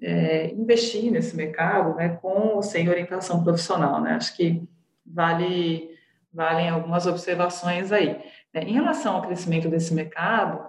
é, 0.00 0.52
investir 0.54 1.10
nesse 1.10 1.36
mercado, 1.36 1.96
né, 1.96 2.16
com 2.22 2.54
ou 2.54 2.62
sem 2.62 2.88
orientação 2.88 3.42
profissional, 3.44 4.00
né? 4.00 4.14
Acho 4.14 4.36
que 4.36 4.62
vale 5.04 5.91
valem 6.32 6.68
algumas 6.68 7.06
observações 7.06 7.92
aí. 7.92 8.20
Né? 8.54 8.62
Em 8.62 8.72
relação 8.72 9.16
ao 9.16 9.22
crescimento 9.22 9.68
desse 9.68 9.92
mercado, 9.92 10.64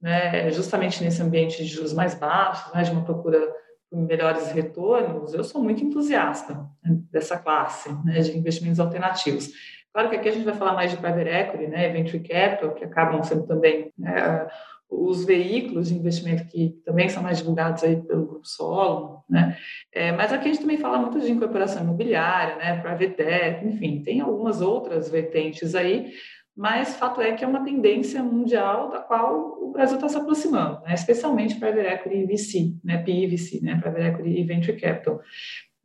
né, 0.00 0.50
justamente 0.50 1.02
nesse 1.02 1.22
ambiente 1.22 1.58
de 1.58 1.68
juros 1.68 1.92
mais 1.92 2.14
baixos, 2.14 2.72
né, 2.72 2.82
de 2.82 2.90
uma 2.90 3.04
procura 3.04 3.40
por 3.88 3.98
melhores 4.00 4.50
retornos, 4.50 5.34
eu 5.34 5.44
sou 5.44 5.62
muito 5.62 5.84
entusiasta 5.84 6.54
né, 6.82 6.98
dessa 7.10 7.38
classe 7.38 7.92
né, 8.04 8.20
de 8.20 8.36
investimentos 8.36 8.80
alternativos. 8.80 9.50
Claro 9.92 10.08
que 10.08 10.16
aqui 10.16 10.28
a 10.28 10.32
gente 10.32 10.44
vai 10.44 10.54
falar 10.54 10.72
mais 10.72 10.90
de 10.90 10.96
private 10.96 11.28
equity, 11.28 11.66
né, 11.66 11.88
venture 11.90 12.20
capital, 12.20 12.74
que 12.74 12.84
acabam 12.84 13.22
sendo 13.22 13.46
também 13.46 13.92
né, 13.98 14.48
os 14.92 15.24
veículos 15.24 15.88
de 15.88 15.94
investimento 15.94 16.46
que 16.46 16.80
também 16.84 17.08
são 17.08 17.22
mais 17.22 17.38
divulgados 17.38 17.82
aí 17.82 17.96
pelo 17.96 18.26
Grupo 18.26 18.46
Solo, 18.46 19.24
né? 19.28 19.56
É, 19.90 20.12
mas 20.12 20.32
aqui 20.32 20.48
a 20.48 20.52
gente 20.52 20.60
também 20.60 20.76
fala 20.76 20.98
muito 20.98 21.18
de 21.20 21.30
incorporação 21.30 21.82
imobiliária, 21.82 22.56
né? 22.56 22.80
Private 22.80 23.16
debt, 23.16 23.66
enfim, 23.66 24.02
tem 24.02 24.20
algumas 24.20 24.60
outras 24.60 25.10
vertentes 25.10 25.74
aí, 25.74 26.12
mas 26.54 26.94
fato 26.96 27.22
é 27.22 27.32
que 27.32 27.42
é 27.42 27.48
uma 27.48 27.64
tendência 27.64 28.22
mundial 28.22 28.90
da 28.90 28.98
qual 28.98 29.58
o 29.62 29.72
Brasil 29.72 29.96
está 29.96 30.08
se 30.08 30.18
aproximando, 30.18 30.82
né? 30.82 30.92
especialmente 30.92 31.54
Private 31.54 31.86
Equity 31.86 32.16
e 32.16 32.26
VC, 32.26 32.74
né? 32.84 32.98
PI 32.98 33.26
VC, 33.28 33.60
né? 33.62 33.80
Private 33.80 34.08
Equity 34.08 34.40
e 34.40 34.44
Venture 34.44 34.78
Capital. 34.78 35.20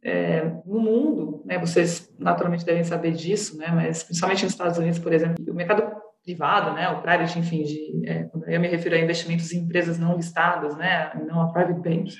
É, 0.03 0.43
no 0.65 0.79
mundo, 0.79 1.41
né, 1.45 1.57
vocês 1.57 2.13
naturalmente 2.19 2.65
devem 2.65 2.83
saber 2.83 3.11
disso, 3.11 3.57
né, 3.57 3.67
mas 3.73 4.03
principalmente 4.03 4.43
nos 4.43 4.53
Estados 4.53 4.77
Unidos, 4.77 4.99
por 4.99 5.11
exemplo, 5.11 5.35
o 5.49 5.53
mercado 5.53 5.83
privado, 6.23 6.73
né, 6.73 6.89
o 6.89 7.01
private, 7.01 7.39
enfim, 7.39 7.63
de, 7.63 8.03
é, 8.05 8.29
eu 8.47 8.59
me 8.59 8.67
refiro 8.67 8.95
a 8.95 8.99
investimentos 8.99 9.51
em 9.53 9.59
empresas 9.59 9.97
não 9.97 10.15
listadas, 10.15 10.75
né, 10.75 11.11
não 11.25 11.41
a 11.41 11.53
private 11.53 11.79
bank, 11.79 12.13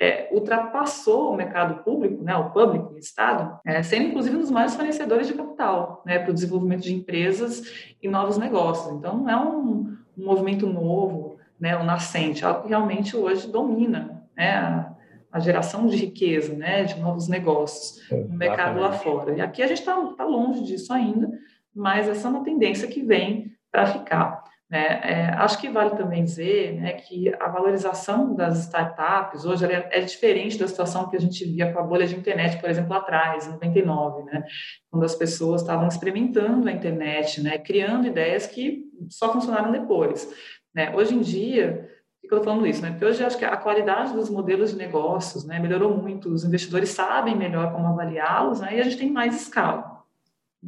é, 0.00 0.28
ultrapassou 0.32 1.32
o 1.32 1.36
mercado 1.36 1.82
público, 1.84 2.24
né, 2.24 2.34
o 2.36 2.50
público, 2.50 2.92
o 2.92 2.98
Estado, 2.98 3.58
é, 3.64 3.82
sendo 3.84 4.08
inclusive 4.08 4.36
um 4.36 4.40
dos 4.40 4.50
maiores 4.50 4.74
fornecedores 4.74 5.28
de 5.28 5.34
capital, 5.34 6.02
né, 6.04 6.18
para 6.18 6.32
o 6.32 6.34
desenvolvimento 6.34 6.82
de 6.82 6.94
empresas 6.94 7.94
e 8.02 8.08
novos 8.08 8.36
negócios. 8.36 8.92
Então, 8.94 9.18
não 9.18 9.30
é 9.30 9.36
um, 9.36 9.96
um 10.18 10.24
movimento 10.24 10.66
novo, 10.66 11.36
né, 11.58 11.78
um 11.78 11.84
nascente, 11.84 12.44
algo 12.44 12.62
que 12.62 12.68
realmente 12.68 13.16
hoje 13.16 13.50
domina, 13.50 14.24
né, 14.36 14.56
a, 14.56 14.95
a 15.36 15.38
geração 15.38 15.86
de 15.86 15.96
riqueza, 15.96 16.54
né, 16.54 16.84
de 16.84 16.98
novos 16.98 17.28
negócios 17.28 18.00
no 18.10 18.38
mercado 18.38 18.80
lá 18.80 18.92
fora. 18.92 19.36
E 19.36 19.40
aqui 19.42 19.62
a 19.62 19.66
gente 19.66 19.80
está 19.80 19.94
tá 20.16 20.24
longe 20.24 20.64
disso 20.64 20.94
ainda, 20.94 21.30
mas 21.74 22.08
essa 22.08 22.26
é 22.26 22.30
uma 22.30 22.42
tendência 22.42 22.88
que 22.88 23.02
vem 23.02 23.52
para 23.70 23.86
ficar. 23.86 24.42
Né? 24.70 25.00
É, 25.02 25.28
acho 25.34 25.60
que 25.60 25.68
vale 25.68 25.90
também 25.90 26.24
dizer 26.24 26.80
né, 26.80 26.94
que 26.94 27.30
a 27.38 27.48
valorização 27.48 28.34
das 28.34 28.60
startups 28.60 29.44
hoje 29.44 29.66
é, 29.66 29.88
é, 29.92 30.00
diferente 30.00 30.58
da 30.58 30.66
situação 30.66 31.10
que 31.10 31.16
a 31.18 31.20
gente 31.20 31.44
via 31.44 31.70
com 31.70 31.80
a 31.80 31.82
bolha 31.82 32.06
de 32.06 32.16
internet, 32.16 32.58
por 32.58 32.70
exemplo, 32.70 32.94
atrás, 32.94 33.46
em 33.46 33.50
99, 33.50 34.22
né, 34.24 34.42
quando 34.90 35.04
as 35.04 35.14
pessoas 35.14 35.60
estavam 35.60 35.86
experimentando 35.86 36.66
a 36.66 36.72
internet, 36.72 37.42
né, 37.42 37.58
criando 37.58 38.06
ideias 38.06 38.46
que 38.46 38.86
só 39.10 39.30
funcionaram 39.30 39.70
depois. 39.70 40.34
Né? 40.74 40.90
Hoje 40.96 41.14
em 41.14 41.20
dia, 41.20 41.90
que 42.28 42.34
eu 42.34 42.38
estou 42.38 42.52
falando 42.52 42.66
isso? 42.66 42.82
Né? 42.82 42.90
Porque 42.90 43.04
hoje 43.04 43.24
acho 43.24 43.38
que 43.38 43.44
a 43.44 43.56
qualidade 43.56 44.12
dos 44.12 44.28
modelos 44.28 44.70
de 44.70 44.76
negócios 44.76 45.44
né, 45.44 45.58
melhorou 45.58 45.96
muito, 45.96 46.28
os 46.28 46.44
investidores 46.44 46.90
sabem 46.90 47.36
melhor 47.36 47.72
como 47.72 47.86
avaliá-los 47.86 48.60
né, 48.60 48.76
e 48.76 48.80
a 48.80 48.84
gente 48.84 48.98
tem 48.98 49.10
mais 49.10 49.34
escala. 49.34 49.96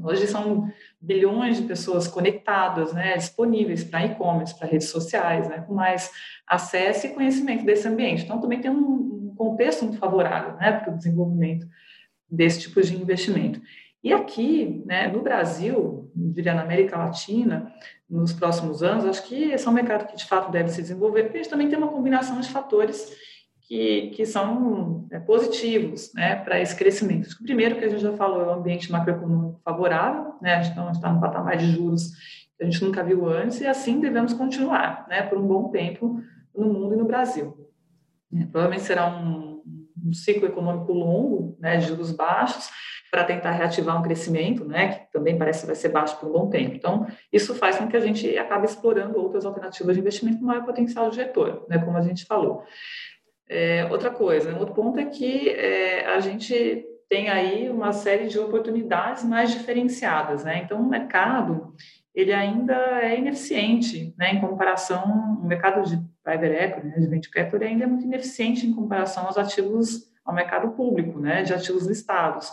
Hoje 0.00 0.26
são 0.26 0.70
bilhões 1.00 1.56
de 1.56 1.64
pessoas 1.64 2.06
conectadas, 2.06 2.92
né, 2.92 3.16
disponíveis 3.16 3.82
para 3.82 4.04
e-commerce, 4.04 4.56
para 4.56 4.68
redes 4.68 4.88
sociais, 4.88 5.48
né, 5.48 5.64
com 5.66 5.74
mais 5.74 6.10
acesso 6.46 7.06
e 7.06 7.10
conhecimento 7.10 7.64
desse 7.64 7.88
ambiente. 7.88 8.24
Então, 8.24 8.40
também 8.40 8.60
tem 8.60 8.70
um, 8.70 9.08
contexto 9.38 9.84
muito 9.84 9.98
favorável 9.98 10.56
né, 10.56 10.72
para 10.72 10.92
o 10.92 10.96
desenvolvimento 10.96 11.66
desse 12.28 12.60
tipo 12.62 12.82
de 12.82 12.96
investimento. 12.96 13.62
E 14.02 14.12
aqui, 14.12 14.82
né, 14.84 15.06
no 15.06 15.22
Brasil, 15.22 16.10
diria 16.14 16.54
na 16.54 16.62
América 16.62 16.98
Latina, 16.98 17.72
nos 18.08 18.32
próximos 18.32 18.82
anos, 18.82 19.04
acho 19.04 19.22
que 19.24 19.50
esse 19.50 19.66
é 19.66 19.70
um 19.70 19.74
mercado 19.74 20.06
que 20.06 20.16
de 20.16 20.24
fato 20.24 20.50
deve 20.50 20.70
se 20.70 20.80
desenvolver, 20.80 21.24
porque 21.24 21.38
a 21.38 21.42
gente 21.42 21.50
também 21.50 21.68
tem 21.68 21.76
uma 21.78 21.88
combinação 21.88 22.40
de 22.40 22.48
fatores 22.48 23.14
que, 23.62 24.10
que 24.14 24.24
são 24.24 25.06
é, 25.10 25.18
positivos 25.18 26.12
né, 26.14 26.36
para 26.36 26.58
esse 26.58 26.74
crescimento. 26.74 27.30
O 27.32 27.44
primeiro 27.44 27.76
que 27.76 27.84
a 27.84 27.88
gente 27.88 28.00
já 28.00 28.14
falou 28.14 28.40
é 28.40 28.46
o 28.46 28.54
ambiente 28.54 28.90
macroeconômico 28.90 29.60
favorável, 29.62 30.34
né, 30.40 30.54
a 30.54 30.62
gente 30.62 30.78
está 30.96 31.12
num 31.12 31.20
patamar 31.20 31.58
de 31.58 31.66
juros 31.66 32.12
que 32.56 32.64
a 32.64 32.64
gente 32.64 32.82
nunca 32.82 33.04
viu 33.04 33.28
antes, 33.28 33.60
e 33.60 33.66
assim 33.66 34.00
devemos 34.00 34.32
continuar 34.32 35.06
né, 35.08 35.22
por 35.22 35.38
um 35.38 35.46
bom 35.46 35.68
tempo 35.68 36.20
no 36.56 36.72
mundo 36.72 36.94
e 36.94 36.96
no 36.96 37.04
Brasil. 37.04 37.68
É, 38.34 38.44
provavelmente 38.46 38.84
será 38.84 39.06
um, 39.06 39.62
um, 40.04 40.12
ciclo 40.12 40.48
econômico 40.48 40.92
longo, 40.92 41.56
né, 41.60 41.76
de 41.76 41.86
juros 41.86 42.10
baixos, 42.10 42.70
para 43.10 43.24
tentar 43.24 43.52
reativar 43.52 43.98
um 43.98 44.02
crescimento, 44.02 44.64
né, 44.64 44.88
que 44.88 45.12
também 45.12 45.38
parece 45.38 45.60
que 45.60 45.66
vai 45.66 45.76
ser 45.76 45.88
baixo 45.88 46.18
por 46.18 46.28
um 46.28 46.32
bom 46.32 46.50
tempo. 46.50 46.74
Então, 46.74 47.06
isso 47.32 47.54
faz 47.54 47.76
com 47.76 47.88
que 47.88 47.96
a 47.96 48.00
gente 48.00 48.36
acabe 48.36 48.66
explorando 48.66 49.18
outras 49.18 49.46
alternativas 49.46 49.94
de 49.94 50.00
investimento 50.00 50.38
com 50.38 50.44
maior 50.44 50.64
potencial 50.64 51.08
de 51.10 51.18
retorno, 51.18 51.64
né, 51.68 51.78
como 51.78 51.96
a 51.96 52.02
gente 52.02 52.24
falou. 52.26 52.64
É, 53.48 53.86
outra 53.90 54.10
coisa, 54.10 54.56
outro 54.58 54.74
ponto 54.74 54.98
é 54.98 55.06
que 55.06 55.48
é, 55.48 56.06
a 56.06 56.20
gente 56.20 56.84
tem 57.08 57.30
aí 57.30 57.70
uma 57.70 57.92
série 57.92 58.28
de 58.28 58.38
oportunidades 58.38 59.24
mais 59.24 59.50
diferenciadas, 59.50 60.44
né? 60.44 60.60
Então, 60.62 60.80
o 60.80 60.88
mercado 60.88 61.74
ele 62.14 62.32
ainda 62.32 62.74
é 63.00 63.18
ineficiente, 63.18 64.14
né? 64.18 64.34
Em 64.34 64.40
comparação, 64.40 65.38
o 65.42 65.46
mercado 65.46 65.88
de 65.88 65.96
private 66.22 66.52
equity, 66.52 66.86
né, 66.88 66.98
de 66.98 67.06
venture 67.06 67.32
capital, 67.32 67.68
ainda 67.68 67.84
é 67.84 67.86
muito 67.86 68.04
ineficiente 68.04 68.66
em 68.66 68.74
comparação 68.74 69.26
aos 69.26 69.38
ativos, 69.38 70.10
ao 70.24 70.34
mercado 70.34 70.72
público, 70.72 71.18
né? 71.18 71.42
De 71.42 71.54
ativos 71.54 71.86
listados, 71.86 72.52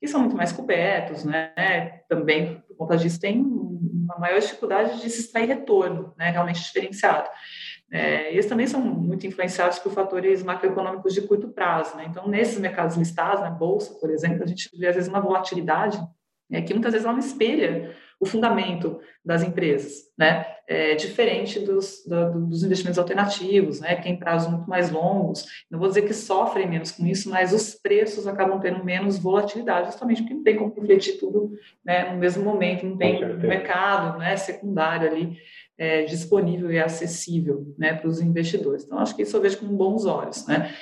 que 0.00 0.08
são 0.08 0.20
muito 0.20 0.36
mais 0.36 0.52
cobertos, 0.52 1.24
né? 1.24 2.02
Também, 2.08 2.62
por 2.68 2.76
conta 2.76 2.96
disso, 2.96 3.20
tem 3.20 3.40
uma 3.40 4.18
maior 4.18 4.40
dificuldade 4.40 5.00
de 5.00 5.10
se 5.10 5.20
extrair 5.20 5.46
retorno, 5.46 6.14
né? 6.16 6.30
Realmente 6.30 6.62
diferenciado. 6.62 7.28
É, 7.90 8.32
eles 8.32 8.46
também 8.46 8.66
são 8.66 8.80
muito 8.80 9.26
influenciados 9.26 9.78
por 9.78 9.92
fatores 9.92 10.42
macroeconômicos 10.42 11.14
de 11.14 11.22
curto 11.22 11.48
prazo. 11.48 11.96
Né? 11.96 12.06
Então, 12.08 12.26
nesses 12.28 12.58
mercados 12.58 12.96
listados, 12.96 13.40
na 13.40 13.50
bolsa, 13.50 13.94
por 14.00 14.10
exemplo, 14.10 14.42
a 14.42 14.46
gente 14.46 14.68
vê 14.76 14.88
às 14.88 14.96
vezes 14.96 15.08
uma 15.08 15.20
volatilidade 15.20 15.98
é, 16.50 16.60
que 16.60 16.74
muitas 16.74 16.92
vezes 16.92 17.04
ela 17.04 17.16
não 17.16 17.20
espelha 17.20 17.94
o 18.18 18.24
fundamento 18.24 18.98
das 19.24 19.42
empresas, 19.42 20.10
né? 20.16 20.46
É 20.68 20.94
diferente 20.94 21.60
dos, 21.60 22.02
do, 22.06 22.46
dos 22.46 22.64
investimentos 22.64 22.98
alternativos, 22.98 23.80
né? 23.80 23.94
Que 23.96 24.04
tem 24.04 24.18
prazos 24.18 24.50
muito 24.50 24.68
mais 24.68 24.90
longos. 24.90 25.44
Não 25.70 25.78
vou 25.78 25.88
dizer 25.88 26.02
que 26.02 26.14
sofrem 26.14 26.68
menos 26.68 26.90
com 26.90 27.06
isso, 27.06 27.28
mas 27.28 27.52
os 27.52 27.74
preços 27.74 28.26
acabam 28.26 28.58
tendo 28.58 28.84
menos 28.84 29.18
volatilidade, 29.18 29.88
justamente 29.88 30.22
porque 30.22 30.34
não 30.34 30.42
tem 30.42 30.56
como 30.56 30.74
refletir 30.74 31.18
tudo 31.18 31.52
né, 31.84 32.10
no 32.10 32.18
mesmo 32.18 32.42
momento, 32.42 32.86
não 32.86 32.96
tem 32.96 33.22
mercado 33.36 34.18
né, 34.18 34.36
secundário 34.36 35.08
ali 35.10 35.36
é, 35.78 36.04
disponível 36.04 36.70
e 36.72 36.78
acessível 36.78 37.74
né, 37.78 37.94
para 37.94 38.08
os 38.08 38.20
investidores. 38.20 38.84
Então, 38.84 38.98
acho 38.98 39.14
que 39.14 39.22
isso 39.22 39.36
eu 39.36 39.40
vejo 39.40 39.58
com 39.58 39.66
bons 39.66 40.06
olhos. 40.06 40.46
Né? 40.46 40.74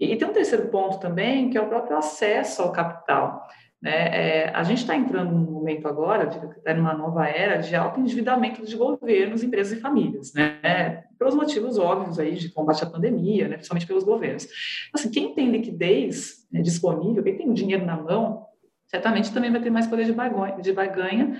E, 0.00 0.12
e 0.12 0.16
tem 0.16 0.26
um 0.26 0.32
terceiro 0.32 0.68
ponto 0.68 0.98
também, 0.98 1.50
que 1.50 1.58
é 1.58 1.60
o 1.60 1.68
próprio 1.68 1.96
acesso 1.96 2.62
ao 2.62 2.72
capital. 2.72 3.46
Né? 3.80 3.92
É, 3.92 4.50
a 4.50 4.62
gente 4.64 4.78
está 4.78 4.96
entrando 4.96 5.32
num 5.32 5.52
momento 5.52 5.86
agora, 5.86 6.26
de 6.26 6.36
está 6.58 6.74
numa 6.74 6.94
nova 6.94 7.26
era 7.28 7.58
de 7.58 7.74
alto 7.76 8.00
endividamento 8.00 8.64
de 8.66 8.76
governos, 8.76 9.42
empresas 9.42 9.78
e 9.78 9.80
famílias, 9.80 10.32
né? 10.34 11.04
pelos 11.18 11.34
motivos 11.34 11.78
óbvios 11.78 12.18
aí 12.18 12.34
de 12.34 12.48
combate 12.50 12.82
à 12.82 12.86
pandemia, 12.86 13.46
né? 13.46 13.54
principalmente 13.54 13.86
pelos 13.86 14.04
governos. 14.04 14.48
Assim, 14.92 15.10
quem 15.10 15.34
tem 15.34 15.50
liquidez 15.50 16.46
né, 16.50 16.60
disponível, 16.60 17.22
quem 17.22 17.36
tem 17.36 17.48
o 17.48 17.54
dinheiro 17.54 17.84
na 17.86 17.96
mão, 17.96 18.46
certamente 18.86 19.32
também 19.32 19.50
vai 19.50 19.60
ter 19.60 19.70
mais 19.70 19.86
poder 19.86 20.04
de 20.04 20.12
barganha, 20.12 20.60
de 20.60 20.72
barganha 20.72 21.38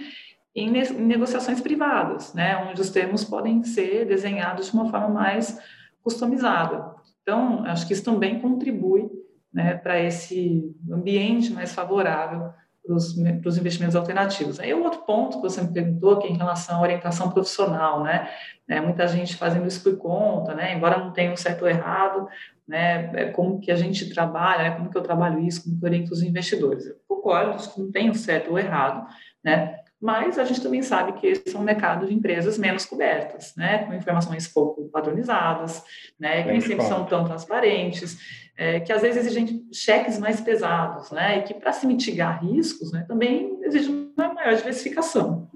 em, 0.55 0.77
em 0.77 1.07
negociações 1.07 1.61
privadas, 1.61 2.35
né? 2.35 2.57
onde 2.69 2.81
os 2.81 2.91
termos 2.91 3.25
podem 3.25 3.65
ser 3.65 4.05
desenhados 4.07 4.67
de 4.67 4.75
uma 4.75 4.91
forma 4.91 5.09
mais 5.09 5.59
customizada. 6.03 6.95
Então, 7.23 7.65
acho 7.67 7.87
que 7.87 7.93
isso 7.93 8.05
também 8.05 8.41
contribui 8.41 9.18
né, 9.53 9.75
para 9.75 10.01
esse 10.01 10.75
ambiente 10.91 11.53
mais 11.53 11.73
favorável 11.73 12.53
para 12.89 13.49
os 13.49 13.59
investimentos 13.59 13.95
alternativos. 13.95 14.59
Aí 14.59 14.73
o 14.73 14.83
outro 14.83 15.01
ponto 15.01 15.37
que 15.37 15.43
você 15.43 15.61
me 15.61 15.73
perguntou, 15.73 16.19
que 16.19 16.27
é 16.27 16.31
em 16.31 16.37
relação 16.37 16.79
à 16.79 16.81
orientação 16.81 17.31
profissional, 17.31 18.03
né? 18.03 18.31
É, 18.67 18.81
muita 18.81 19.07
gente 19.07 19.37
fazendo 19.37 19.67
isso 19.67 19.83
por 19.83 19.99
conta, 19.99 20.55
né? 20.55 20.75
Embora 20.75 20.99
não 20.99 21.13
tenha 21.13 21.31
um 21.31 21.37
certo 21.37 21.63
ou 21.63 21.69
errado, 21.69 22.27
né? 22.67 23.11
É 23.15 23.25
como 23.27 23.61
que 23.61 23.71
a 23.71 23.77
gente 23.77 24.09
trabalha, 24.09 24.63
né? 24.63 24.71
como 24.71 24.91
que 24.91 24.97
eu 24.97 25.03
trabalho 25.03 25.39
isso, 25.41 25.65
como 25.65 25.79
que 25.79 25.85
eu 25.85 25.89
oriento 25.89 26.13
os 26.13 26.23
investidores. 26.23 26.87
Eu 26.87 26.97
concordo 27.07 27.63
que 27.71 27.81
não 27.81 27.91
tem 27.91 28.09
um 28.09 28.15
certo 28.15 28.51
ou 28.51 28.59
errado, 28.59 29.07
né? 29.45 29.81
Mas 30.01 30.39
a 30.39 30.45
gente 30.45 30.63
também 30.63 30.81
sabe 30.81 31.13
que 31.15 31.27
esse 31.27 31.55
é 31.55 31.59
um 31.59 31.63
mercado 31.63 32.07
de 32.07 32.15
empresas 32.15 32.57
menos 32.57 32.87
cobertas, 32.87 33.55
né? 33.57 33.85
Com 33.85 33.95
informações 33.95 34.47
pouco 34.47 34.89
padronizadas, 34.89 35.83
né? 36.19 36.45
Que 36.45 36.53
nem 36.53 36.61
sempre 36.61 36.87
são 36.87 37.05
tão 37.05 37.25
transparentes, 37.25 38.48
é, 38.59 38.81
que 38.81 38.93
às 38.93 39.03
vezes 39.03 39.25
exigem 39.25 39.65
cheques 39.73 40.19
mais 40.19 40.41
pesados, 40.41 41.13
né? 41.13 41.39
E 41.39 41.43
que 41.43 41.55
para 41.55 41.73
se 41.73 41.87
mitigar 41.87 42.45
riscos, 42.45 42.91
né? 42.91 43.05
Também 43.07 43.57
exige 43.63 43.89
uma 43.89 44.35
maior 44.35 44.57
diversificação. 44.57 45.49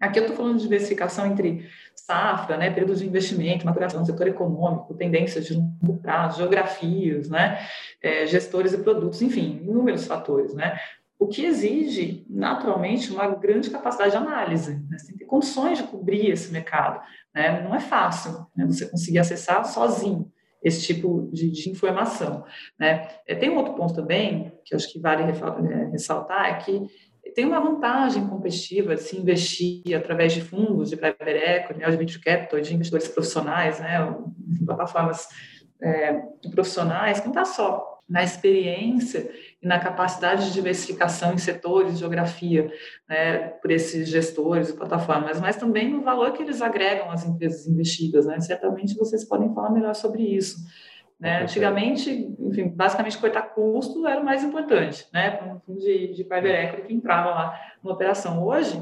Aqui 0.00 0.18
eu 0.18 0.22
estou 0.22 0.36
falando 0.36 0.56
de 0.56 0.62
diversificação 0.62 1.26
entre 1.26 1.68
safra, 1.94 2.56
né, 2.56 2.70
períodos 2.70 3.00
de 3.00 3.06
investimento, 3.06 3.66
maturação, 3.66 4.04
setor 4.04 4.28
econômico, 4.28 4.94
tendências 4.94 5.44
de 5.44 5.54
longo 5.54 5.98
prazo, 6.00 6.38
geografias, 6.38 7.28
né, 7.28 7.58
é, 8.00 8.24
gestores 8.24 8.72
e 8.72 8.78
produtos, 8.78 9.20
enfim, 9.20 9.60
inúmeros 9.62 10.06
fatores, 10.06 10.54
né 10.54 10.78
o 11.18 11.26
que 11.26 11.44
exige, 11.44 12.24
naturalmente, 12.30 13.10
uma 13.12 13.26
grande 13.26 13.70
capacidade 13.70 14.12
de 14.12 14.16
análise. 14.16 14.74
Né? 14.88 14.96
Você 14.96 15.06
tem 15.06 15.14
que 15.14 15.18
ter 15.18 15.24
condições 15.24 15.78
de 15.78 15.84
cobrir 15.84 16.30
esse 16.30 16.52
mercado. 16.52 17.02
Né? 17.34 17.60
Não 17.60 17.74
é 17.74 17.80
fácil 17.80 18.46
né? 18.56 18.64
você 18.64 18.86
conseguir 18.86 19.18
acessar 19.18 19.64
sozinho 19.64 20.30
esse 20.62 20.82
tipo 20.82 21.28
de, 21.32 21.50
de 21.50 21.70
informação. 21.70 22.44
Né? 22.78 23.08
É, 23.26 23.34
tem 23.34 23.50
um 23.50 23.56
outro 23.56 23.74
ponto 23.74 23.94
também, 23.94 24.52
que 24.64 24.74
acho 24.74 24.92
que 24.92 24.98
vale 24.98 25.22
é, 25.22 25.90
ressaltar, 25.90 26.46
é 26.46 26.54
que 26.54 26.86
tem 27.34 27.44
uma 27.44 27.60
vantagem 27.60 28.26
competitiva 28.26 28.94
de 28.94 29.02
se 29.02 29.16
investir 29.16 29.94
através 29.94 30.32
de 30.32 30.40
fundos 30.40 30.90
de 30.90 30.96
private 30.96 31.30
equity, 31.30 31.80
né, 31.80 31.90
de 31.90 31.96
venture 31.96 32.20
capital, 32.20 32.60
de 32.60 32.74
investidores 32.74 33.08
profissionais, 33.08 33.78
né, 33.80 34.16
plataformas 34.64 35.28
é, 35.82 36.14
profissionais, 36.50 37.20
que 37.20 37.26
não 37.26 37.32
está 37.32 37.44
só 37.44 37.97
na 38.08 38.22
experiência 38.22 39.30
e 39.62 39.66
na 39.66 39.78
capacidade 39.78 40.46
de 40.46 40.52
diversificação 40.52 41.34
em 41.34 41.38
setores, 41.38 41.98
geografia, 41.98 42.72
né, 43.08 43.48
por 43.48 43.70
esses 43.70 44.08
gestores 44.08 44.70
e 44.70 44.76
plataformas, 44.76 45.40
mas 45.40 45.56
também 45.56 45.90
no 45.90 46.00
valor 46.00 46.32
que 46.32 46.42
eles 46.42 46.62
agregam 46.62 47.10
às 47.10 47.26
empresas 47.26 47.66
investidas. 47.66 48.24
Né? 48.26 48.40
Certamente 48.40 48.96
vocês 48.96 49.24
podem 49.24 49.52
falar 49.52 49.70
melhor 49.70 49.94
sobre 49.94 50.22
isso. 50.22 50.56
Né? 51.20 51.42
Antigamente, 51.42 52.34
enfim, 52.38 52.68
basicamente 52.68 53.18
cortar 53.18 53.42
custo 53.42 54.06
era 54.06 54.20
o 54.20 54.24
mais 54.24 54.44
importante, 54.44 55.04
né? 55.12 55.32
Para 55.32 55.52
um 55.52 55.58
fundo 55.58 55.80
de, 55.80 56.14
de 56.14 56.22
private 56.22 56.54
equity 56.54 56.86
que 56.86 56.94
entrava 56.94 57.30
lá 57.30 57.60
na 57.82 57.90
operação. 57.90 58.46
Hoje, 58.46 58.80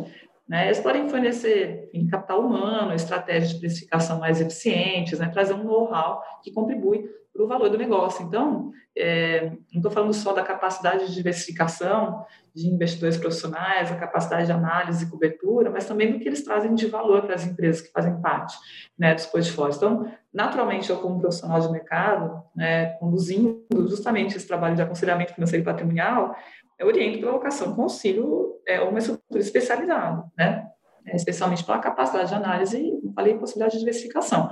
né, 0.49 0.67
eles 0.67 0.81
podem 0.81 1.09
fornecer 1.09 1.91
enfim, 1.93 2.07
capital 2.07 2.41
humano, 2.41 2.95
estratégias 2.95 3.51
de 3.51 3.59
precificação 3.59 4.21
mais 4.21 4.41
eficientes, 4.41 5.19
né, 5.19 5.29
trazer 5.29 5.55
um 5.55 5.65
know-how 5.65 6.23
que 6.43 6.53
contribui 6.53 7.09
para 7.37 7.45
o 7.45 7.49
valor 7.49 7.69
do 7.69 7.79
negócio. 7.79 8.25
Então, 8.25 8.73
é, 8.97 9.51
não 9.73 9.77
estou 9.77 9.91
falando 9.91 10.15
só 10.15 10.33
da 10.33 10.43
capacidade 10.43 11.07
de 11.07 11.15
diversificação 11.15 12.25
de 12.55 12.67
investidores 12.69 13.19
profissionais, 13.19 13.93
a 13.93 13.97
capacidade 13.97 14.47
de 14.47 14.53
análise 14.53 15.05
e 15.05 15.11
cobertura, 15.11 15.71
mas 15.71 15.87
também 15.87 16.11
do 16.11 16.19
que 16.19 16.27
eles 16.27 16.43
trazem 16.43 16.75
de 16.75 16.87
valor 16.87 17.23
para 17.23 17.35
as 17.35 17.45
empresas 17.45 17.83
que 17.83 17.93
fazem 17.93 18.19
parte 18.23 18.57
né, 18.99 19.15
dos 19.15 19.27
portfólios. 19.27 19.77
Então, 19.77 20.11
naturalmente, 20.33 20.89
eu, 20.89 20.97
como 20.97 21.21
profissional 21.21 21.61
de 21.61 21.71
mercado, 21.71 22.43
né, 22.55 22.87
conduzindo 22.95 23.67
justamente 23.87 24.37
esse 24.37 24.47
trabalho 24.47 24.75
de 24.75 24.81
aconselhamento 24.81 25.35
financeiro 25.35 25.63
e 25.63 25.67
patrimonial, 25.67 26.35
eu 26.79 26.87
oriento 26.87 27.19
pela 27.19 27.33
alocação 27.33 27.75
com 27.75 27.83
auxílio 27.83 28.57
é, 28.67 28.81
uma 28.81 28.99
estrutura 28.99 29.41
especializada, 29.41 30.25
né? 30.37 30.67
É, 31.07 31.15
especialmente 31.15 31.65
pela 31.65 31.79
capacidade 31.79 32.31
de 32.31 32.35
análise 32.35 32.79
e, 32.79 33.13
falei, 33.15 33.39
possibilidade 33.39 33.75
de 33.75 33.79
diversificação. 33.79 34.51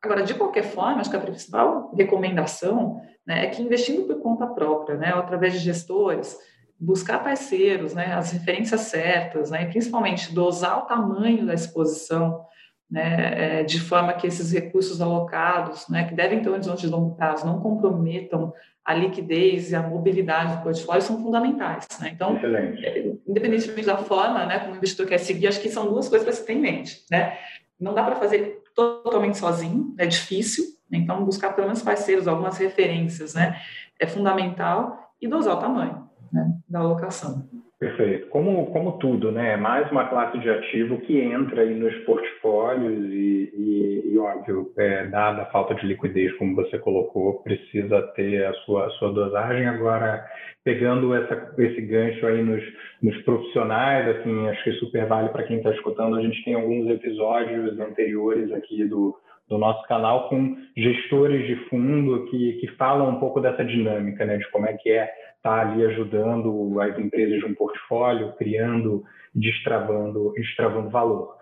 Agora, 0.00 0.22
de 0.22 0.32
qualquer 0.32 0.62
forma, 0.62 1.00
acho 1.00 1.10
que 1.10 1.16
a 1.16 1.20
principal 1.20 1.92
recomendação 1.92 3.00
né, 3.26 3.44
é 3.44 3.48
que 3.48 3.60
investindo 3.60 4.06
por 4.06 4.20
conta 4.20 4.46
própria, 4.46 4.96
né, 4.96 5.12
através 5.12 5.54
de 5.54 5.58
gestores, 5.58 6.38
buscar 6.78 7.24
parceiros, 7.24 7.94
né, 7.94 8.14
as 8.14 8.30
referências 8.30 8.82
certas, 8.82 9.50
né, 9.50 9.64
e 9.64 9.66
principalmente 9.66 10.32
dosar 10.32 10.78
o 10.78 10.86
tamanho 10.86 11.44
da 11.44 11.54
exposição, 11.54 12.46
né, 12.90 13.60
é, 13.60 13.62
de 13.62 13.80
forma 13.80 14.14
que 14.14 14.26
esses 14.26 14.52
recursos 14.52 15.00
alocados, 15.00 15.88
né, 15.88 16.04
que 16.04 16.14
devem 16.14 16.40
ter 16.40 16.48
um 16.48 16.54
horizonte 16.54 16.80
de 16.80 16.86
longo 16.86 17.14
prazo, 17.14 17.46
não 17.46 17.60
comprometam 17.60 18.52
a 18.84 18.94
liquidez 18.94 19.70
e 19.70 19.76
a 19.76 19.82
mobilidade 19.82 20.56
do 20.56 20.62
portfólio 20.62 21.02
são 21.02 21.22
fundamentais. 21.22 21.86
Né? 22.00 22.10
Então, 22.14 22.36
é, 22.36 23.12
independentemente 23.26 23.86
da 23.86 23.98
forma 23.98 24.46
né, 24.46 24.60
como 24.60 24.72
o 24.72 24.76
investidor 24.76 25.06
quer 25.06 25.18
seguir, 25.18 25.46
acho 25.46 25.60
que 25.60 25.68
são 25.68 25.86
duas 25.86 26.08
coisas 26.08 26.26
para 26.26 26.34
se 26.34 26.46
ter 26.46 26.54
em 26.54 26.60
mente. 26.60 27.04
Né? 27.10 27.36
Não 27.78 27.92
dá 27.92 28.02
para 28.02 28.16
fazer 28.16 28.62
totalmente 28.74 29.36
sozinho, 29.36 29.94
é 29.98 30.06
difícil, 30.06 30.64
né? 30.90 30.98
então 30.98 31.22
buscar 31.24 31.52
pelo 31.52 31.66
menos 31.66 31.82
parceiros, 31.82 32.26
algumas 32.26 32.56
referências, 32.56 33.34
né, 33.34 33.60
é 34.00 34.06
fundamental 34.06 35.12
e 35.20 35.28
dosar 35.28 35.56
o 35.56 35.60
tamanho 35.60 36.08
né, 36.32 36.50
da 36.66 36.78
alocação. 36.78 37.46
Perfeito. 37.78 38.26
Como, 38.30 38.66
como 38.72 38.98
tudo, 38.98 39.30
né? 39.30 39.52
É 39.52 39.56
mais 39.56 39.88
uma 39.92 40.08
classe 40.08 40.36
de 40.40 40.50
ativo 40.50 40.98
que 41.02 41.16
entra 41.20 41.62
aí 41.62 41.72
nos 41.76 41.94
portfólios 41.98 43.04
e, 43.12 43.52
e, 43.54 44.12
e 44.12 44.18
óbvio, 44.18 44.72
é, 44.76 45.06
dada 45.06 45.42
a 45.42 45.46
falta 45.46 45.76
de 45.76 45.86
liquidez, 45.86 46.36
como 46.38 46.56
você 46.56 46.76
colocou, 46.80 47.40
precisa 47.44 48.02
ter 48.16 48.44
a 48.46 48.52
sua, 48.64 48.86
a 48.86 48.90
sua 48.90 49.12
dosagem. 49.12 49.68
Agora, 49.68 50.26
pegando 50.64 51.14
essa, 51.14 51.54
esse 51.56 51.80
gancho 51.82 52.26
aí 52.26 52.42
nos, 52.42 52.64
nos 53.00 53.16
profissionais, 53.22 54.08
assim, 54.08 54.48
acho 54.48 54.64
que 54.64 54.72
super 54.72 55.06
vale 55.06 55.28
para 55.28 55.44
quem 55.44 55.58
está 55.58 55.70
escutando. 55.70 56.16
A 56.16 56.22
gente 56.22 56.42
tem 56.44 56.54
alguns 56.54 56.90
episódios 56.90 57.78
anteriores 57.78 58.50
aqui 58.50 58.86
do, 58.86 59.16
do 59.48 59.56
nosso 59.56 59.86
canal 59.86 60.28
com 60.28 60.56
gestores 60.76 61.46
de 61.46 61.54
fundo 61.68 62.26
que, 62.26 62.54
que 62.54 62.66
falam 62.76 63.08
um 63.08 63.20
pouco 63.20 63.40
dessa 63.40 63.64
dinâmica, 63.64 64.24
né? 64.24 64.36
De 64.36 64.50
como 64.50 64.66
é 64.66 64.72
que 64.72 64.90
é 64.90 65.08
está 65.48 65.60
ali 65.60 65.84
ajudando 65.86 66.80
as 66.80 66.98
empresas 66.98 67.38
de 67.38 67.46
um 67.46 67.54
portfólio, 67.54 68.34
criando, 68.36 69.02
destravando, 69.34 70.32
destravando 70.36 70.90
valor. 70.90 71.36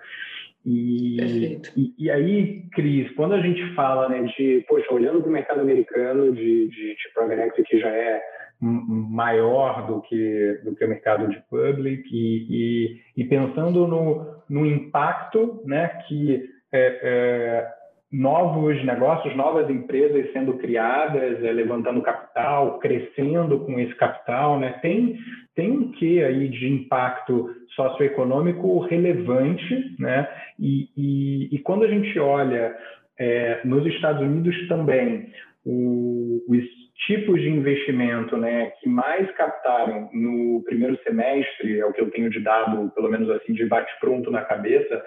E, 0.64 1.60
e, 1.76 1.94
e, 1.98 2.10
aí, 2.10 2.62
Cris, 2.72 3.10
quando 3.14 3.34
a 3.34 3.40
gente 3.40 3.74
fala 3.74 4.08
né, 4.08 4.22
de, 4.36 4.64
poxa, 4.68 4.92
olhando 4.92 5.20
para 5.20 5.28
o 5.28 5.32
mercado 5.32 5.60
americano 5.60 6.32
de, 6.32 6.68
de, 6.68 6.96
de 6.96 7.14
private 7.14 7.62
que 7.62 7.78
já 7.78 7.88
é 7.88 8.20
maior 8.60 9.86
do 9.86 10.00
que, 10.00 10.60
do 10.64 10.74
que 10.74 10.84
o 10.84 10.88
mercado 10.88 11.28
de 11.28 11.38
public, 11.50 12.02
e, 12.10 12.46
e, 12.50 13.22
e 13.22 13.24
pensando 13.26 13.86
no, 13.86 14.42
no 14.48 14.66
impacto 14.66 15.62
né, 15.66 15.88
que 16.08 16.48
é, 16.72 17.00
é, 17.02 17.75
novos 18.12 18.82
negócios, 18.84 19.34
novas 19.34 19.68
empresas 19.68 20.32
sendo 20.32 20.54
criadas, 20.54 21.42
é, 21.42 21.52
levantando 21.52 22.02
capital, 22.02 22.78
crescendo 22.78 23.60
com 23.60 23.78
esse 23.80 23.94
capital, 23.96 24.58
né? 24.58 24.78
Tem 24.82 25.16
tem 25.54 25.70
um 25.70 25.90
quê 25.92 26.22
aí 26.26 26.48
de 26.48 26.68
impacto 26.68 27.50
socioeconômico 27.74 28.78
relevante, 28.80 29.96
né? 29.98 30.28
E, 30.58 30.88
e, 30.96 31.54
e 31.54 31.58
quando 31.60 31.84
a 31.84 31.88
gente 31.88 32.18
olha 32.18 32.76
é, 33.18 33.60
nos 33.64 33.86
Estados 33.86 34.20
Unidos 34.20 34.68
também 34.68 35.32
o, 35.64 36.44
os 36.48 36.64
tipos 37.06 37.40
de 37.40 37.48
investimento, 37.48 38.36
né, 38.36 38.72
que 38.80 38.88
mais 38.88 39.30
captaram 39.32 40.08
no 40.12 40.62
primeiro 40.64 40.98
semestre, 41.02 41.78
é 41.78 41.84
o 41.84 41.92
que 41.92 42.00
eu 42.00 42.10
tenho 42.10 42.30
de 42.30 42.40
dado, 42.40 42.90
pelo 42.94 43.10
menos 43.10 43.28
assim 43.30 43.52
de 43.52 43.66
bate 43.66 43.92
pronto 44.00 44.30
na 44.30 44.42
cabeça, 44.42 45.04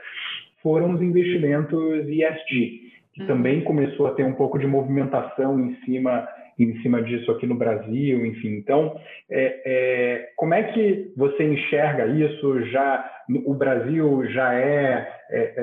foram 0.61 0.93
os 0.93 1.01
investimentos 1.01 2.07
ESG 2.07 2.89
que 3.13 3.25
também 3.25 3.61
começou 3.61 4.07
a 4.07 4.13
ter 4.13 4.23
um 4.23 4.33
pouco 4.33 4.57
de 4.57 4.65
movimentação 4.65 5.59
em 5.59 5.75
cima 5.83 6.27
em 6.57 6.77
cima 6.81 7.01
disso 7.01 7.31
aqui 7.31 7.47
no 7.47 7.55
Brasil, 7.55 8.25
enfim. 8.25 8.49
Então, 8.57 8.99
é, 9.31 9.61
é, 9.65 10.29
como 10.35 10.53
é 10.53 10.63
que 10.63 11.13
você 11.15 11.41
enxerga 11.41 12.05
isso? 12.05 12.65
Já 12.65 13.09
o 13.45 13.53
Brasil 13.53 14.25
já 14.29 14.53
é, 14.53 15.09
é, 15.29 15.53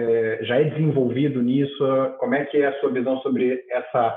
é, 0.41 0.45
já 0.45 0.59
é 0.59 0.65
desenvolvido 0.65 1.43
nisso? 1.43 1.85
Como 2.19 2.35
é 2.35 2.47
que 2.47 2.57
é 2.57 2.69
a 2.69 2.81
sua 2.81 2.91
visão 2.91 3.19
sobre 3.19 3.63
essa 3.71 4.17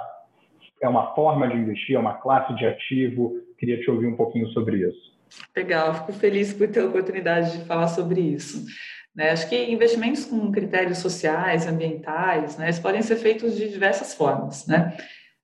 É 0.81 0.87
uma 0.87 1.13
forma 1.15 1.49
de 1.49 1.57
investir? 1.57 1.97
É 1.97 1.99
uma 1.99 2.13
classe 2.21 2.55
de 2.55 2.65
ativo? 2.65 3.33
Queria 3.57 3.81
te 3.81 3.91
ouvir 3.91 4.07
um 4.07 4.15
pouquinho 4.15 4.47
sobre 4.51 4.77
isso. 4.77 5.19
Legal, 5.53 5.93
fico 5.93 6.13
feliz 6.13 6.53
por 6.53 6.69
ter 6.69 6.79
a 6.79 6.85
oportunidade 6.85 7.57
de 7.57 7.65
falar 7.65 7.87
sobre 7.87 8.21
isso. 8.21 8.65
Né? 9.19 9.31
Acho 9.31 9.49
que 9.49 9.69
investimentos 9.69 10.23
com 10.23 10.49
critérios 10.49 10.99
sociais, 10.99 11.67
ambientais, 11.67 12.57
né, 12.57 12.67
eles 12.67 12.79
podem 12.79 13.01
ser 13.01 13.17
feitos 13.17 13.57
de 13.57 13.67
diversas 13.67 14.13
formas. 14.13 14.65
Né? 14.65 14.95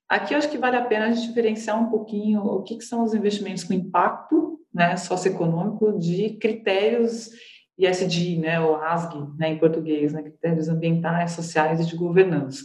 Aqui 0.07 0.33
eu 0.33 0.37
acho 0.37 0.49
que 0.49 0.57
vale 0.57 0.77
a 0.77 0.85
pena 0.85 1.07
a 1.07 1.11
gente 1.11 1.27
diferenciar 1.27 1.77
um 1.77 1.89
pouquinho 1.89 2.39
o 2.39 2.63
que, 2.63 2.77
que 2.77 2.85
são 2.85 3.03
os 3.03 3.13
investimentos 3.13 3.65
com 3.65 3.73
impacto 3.73 4.61
né, 4.73 4.95
socioeconômico 4.95 5.99
de 5.99 6.37
critérios 6.37 7.31
ISD, 7.77 8.37
né, 8.37 8.61
ou 8.61 8.77
ASG, 8.77 9.17
né, 9.37 9.49
em 9.49 9.57
português, 9.57 10.13
né, 10.13 10.21
critérios 10.21 10.69
ambientais, 10.69 11.31
sociais 11.31 11.81
e 11.81 11.85
de 11.85 11.97
governança. 11.97 12.63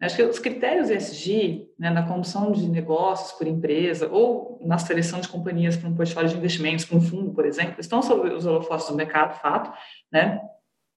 Acho 0.00 0.16
que 0.16 0.22
os 0.22 0.38
critérios 0.38 0.90
ESG, 0.90 1.68
né, 1.78 1.88
na 1.88 2.06
condução 2.06 2.52
de 2.52 2.68
negócios 2.68 3.32
por 3.32 3.46
empresa 3.46 4.08
ou 4.10 4.58
na 4.62 4.76
seleção 4.76 5.20
de 5.20 5.28
companhias 5.28 5.76
para 5.76 5.88
um 5.88 5.94
portfólio 5.94 6.28
de 6.28 6.36
investimentos, 6.36 6.84
para 6.84 6.98
um 6.98 7.00
fundo, 7.00 7.32
por 7.32 7.46
exemplo, 7.46 7.80
estão 7.80 8.02
sob 8.02 8.28
os 8.28 8.44
holofotes 8.44 8.88
do 8.88 8.96
mercado, 8.96 9.40
fato, 9.40 9.72
né, 10.12 10.40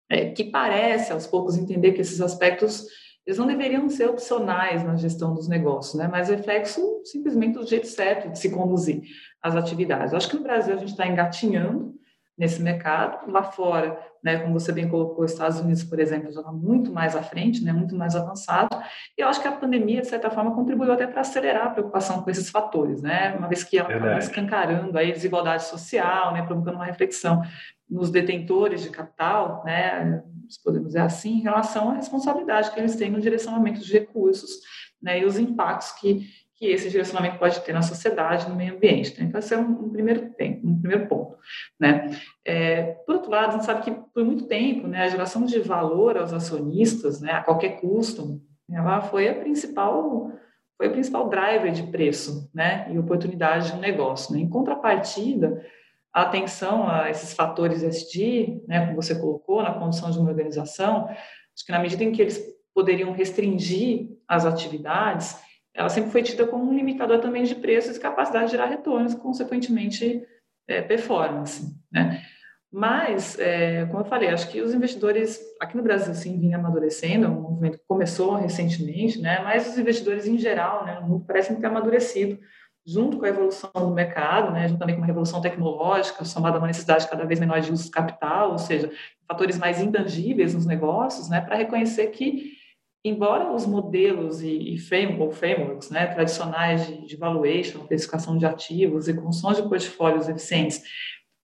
é, 0.10 0.32
que 0.32 0.46
parece, 0.46 1.12
aos 1.12 1.28
poucos, 1.28 1.58
entender 1.58 1.94
que 1.94 2.02
esses 2.02 2.22
aspectos 2.22 2.86
eles 3.26 3.38
não 3.38 3.46
deveriam 3.46 3.90
ser 3.90 4.10
opcionais 4.10 4.86
na 4.86 4.96
gestão 4.96 5.34
dos 5.34 5.50
negócios, 5.50 5.96
né, 5.96 6.08
mas 6.08 6.30
reflexo 6.30 7.02
simplesmente 7.04 7.60
do 7.60 7.68
jeito 7.68 7.88
certo 7.88 8.30
de 8.32 8.40
se 8.40 8.50
conduzir 8.50 9.04
as 9.42 9.56
atividades. 9.56 10.14
Acho 10.14 10.30
que 10.30 10.38
no 10.38 10.44
Brasil 10.44 10.74
a 10.74 10.78
gente 10.78 10.92
está 10.92 11.06
engatinhando 11.06 11.97
nesse 12.38 12.62
mercado. 12.62 13.30
Lá 13.32 13.44
fora, 13.44 14.00
né, 14.24 14.38
como 14.38 14.54
você 14.54 14.72
bem 14.72 14.88
colocou, 14.88 15.26
os 15.26 15.32
Estados 15.32 15.60
Unidos, 15.60 15.84
por 15.84 16.00
exemplo, 16.00 16.32
já 16.32 16.42
está 16.42 16.52
muito 16.52 16.92
mais 16.92 17.16
à 17.16 17.24
frente, 17.24 17.64
né, 17.64 17.74
muito 17.74 17.96
mais 17.96 18.16
avançado. 18.16 18.78
E 19.18 19.22
eu 19.22 19.28
acho 19.28 19.42
que 19.42 19.48
a 19.48 19.52
pandemia, 19.52 20.02
de 20.02 20.08
certa 20.08 20.30
forma, 20.30 20.54
contribuiu 20.54 20.92
até 20.92 21.08
para 21.08 21.22
acelerar 21.22 21.68
a 21.68 21.70
preocupação 21.72 22.22
com 22.22 22.30
esses 22.30 22.50
fatores, 22.50 23.02
né, 23.02 23.36
uma 23.38 23.48
vez 23.48 23.64
que 23.64 23.78
ela 23.78 23.92
está 23.92 24.18
escancarando 24.20 24.98
a 24.98 25.04
desigualdade 25.04 25.64
social, 25.64 26.34
né, 26.34 26.44
provocando 26.44 26.76
uma 26.76 26.86
reflexão 26.86 27.42
nos 27.90 28.10
detentores 28.12 28.84
de 28.84 28.90
capital, 28.90 29.64
né, 29.66 30.24
se 30.50 30.62
podemos 30.64 30.90
dizer 30.90 31.02
assim, 31.02 31.40
em 31.40 31.42
relação 31.42 31.92
à 31.92 31.94
responsabilidade 31.96 32.72
que 32.72 32.80
eles 32.80 32.96
têm 32.96 33.10
no 33.10 33.20
direcionamento 33.20 33.82
de 33.82 33.92
recursos 33.92 34.62
né, 35.02 35.20
e 35.20 35.26
os 35.26 35.38
impactos 35.38 35.92
que 35.94 36.28
que 36.58 36.66
esse 36.66 36.90
direcionamento 36.90 37.38
pode 37.38 37.60
ter 37.62 37.72
na 37.72 37.84
sociedade, 37.84 38.50
no 38.50 38.56
meio 38.56 38.76
ambiente. 38.76 39.18
Né? 39.20 39.28
Então, 39.28 39.40
esse 39.40 39.54
é 39.54 39.58
um, 39.58 39.86
um, 39.86 39.90
primeiro 39.90 40.32
tempo, 40.32 40.68
um 40.68 40.80
primeiro 40.80 41.08
ponto. 41.08 41.38
Né? 41.80 42.20
É, 42.44 42.82
por 43.06 43.16
outro 43.16 43.30
lado, 43.30 43.50
a 43.50 43.52
gente 43.52 43.66
sabe 43.66 43.84
que 43.84 43.92
por 43.92 44.26
muito 44.26 44.48
tempo, 44.48 44.88
né, 44.88 45.04
a 45.04 45.08
geração 45.08 45.46
de 45.46 45.60
valor 45.60 46.18
aos 46.18 46.34
acionistas, 46.34 47.22
né, 47.22 47.34
a 47.34 47.44
qualquer 47.44 47.80
custo, 47.80 48.42
ela 48.70 49.02
foi 49.02 49.30
a 49.30 49.36
principal 49.36 50.32
foi 50.76 50.90
o 50.90 50.92
principal 50.92 51.28
driver 51.28 51.72
de 51.72 51.84
preço, 51.84 52.52
né, 52.54 52.88
e 52.92 53.00
oportunidade 53.00 53.72
de 53.72 53.78
um 53.78 53.80
negócio. 53.80 54.34
Né? 54.34 54.42
Em 54.42 54.50
contrapartida, 54.50 55.66
a 56.14 56.22
atenção 56.22 56.88
a 56.88 57.10
esses 57.10 57.34
fatores 57.34 57.82
SD, 57.82 58.62
né, 58.68 58.86
como 58.86 58.96
você 58.96 59.20
colocou, 59.20 59.64
na 59.64 59.74
condução 59.74 60.12
de 60.12 60.20
uma 60.20 60.30
organização, 60.30 61.08
acho 61.08 61.66
que 61.66 61.72
na 61.72 61.80
medida 61.80 62.04
em 62.04 62.12
que 62.12 62.22
eles 62.22 62.40
poderiam 62.76 63.12
restringir 63.12 64.08
as 64.28 64.46
atividades, 64.46 65.36
ela 65.78 65.90
sempre 65.90 66.10
foi 66.10 66.24
tida 66.24 66.48
como 66.48 66.70
um 66.70 66.76
limitador 66.76 67.20
também 67.20 67.44
de 67.44 67.54
preços 67.54 67.96
e 67.96 68.00
capacidade 68.00 68.46
de 68.46 68.52
gerar 68.52 68.66
retornos, 68.66 69.14
consequentemente 69.14 70.26
é, 70.68 70.82
performance. 70.82 71.72
Né? 71.92 72.24
Mas, 72.72 73.38
é, 73.40 73.86
como 73.86 74.00
eu 74.00 74.06
falei, 74.06 74.30
acho 74.30 74.50
que 74.50 74.60
os 74.60 74.74
investidores 74.74 75.40
aqui 75.62 75.78
no 75.78 75.84
Brasil 75.84 76.14
sim 76.16 76.40
vinham 76.40 76.60
amadurecendo, 76.60 77.26
é 77.26 77.30
um 77.30 77.42
movimento 77.42 77.78
que 77.78 77.86
começou 77.88 78.34
recentemente, 78.34 79.22
né? 79.22 79.40
mas 79.44 79.68
os 79.70 79.78
investidores 79.78 80.26
em 80.26 80.40
geral 80.40 80.84
né, 80.84 81.00
no 81.00 81.08
mundo 81.08 81.26
parecem 81.26 81.56
ter 81.56 81.68
amadurecido 81.68 82.40
junto 82.84 83.20
com 83.20 83.26
a 83.26 83.30
evolução 83.30 83.70
do 83.76 83.92
mercado, 83.92 84.52
né, 84.54 84.66
junto 84.66 84.80
também 84.80 84.96
com 84.96 85.02
uma 85.02 85.08
revolução 85.08 85.42
tecnológica, 85.42 86.24
somada 86.24 86.56
a 86.56 86.60
uma 86.60 86.68
necessidade 86.68 87.06
cada 87.10 87.26
vez 87.26 87.38
menor 87.38 87.60
de 87.60 87.70
uso 87.70 87.84
de 87.84 87.92
capital, 87.92 88.52
ou 88.54 88.58
seja, 88.58 88.90
fatores 89.28 89.58
mais 89.58 89.82
intangíveis 89.82 90.54
nos 90.54 90.66
negócios, 90.66 91.28
né, 91.28 91.42
para 91.42 91.58
reconhecer 91.58 92.08
que 92.08 92.57
embora 93.04 93.54
os 93.54 93.66
modelos 93.66 94.42
e, 94.42 94.74
e 94.74 94.78
frameworks 94.78 95.90
né, 95.90 96.08
tradicionais 96.08 96.86
de, 96.88 97.06
de 97.06 97.16
valuation, 97.16 97.86
precificação 97.86 98.38
de 98.38 98.46
ativos 98.46 99.08
e 99.08 99.14
construção 99.14 99.54
de 99.54 99.68
portfólios 99.68 100.28
eficientes, 100.28 100.82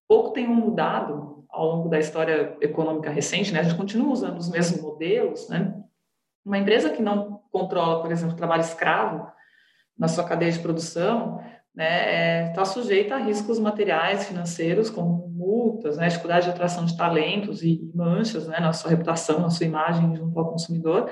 pouco 0.08 0.32
tenham 0.32 0.54
mudado 0.54 1.46
ao 1.50 1.68
longo 1.68 1.90
da 1.90 2.00
história 2.00 2.58
econômica 2.62 3.10
recente, 3.10 3.54
né, 3.54 3.60
a 3.60 3.64
gente 3.64 3.78
continua 3.78 4.12
usando 4.12 4.38
os 4.38 4.50
mesmos 4.50 4.82
modelos, 4.82 5.48
né, 5.50 5.74
uma 6.46 6.58
empresa 6.58 6.90
que 6.90 7.02
não 7.02 7.42
controla, 7.52 8.02
por 8.02 8.12
exemplo, 8.12 8.36
trabalho 8.36 8.62
escravo 8.62 9.32
na 9.98 10.08
sua 10.08 10.24
cadeia 10.24 10.52
de 10.52 10.60
produção, 10.60 11.40
está 11.40 11.54
né, 11.76 12.46
é, 12.46 12.50
tá 12.50 12.66
sujeita 12.66 13.16
a 13.16 13.20
riscos 13.20 13.60
materiais, 13.60 14.26
financeiros, 14.28 14.90
como 14.90 15.33
multas, 15.64 15.98
né, 15.98 16.08
dificuldade 16.08 16.46
de 16.46 16.52
atração 16.52 16.86
de 16.86 16.98
talentos 16.98 17.64
e 17.64 17.80
manchas 17.94 18.48
né, 18.48 18.60
na 18.60 18.74
sua 18.74 18.90
reputação, 18.92 19.40
na 19.40 19.50
sua 19.50 19.66
imagem 19.66 20.16
junto 20.16 20.38
ao 20.38 20.52
consumidor, 20.52 21.10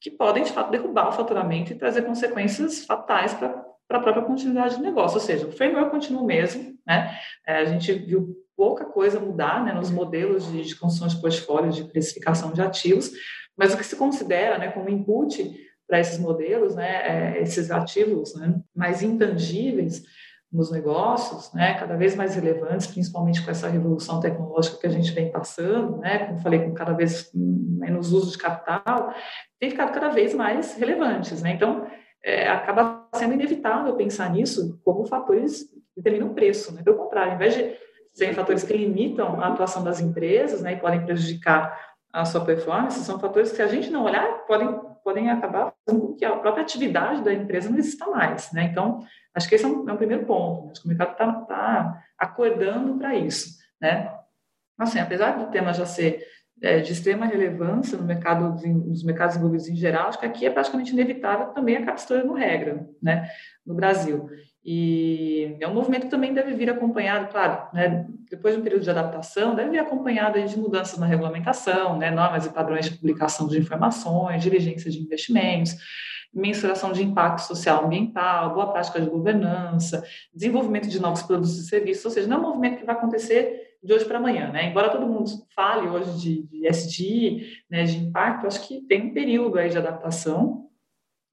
que 0.00 0.10
podem, 0.10 0.42
de 0.42 0.52
fato, 0.52 0.70
derrubar 0.70 1.08
o 1.08 1.12
faturamento 1.12 1.72
e 1.72 1.76
trazer 1.76 2.02
consequências 2.02 2.84
fatais 2.84 3.32
para 3.34 3.64
a 3.90 4.00
própria 4.00 4.24
continuidade 4.24 4.76
do 4.76 4.82
negócio. 4.82 5.16
Ou 5.16 5.22
seja, 5.22 5.46
o 5.46 5.52
framework 5.52 5.90
continua 5.90 6.22
o 6.22 6.26
mesmo, 6.26 6.76
né? 6.86 7.16
É, 7.46 7.58
a 7.58 7.64
gente 7.64 7.92
viu 7.92 8.36
pouca 8.56 8.84
coisa 8.84 9.20
mudar 9.20 9.64
né, 9.64 9.72
nos 9.72 9.90
modelos 9.90 10.50
de, 10.50 10.62
de 10.62 10.76
construção 10.76 11.08
de 11.08 11.20
portfólios, 11.20 11.76
de 11.76 11.84
precificação 11.84 12.52
de 12.52 12.62
ativos, 12.62 13.12
mas 13.56 13.72
o 13.72 13.76
que 13.76 13.84
se 13.84 13.96
considera 13.96 14.58
né, 14.58 14.70
como 14.70 14.88
input 14.88 15.54
para 15.86 16.00
esses 16.00 16.18
modelos, 16.18 16.74
né, 16.74 17.36
é, 17.36 17.42
esses 17.42 17.70
ativos 17.70 18.34
né, 18.34 18.60
mais 18.74 19.02
intangíveis, 19.02 20.02
nos 20.52 20.70
negócios, 20.70 21.52
né, 21.52 21.74
cada 21.74 21.96
vez 21.96 22.14
mais 22.14 22.34
relevantes, 22.34 22.86
principalmente 22.86 23.44
com 23.44 23.50
essa 23.50 23.68
revolução 23.68 24.20
tecnológica 24.20 24.78
que 24.78 24.86
a 24.86 24.90
gente 24.90 25.12
vem 25.12 25.30
passando, 25.30 25.98
né, 25.98 26.26
como 26.26 26.40
falei, 26.40 26.60
com 26.60 26.72
cada 26.72 26.92
vez 26.92 27.30
menos 27.34 28.12
uso 28.12 28.32
de 28.32 28.38
capital, 28.38 29.12
tem 29.60 29.70
ficado 29.70 29.92
cada 29.92 30.08
vez 30.08 30.34
mais 30.34 30.74
relevantes, 30.74 31.42
né? 31.42 31.52
Então, 31.52 31.86
é, 32.24 32.48
acaba 32.48 33.06
sendo 33.14 33.34
inevitável 33.34 33.94
pensar 33.96 34.30
nisso 34.30 34.80
como 34.84 35.06
fatores 35.06 35.64
que 35.64 35.82
determinam 35.96 36.28
o 36.28 36.34
preço, 36.34 36.74
né? 36.74 36.82
Pelo 36.82 36.96
contrário, 36.96 37.32
ao 37.32 37.36
invés 37.36 37.54
de 37.54 37.76
serem 38.12 38.34
fatores 38.34 38.62
que 38.64 38.76
limitam 38.76 39.40
a 39.40 39.48
atuação 39.48 39.84
das 39.84 40.00
empresas, 40.00 40.62
né, 40.62 40.72
e 40.72 40.80
podem 40.80 41.04
prejudicar 41.04 41.78
a 42.10 42.24
sua 42.24 42.44
performance, 42.44 43.04
são 43.04 43.20
fatores 43.20 43.50
que, 43.50 43.56
se 43.56 43.62
a 43.62 43.68
gente 43.68 43.90
não 43.90 44.04
olhar, 44.04 44.46
podem 44.46 44.80
podem 45.06 45.30
acabar 45.30 45.72
fazendo 45.86 46.04
com 46.04 46.16
que 46.16 46.24
a 46.24 46.34
própria 46.34 46.64
atividade 46.64 47.22
da 47.22 47.32
empresa 47.32 47.70
não 47.70 47.78
exista 47.78 48.06
mais, 48.06 48.50
né? 48.50 48.64
Então, 48.64 49.06
acho 49.32 49.48
que 49.48 49.54
esse 49.54 49.64
é 49.64 49.68
um, 49.68 49.88
é 49.88 49.92
um 49.92 49.96
primeiro 49.96 50.26
ponto. 50.26 50.66
Né? 50.66 50.72
O 50.84 50.88
mercado 50.88 51.12
está 51.12 51.32
tá 51.32 52.04
acordando 52.18 52.98
para 52.98 53.14
isso, 53.14 53.56
né? 53.80 54.12
Assim, 54.76 54.98
apesar 54.98 55.38
do 55.38 55.48
tema 55.52 55.72
já 55.72 55.86
ser 55.86 56.26
é, 56.60 56.80
de 56.80 56.92
extrema 56.92 57.24
relevância 57.24 57.96
no 57.96 58.02
mercado, 58.02 58.60
nos 58.66 59.04
mercados 59.04 59.36
envolvidos 59.36 59.68
em 59.68 59.76
geral, 59.76 60.08
acho 60.08 60.18
que 60.18 60.26
aqui 60.26 60.44
é 60.44 60.50
praticamente 60.50 60.92
inevitável 60.92 61.52
também 61.52 61.76
a 61.76 61.94
história 61.94 62.24
no 62.24 62.34
regra, 62.34 62.84
né? 63.00 63.30
No 63.64 63.76
Brasil. 63.76 64.28
E 64.68 65.56
é 65.60 65.68
um 65.68 65.74
movimento 65.74 66.06
que 66.06 66.10
também 66.10 66.34
deve 66.34 66.52
vir 66.54 66.68
acompanhado, 66.68 67.28
claro, 67.30 67.68
né, 67.72 68.04
depois 68.28 68.52
de 68.52 68.60
um 68.60 68.64
período 68.64 68.82
de 68.82 68.90
adaptação, 68.90 69.54
deve 69.54 69.70
vir 69.70 69.78
acompanhado 69.78 70.44
de 70.44 70.58
mudanças 70.58 70.98
na 70.98 71.06
regulamentação, 71.06 71.96
né, 71.96 72.10
normas 72.10 72.46
e 72.46 72.52
padrões 72.52 72.86
de 72.86 72.98
publicação 72.98 73.46
de 73.46 73.56
informações, 73.56 74.42
diligência 74.42 74.90
de 74.90 74.98
investimentos, 74.98 75.76
mensuração 76.34 76.90
de 76.90 77.00
impacto 77.00 77.42
social 77.42 77.84
ambiental, 77.84 78.54
boa 78.54 78.72
prática 78.72 79.00
de 79.00 79.08
governança, 79.08 80.04
desenvolvimento 80.34 80.88
de 80.88 81.00
novos 81.00 81.22
produtos 81.22 81.56
e 81.58 81.68
serviços, 81.68 82.04
ou 82.04 82.10
seja, 82.10 82.26
não 82.26 82.38
é 82.38 82.40
um 82.40 82.48
movimento 82.48 82.78
que 82.78 82.84
vai 82.84 82.96
acontecer 82.96 83.76
de 83.80 83.92
hoje 83.94 84.04
para 84.04 84.18
amanhã, 84.18 84.50
né? 84.50 84.68
Embora 84.68 84.88
todo 84.88 85.06
mundo 85.06 85.30
fale 85.54 85.88
hoje 85.88 86.18
de, 86.18 86.42
de 86.42 86.66
SD, 86.66 87.46
né, 87.70 87.84
de 87.84 87.98
impacto, 87.98 88.48
acho 88.48 88.66
que 88.66 88.80
tem 88.80 89.10
um 89.10 89.14
período 89.14 89.58
aí 89.58 89.70
de 89.70 89.78
adaptação, 89.78 90.65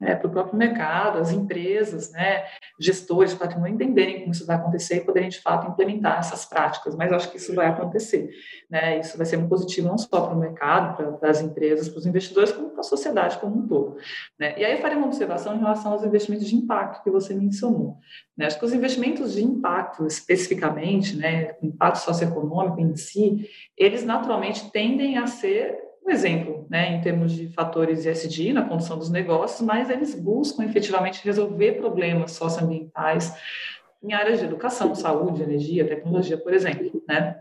é, 0.02 0.16
para 0.16 0.28
o 0.28 0.32
próprio 0.32 0.58
mercado, 0.58 1.20
as 1.20 1.32
empresas, 1.32 2.12
né, 2.12 2.46
gestores 2.80 3.32
de 3.32 3.38
patrimônio 3.38 3.76
entenderem 3.76 4.20
como 4.20 4.32
isso 4.32 4.46
vai 4.46 4.56
acontecer 4.56 4.98
e 4.98 5.02
poderem 5.02 5.30
de 5.30 5.40
fato 5.40 5.68
implementar 5.68 6.20
essas 6.20 6.46
práticas. 6.46 6.96
Mas 6.96 7.12
acho 7.12 7.32
que 7.32 7.38
isso 7.38 7.56
vai 7.56 7.68
acontecer, 7.68 8.30
né? 8.70 9.00
Isso 9.00 9.16
vai 9.18 9.26
ser 9.26 9.38
muito 9.38 9.50
positivo 9.50 9.88
não 9.88 9.98
só 9.98 10.22
para 10.22 10.36
o 10.36 10.40
mercado, 10.40 11.18
para, 11.18 11.30
as 11.30 11.42
empresas, 11.42 11.88
para 11.88 12.00
os 12.00 12.06
investidores, 12.06 12.52
como 12.52 12.70
para 12.70 12.82
a 12.82 12.84
sociedade 12.84 13.38
como 13.38 13.58
um 13.58 13.68
todo. 13.68 13.98
Né? 14.38 14.60
E 14.60 14.66
aí 14.66 14.74
eu 14.74 14.98
uma 14.98 15.08
observação 15.08 15.56
em 15.56 15.60
relação 15.60 15.94
aos 15.94 16.04
investimentos 16.04 16.48
de 16.48 16.56
impacto 16.56 17.04
que 17.04 17.10
você 17.10 17.34
mencionou. 17.34 17.98
Né? 18.38 18.46
Acho 18.46 18.60
que 18.60 18.66
os 18.66 18.74
investimentos 18.74 19.34
de 19.34 19.44
impacto, 19.44 20.06
especificamente, 20.06 21.16
né, 21.16 21.56
impacto 21.62 22.00
socioeconômico 22.00 22.80
em 22.80 22.96
si, 22.96 23.50
eles 23.78 24.04
naturalmente 24.04 24.70
tendem 24.72 25.18
a 25.18 25.28
ser 25.28 25.93
um 26.06 26.10
exemplo, 26.10 26.66
né, 26.70 26.96
em 26.96 27.02
termos 27.02 27.32
de 27.32 27.48
fatores 27.50 28.06
ESG 28.06 28.52
na 28.52 28.64
condução 28.64 28.98
dos 28.98 29.10
negócios, 29.10 29.62
mas 29.62 29.90
eles 29.90 30.14
buscam 30.16 30.64
efetivamente 30.64 31.24
resolver 31.24 31.74
problemas 31.74 32.32
socioambientais 32.34 33.34
em 34.04 34.12
áreas 34.14 34.40
de 34.40 34.46
educação, 34.46 34.94
saúde, 34.94 35.42
energia, 35.42 35.88
tecnologia, 35.88 36.38
por 36.38 36.54
exemplo, 36.54 37.02
né? 37.08 37.40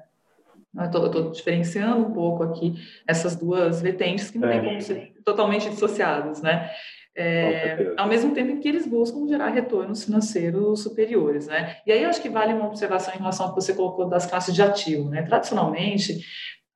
Estou 0.84 1.30
diferenciando 1.30 2.06
um 2.06 2.12
pouco 2.12 2.44
aqui 2.44 2.74
essas 3.06 3.36
duas 3.36 3.82
vertentes 3.82 4.30
que 4.30 4.38
não 4.38 4.48
é. 4.48 4.52
tem 4.52 4.64
como 4.64 4.80
ser 4.80 5.12
totalmente 5.24 5.68
dissociadas, 5.68 6.40
né? 6.40 6.70
É, 7.14 7.92
ao 7.98 8.08
mesmo 8.08 8.32
tempo 8.32 8.52
em 8.52 8.60
que 8.60 8.66
eles 8.66 8.86
buscam 8.86 9.28
gerar 9.28 9.50
retornos 9.50 10.04
financeiros 10.04 10.82
superiores, 10.82 11.46
né? 11.46 11.76
E 11.86 11.92
aí 11.92 12.02
eu 12.02 12.08
acho 12.08 12.22
que 12.22 12.30
vale 12.30 12.54
uma 12.54 12.68
observação 12.68 13.12
em 13.12 13.18
relação 13.18 13.46
ao 13.46 13.54
que 13.54 13.60
você 13.60 13.74
colocou 13.74 14.08
das 14.08 14.24
classes 14.24 14.54
de 14.54 14.62
ativo, 14.62 15.10
né? 15.10 15.20
Tradicionalmente, 15.20 16.24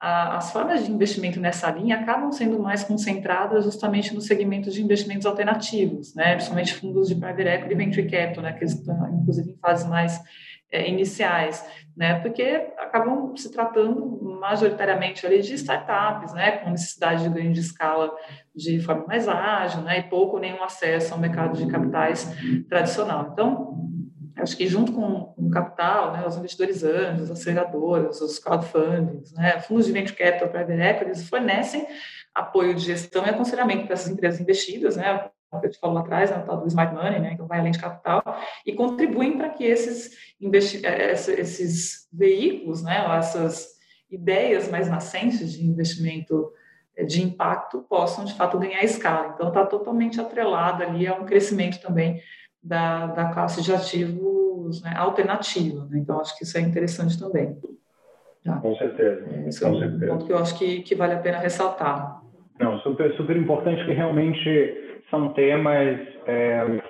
as 0.06 0.52
formas 0.52 0.84
de 0.84 0.92
investimento 0.92 1.40
nessa 1.40 1.70
linha 1.70 1.96
acabam 1.96 2.30
sendo 2.30 2.58
mais 2.60 2.84
concentradas 2.84 3.64
justamente 3.64 4.14
nos 4.14 4.26
segmentos 4.26 4.74
de 4.74 4.82
investimentos 4.82 5.26
alternativos, 5.26 6.14
né? 6.14 6.34
Principalmente 6.34 6.74
fundos 6.74 7.08
de 7.08 7.14
private 7.14 7.48
equity 7.48 7.72
e 7.72 7.76
venture 7.76 8.08
capital, 8.08 8.42
né? 8.42 8.52
Que 8.52 8.64
estão, 8.64 9.20
inclusive, 9.20 9.50
em 9.50 9.56
fases 9.56 9.88
mais 9.88 10.20
é, 10.70 10.88
iniciais, 10.88 11.64
né? 11.96 12.20
Porque 12.20 12.42
acabam 12.78 13.36
se 13.36 13.50
tratando 13.50 14.20
majoritariamente 14.40 15.26
ali 15.26 15.40
de 15.42 15.54
startups, 15.54 16.32
né? 16.34 16.58
Com 16.58 16.70
necessidade 16.70 17.22
de 17.22 17.28
ganho 17.28 17.52
de 17.52 17.60
escala 17.60 18.14
de 18.54 18.78
forma 18.80 19.06
mais 19.06 19.26
ágil, 19.28 19.82
né? 19.82 19.98
E 19.98 20.02
pouco 20.04 20.38
nenhum 20.38 20.62
acesso 20.62 21.14
ao 21.14 21.20
mercado 21.20 21.56
de 21.56 21.66
capitais 21.66 22.32
tradicional. 22.68 23.30
Então, 23.32 23.76
acho 24.46 24.56
que 24.56 24.66
junto 24.68 24.92
com, 24.92 25.34
o 25.36 25.50
capital, 25.50 26.12
né, 26.12 26.24
os 26.24 26.36
investidores 26.36 26.84
anjos, 26.84 27.30
as 27.30 27.40
aceleradoras, 27.40 28.20
os 28.20 28.38
crowdfundings, 28.38 29.32
né, 29.32 29.58
fundos 29.60 29.86
de 29.86 29.92
venture 29.92 30.16
capital, 30.16 30.48
private 30.48 30.80
equity, 30.80 31.24
fornecem 31.24 31.86
apoio 32.32 32.72
de 32.74 32.84
gestão 32.84 33.26
e 33.26 33.30
aconselhamento 33.30 33.84
para 33.84 33.94
essas 33.94 34.12
empresas 34.12 34.40
investidas, 34.40 34.96
né, 34.96 35.28
que 35.60 35.66
eu 35.66 35.70
te 35.70 35.80
falo 35.80 35.94
lá 35.94 36.00
atrás, 36.00 36.30
né, 36.30 36.38
o 36.38 36.42
tal 36.44 36.60
do 36.60 36.68
smart 36.68 36.94
money, 36.94 37.18
né, 37.18 37.32
então 37.32 37.46
vai 37.46 37.58
além 37.58 37.72
de 37.72 37.80
capital, 37.80 38.22
e 38.64 38.72
contribuem 38.72 39.36
para 39.36 39.48
que 39.48 39.64
esses, 39.64 40.12
eh, 40.84 41.12
esses 41.12 42.08
veículos, 42.12 42.82
né, 42.82 43.04
essas 43.18 43.74
ideias 44.08 44.70
mais 44.70 44.88
nascentes 44.88 45.52
de 45.52 45.66
investimento 45.66 46.52
eh, 46.94 47.04
de 47.04 47.20
impacto 47.20 47.84
possam, 47.88 48.24
de 48.24 48.34
fato, 48.34 48.58
ganhar 48.58 48.84
escala. 48.84 49.32
Então, 49.34 49.48
está 49.48 49.66
totalmente 49.66 50.20
atrelado 50.20 50.84
ali 50.84 51.06
a 51.06 51.14
um 51.14 51.24
crescimento 51.24 51.80
também 51.80 52.22
da, 52.66 53.06
da 53.06 53.32
classe 53.32 53.62
de 53.62 53.72
ativos 53.72 54.82
né, 54.82 54.92
alternativa. 54.96 55.86
Né? 55.90 55.98
Então, 55.98 56.20
acho 56.20 56.36
que 56.36 56.44
isso 56.44 56.58
é 56.58 56.60
interessante 56.60 57.18
também. 57.18 57.56
Tá? 58.44 58.56
Com 58.56 58.74
certeza. 58.76 59.26
É, 59.30 59.48
esse 59.48 59.64
é 59.64 59.68
um 59.68 59.78
certeza. 59.78 60.06
ponto 60.06 60.26
que 60.26 60.32
eu 60.32 60.38
acho 60.38 60.58
que, 60.58 60.82
que 60.82 60.94
vale 60.94 61.14
a 61.14 61.18
pena 61.18 61.38
ressaltar. 61.38 62.20
Não, 62.60 62.78
super, 62.80 63.14
super 63.16 63.36
importante 63.36 63.84
que 63.84 63.92
realmente 63.92 65.02
são 65.10 65.32
temas 65.34 65.98
é, 66.26 66.80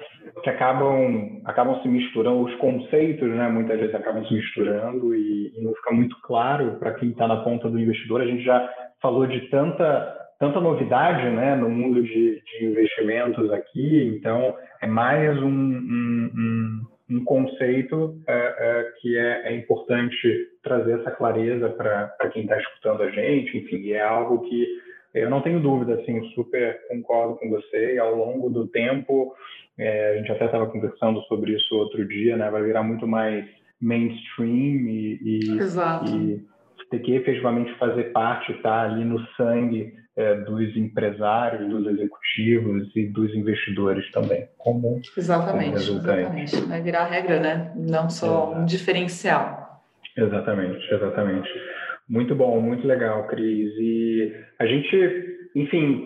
que 0.42 0.50
acabam, 0.50 1.40
acabam 1.44 1.80
se 1.82 1.88
misturando, 1.88 2.44
os 2.44 2.54
conceitos, 2.56 3.28
né, 3.28 3.48
muitas 3.48 3.78
vezes 3.78 3.94
acabam 3.94 4.24
se 4.26 4.34
misturando 4.34 5.14
e, 5.14 5.52
e 5.56 5.62
não 5.62 5.74
fica 5.74 5.92
muito 5.92 6.16
claro 6.22 6.76
para 6.78 6.94
quem 6.94 7.10
está 7.10 7.26
na 7.26 7.38
ponta 7.38 7.68
do 7.68 7.78
investidor. 7.78 8.20
A 8.20 8.26
gente 8.26 8.44
já 8.44 8.68
falou 9.02 9.26
de 9.26 9.40
tanta, 9.50 10.16
tanta 10.38 10.60
novidade 10.60 11.28
né, 11.30 11.56
no 11.56 11.68
mundo 11.68 12.02
de, 12.02 12.42
de 12.42 12.64
investimentos 12.64 13.52
aqui, 13.52 14.16
então 14.16 14.54
é 14.86 14.88
mais 14.88 15.36
um, 15.42 15.48
um, 15.48 16.30
um, 16.36 16.86
um 17.10 17.24
conceito 17.24 18.22
é, 18.26 18.32
é, 18.32 18.92
que 19.00 19.18
é, 19.18 19.48
é, 19.48 19.56
importante 19.56 20.48
trazer 20.62 21.00
essa 21.00 21.10
clareza 21.10 21.68
para 21.70 22.30
quem 22.32 22.42
está 22.42 22.56
escutando 22.56 23.02
a 23.02 23.10
gente, 23.10 23.58
enfim, 23.58 23.90
é 23.90 24.00
algo 24.00 24.48
que 24.48 24.66
eu 25.12 25.28
não 25.28 25.40
tenho 25.40 25.60
dúvida, 25.60 25.94
assim, 25.94 26.22
super 26.34 26.78
concordo 26.88 27.36
com 27.36 27.48
você. 27.48 27.94
E 27.94 27.98
ao 27.98 28.14
longo 28.14 28.50
do 28.50 28.68
tempo, 28.68 29.34
é, 29.78 30.10
a 30.10 30.16
gente 30.18 30.30
até 30.30 30.44
estava 30.44 30.66
conversando 30.66 31.20
sobre 31.22 31.52
isso 31.52 31.74
outro 31.74 32.06
dia, 32.06 32.36
né? 32.36 32.50
Vai 32.50 32.62
virar 32.62 32.82
muito 32.82 33.06
mais 33.06 33.46
mainstream 33.80 34.86
e, 34.86 35.18
e, 35.22 35.58
e 36.06 36.44
ter 36.90 36.98
que 37.00 37.14
efetivamente 37.14 37.74
fazer 37.78 38.12
parte, 38.12 38.52
tá 38.62 38.82
ali 38.82 39.04
no 39.04 39.18
sangue 39.36 39.94
é, 40.16 40.34
dos 40.36 40.76
empresários, 40.76 41.68
dos 41.68 41.86
executivos 41.86 42.90
e 42.96 43.06
dos 43.08 43.34
investidores 43.34 44.10
também. 44.12 44.48
Como, 44.56 45.00
exatamente, 45.16 45.86
como 45.86 45.98
exatamente. 45.98 46.56
Vai 46.62 46.80
virar 46.80 47.04
regra, 47.04 47.38
né? 47.38 47.72
Não 47.76 48.08
só 48.08 48.26
Exato. 48.26 48.60
um 48.60 48.64
diferencial. 48.64 49.82
Exatamente, 50.16 50.94
exatamente. 50.94 51.48
Muito 52.08 52.34
bom, 52.34 52.60
muito 52.60 52.86
legal, 52.86 53.26
Cris. 53.26 53.70
E 53.78 54.32
a 54.58 54.66
gente, 54.66 55.50
enfim, 55.54 56.04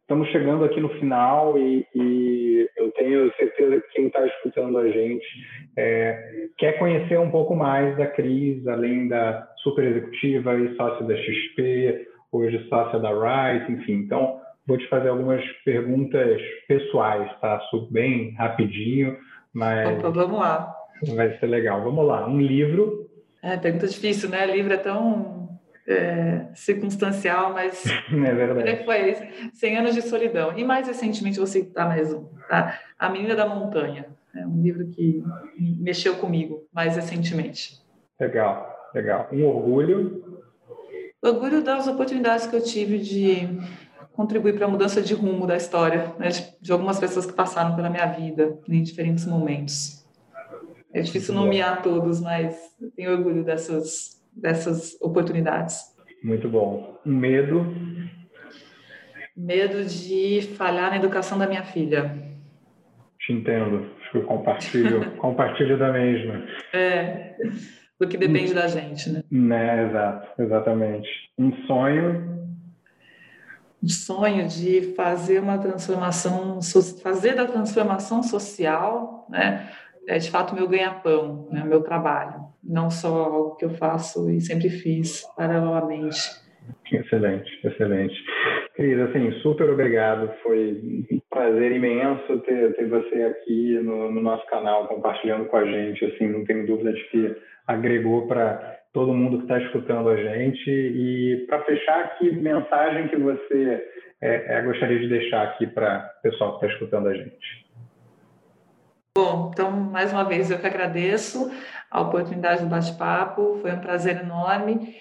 estamos 0.00 0.28
chegando 0.30 0.64
aqui 0.64 0.80
no 0.80 0.88
final 0.98 1.56
e, 1.58 1.86
e, 1.94 2.68
eu 2.76 2.90
tenho 2.92 3.32
certeza 3.36 3.80
que 3.80 3.88
quem 3.92 4.06
está 4.06 4.26
escutando 4.26 4.78
a 4.78 4.88
gente 4.88 5.26
é, 5.76 6.48
quer 6.58 6.78
conhecer 6.78 7.18
um 7.18 7.30
pouco 7.30 7.54
mais 7.54 7.96
da 7.96 8.06
Cris, 8.06 8.66
além 8.66 9.08
da 9.08 9.46
super 9.62 9.84
executiva 9.84 10.56
e 10.56 10.74
sócia 10.74 11.06
da 11.06 11.16
XP, 11.16 12.06
hoje 12.36 12.66
sócia 12.68 12.98
da 12.98 13.10
Rice, 13.10 13.72
enfim. 13.72 13.94
Então, 13.94 14.40
vou 14.66 14.78
te 14.78 14.88
fazer 14.88 15.08
algumas 15.08 15.44
perguntas 15.64 16.40
pessoais, 16.68 17.30
tá? 17.40 17.60
Bem 17.90 18.32
rapidinho, 18.34 19.16
mas. 19.52 19.98
Opa, 19.98 20.10
vamos 20.10 20.38
lá. 20.38 20.74
Vai 21.14 21.38
ser 21.38 21.46
legal. 21.46 21.82
Vamos 21.82 22.06
lá. 22.06 22.26
Um 22.26 22.40
livro 22.40 23.06
é, 23.46 23.56
pergunta 23.56 23.86
difícil, 23.86 24.28
né? 24.28 24.44
Livro 24.44 24.72
é 24.72 24.76
tão 24.76 25.60
é, 25.86 26.46
circunstancial, 26.52 27.52
mas. 27.52 27.84
É 28.10 28.34
verdade. 28.34 28.68
É 28.68 28.84
foi 28.84 29.14
100 29.52 29.78
anos 29.78 29.94
de 29.94 30.02
solidão. 30.02 30.58
E 30.58 30.64
mais 30.64 30.88
recentemente, 30.88 31.38
vou 31.38 31.46
citar 31.46 31.86
mais 31.86 32.12
um, 32.12 32.24
tá? 32.48 32.80
A 32.98 33.08
Menina 33.08 33.36
da 33.36 33.46
Montanha. 33.46 34.06
É 34.34 34.44
um 34.44 34.60
livro 34.60 34.88
que 34.88 35.22
mexeu 35.58 36.16
comigo 36.16 36.66
mais 36.74 36.96
recentemente. 36.96 37.80
Legal, 38.20 38.90
legal. 38.92 39.28
Um 39.32 39.46
orgulho. 39.46 40.42
Orgulho 41.26 41.60
das 41.60 41.88
oportunidades 41.88 42.46
que 42.46 42.54
eu 42.54 42.62
tive 42.62 42.98
de 42.98 43.48
contribuir 44.12 44.54
para 44.54 44.66
a 44.66 44.68
mudança 44.68 45.02
de 45.02 45.12
rumo 45.12 45.44
da 45.44 45.56
história, 45.56 46.14
né? 46.20 46.28
de, 46.60 46.70
algumas 46.70 47.00
pessoas 47.00 47.26
que 47.26 47.32
passaram 47.32 47.74
pela 47.74 47.90
minha 47.90 48.06
vida 48.06 48.56
em 48.68 48.80
diferentes 48.80 49.26
momentos. 49.26 50.06
É 50.94 51.00
difícil 51.00 51.34
nomear 51.34 51.82
todos, 51.82 52.20
mas 52.20 52.56
tenho 52.94 53.10
orgulho 53.10 53.42
dessas, 53.42 54.24
dessas 54.36 54.96
oportunidades. 55.02 55.80
Muito 56.22 56.48
bom. 56.48 56.96
Medo? 57.04 57.74
Medo 59.36 59.84
de 59.84 60.42
falhar 60.56 60.90
na 60.90 60.96
educação 60.96 61.36
da 61.36 61.48
minha 61.48 61.64
filha. 61.64 62.16
Te 63.18 63.32
entendo. 63.32 63.90
Acho 64.00 64.12
que 64.12 64.18
eu 64.18 64.24
compartilho, 64.26 65.10
compartilho 65.18 65.76
da 65.76 65.92
mesma. 65.92 66.46
É, 66.72 67.34
do 67.98 68.06
que 68.06 68.16
depende 68.16 68.52
da 68.52 68.66
gente, 68.66 69.10
né? 69.10 69.22
Né, 69.30 69.86
exato, 69.86 70.42
exatamente. 70.42 71.08
Um 71.38 71.52
sonho? 71.66 72.36
Um 73.82 73.88
sonho 73.88 74.48
de 74.48 74.94
fazer 74.94 75.40
uma 75.40 75.58
transformação, 75.58 76.60
fazer 77.02 77.34
da 77.34 77.46
transformação 77.46 78.22
social, 78.22 79.26
né? 79.30 79.70
é 80.08 80.18
de 80.18 80.30
fato 80.30 80.54
meu 80.54 80.68
ganha-pão, 80.68 81.48
né, 81.50 81.64
meu 81.64 81.82
trabalho, 81.82 82.46
não 82.62 82.90
só 82.90 83.08
algo 83.08 83.56
que 83.56 83.64
eu 83.64 83.70
faço 83.70 84.30
e 84.30 84.40
sempre 84.40 84.70
fiz 84.70 85.22
paralelamente. 85.36 86.46
Excelente, 86.92 87.48
excelente. 87.64 88.14
Cris, 88.74 88.98
assim, 88.98 89.32
super 89.40 89.70
obrigado. 89.70 90.32
Foi 90.42 90.80
um 91.10 91.20
prazer 91.30 91.72
imenso 91.72 92.38
ter, 92.40 92.74
ter 92.74 92.88
você 92.88 93.22
aqui 93.22 93.78
no, 93.82 94.10
no, 94.10 94.20
nosso 94.20 94.44
canal 94.46 94.86
compartilhando 94.88 95.46
com 95.46 95.56
a 95.56 95.64
gente. 95.64 96.04
Assim, 96.04 96.28
não 96.28 96.44
tenho 96.44 96.66
dúvida 96.66 96.92
de 96.92 97.02
que 97.10 97.36
agregou 97.66 98.26
para 98.26 98.76
todo 98.92 99.12
mundo 99.12 99.38
que 99.38 99.44
está 99.44 99.60
escutando 99.60 100.08
a 100.08 100.16
gente. 100.16 100.70
E 100.70 101.44
para 101.46 101.62
fechar, 101.64 102.16
que 102.18 102.30
mensagem 102.32 103.08
que 103.08 103.16
você 103.16 103.84
é, 104.22 104.58
é, 104.58 104.62
gostaria 104.62 104.98
de 104.98 105.08
deixar 105.08 105.42
aqui 105.42 105.66
para 105.66 106.10
o 106.18 106.22
pessoal 106.22 106.58
que 106.58 106.64
está 106.64 106.74
escutando 106.74 107.08
a 107.08 107.14
gente? 107.14 107.66
Bom, 109.16 109.50
então, 109.52 109.70
mais 109.70 110.12
uma 110.12 110.24
vez, 110.24 110.50
eu 110.50 110.58
que 110.58 110.66
agradeço 110.66 111.50
a 111.90 112.00
oportunidade 112.00 112.62
do 112.62 112.68
bate-papo, 112.68 113.58
foi 113.60 113.72
um 113.72 113.80
prazer 113.80 114.22
enorme. 114.22 114.94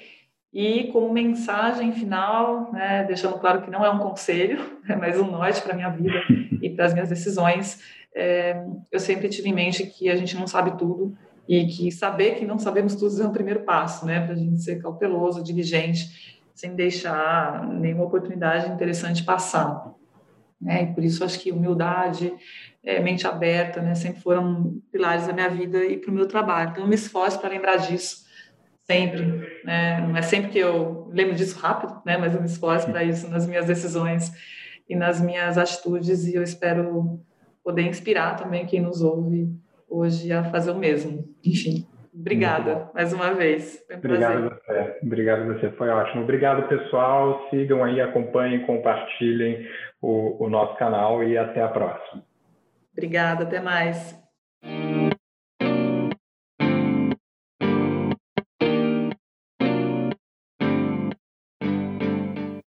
E 0.53 0.86
como 0.93 1.11
mensagem 1.11 1.91
final, 1.91 2.72
né, 2.72 3.03
deixando 3.03 3.38
claro 3.39 3.61
que 3.61 3.70
não 3.70 3.84
é 3.84 3.89
um 3.89 3.99
conselho, 3.99 4.59
é 4.89 4.95
mais 4.95 5.20
um 5.20 5.30
norte 5.30 5.61
para 5.61 5.74
a 5.74 5.76
minha 5.76 5.89
vida 5.89 6.22
e 6.61 6.70
para 6.70 6.86
as 6.86 6.93
minhas 6.93 7.09
decisões, 7.09 7.82
é, 8.16 8.61
eu 8.89 8.99
sempre 8.99 9.28
tive 9.28 9.49
em 9.49 9.53
mente 9.53 9.86
que 9.86 10.09
a 10.09 10.16
gente 10.16 10.36
não 10.38 10.47
sabe 10.47 10.78
tudo 10.78 11.18
e 11.48 11.66
que 11.68 11.91
saber 11.91 12.36
que 12.36 12.46
não 12.46 12.58
sabemos 12.58 12.96
tudo 12.96 13.22
é 13.22 13.28
o 13.28 13.32
primeiro 13.32 13.62
passo, 13.62 14.06
né, 14.06 14.22
para 14.22 14.34
a 14.34 14.38
gente 14.38 14.62
ser 14.62 14.82
cauteloso, 14.82 15.43
diligente, 15.43 16.43
sem 16.54 16.76
deixar 16.76 17.68
nenhuma 17.68 18.06
oportunidade 18.06 18.72
interessante 18.72 19.24
passar. 19.24 19.93
Né, 20.60 20.84
e 20.84 20.93
por 20.93 21.04
isso 21.04 21.24
acho 21.24 21.39
que 21.39 21.52
humildade, 21.52 22.34
é, 22.86 23.00
mente 23.00 23.26
aberta, 23.26 23.82
né? 23.82 23.96
Sempre 23.96 24.22
foram 24.22 24.80
pilares 24.91 25.26
da 25.26 25.34
minha 25.34 25.50
vida 25.50 25.84
e 25.84 25.98
para 25.98 26.12
o 26.12 26.14
meu 26.14 26.28
trabalho. 26.28 26.70
Então, 26.70 26.84
eu 26.84 26.88
me 26.88 26.96
esforço 26.96 27.39
para 27.39 27.50
lembrar 27.50 27.78
disso 27.78 28.26
sempre, 28.84 29.26
né? 29.64 30.00
Não 30.02 30.16
é 30.16 30.22
sempre 30.22 30.52
que 30.52 30.60
eu 30.60 31.10
lembro 31.12 31.36
disso 31.36 31.58
rápido, 31.60 32.00
né? 32.06 32.18
Mas 32.18 32.34
eu 32.36 32.39
me 32.39 32.46
esforço 32.46 32.86
para 32.86 33.04
isso 33.04 33.28
nas 33.28 33.48
minhas 33.48 33.66
decisões 33.66 34.32
e 34.88 34.96
nas 34.96 35.20
minhas 35.20 35.58
atitudes 35.58 36.26
e 36.26 36.36
eu 36.36 36.43
espero 36.43 37.20
poder 37.64 37.82
inspirar 37.82 38.36
também 38.36 38.68
quem 38.68 38.80
nos 38.80 39.02
ouve 39.02 39.50
hoje 39.90 40.32
a 40.32 40.44
fazer 40.46 40.72
o 40.72 40.78
mesmo. 40.78 41.24
Enfim, 41.44 41.88
Obrigada 42.18 42.90
mais 42.94 43.12
uma 43.12 43.34
vez. 43.34 43.84
Um 43.92 43.98
Obrigado 43.98 44.50
prazer. 44.66 44.94
você. 44.96 45.06
Obrigado 45.06 45.46
você. 45.48 45.70
Foi 45.72 45.90
ótimo. 45.90 46.24
Obrigado, 46.24 46.68
pessoal. 46.70 47.48
Sigam 47.50 47.84
aí, 47.84 48.00
acompanhem, 48.00 48.66
compartilhem 48.66 49.68
o, 50.02 50.46
o 50.46 50.50
nosso 50.50 50.78
canal 50.78 51.24
e 51.24 51.38
até 51.38 51.62
a 51.62 51.68
próxima. 51.68 52.24
Obrigada, 52.94 53.44
até 53.44 53.60
mais. 53.60 54.24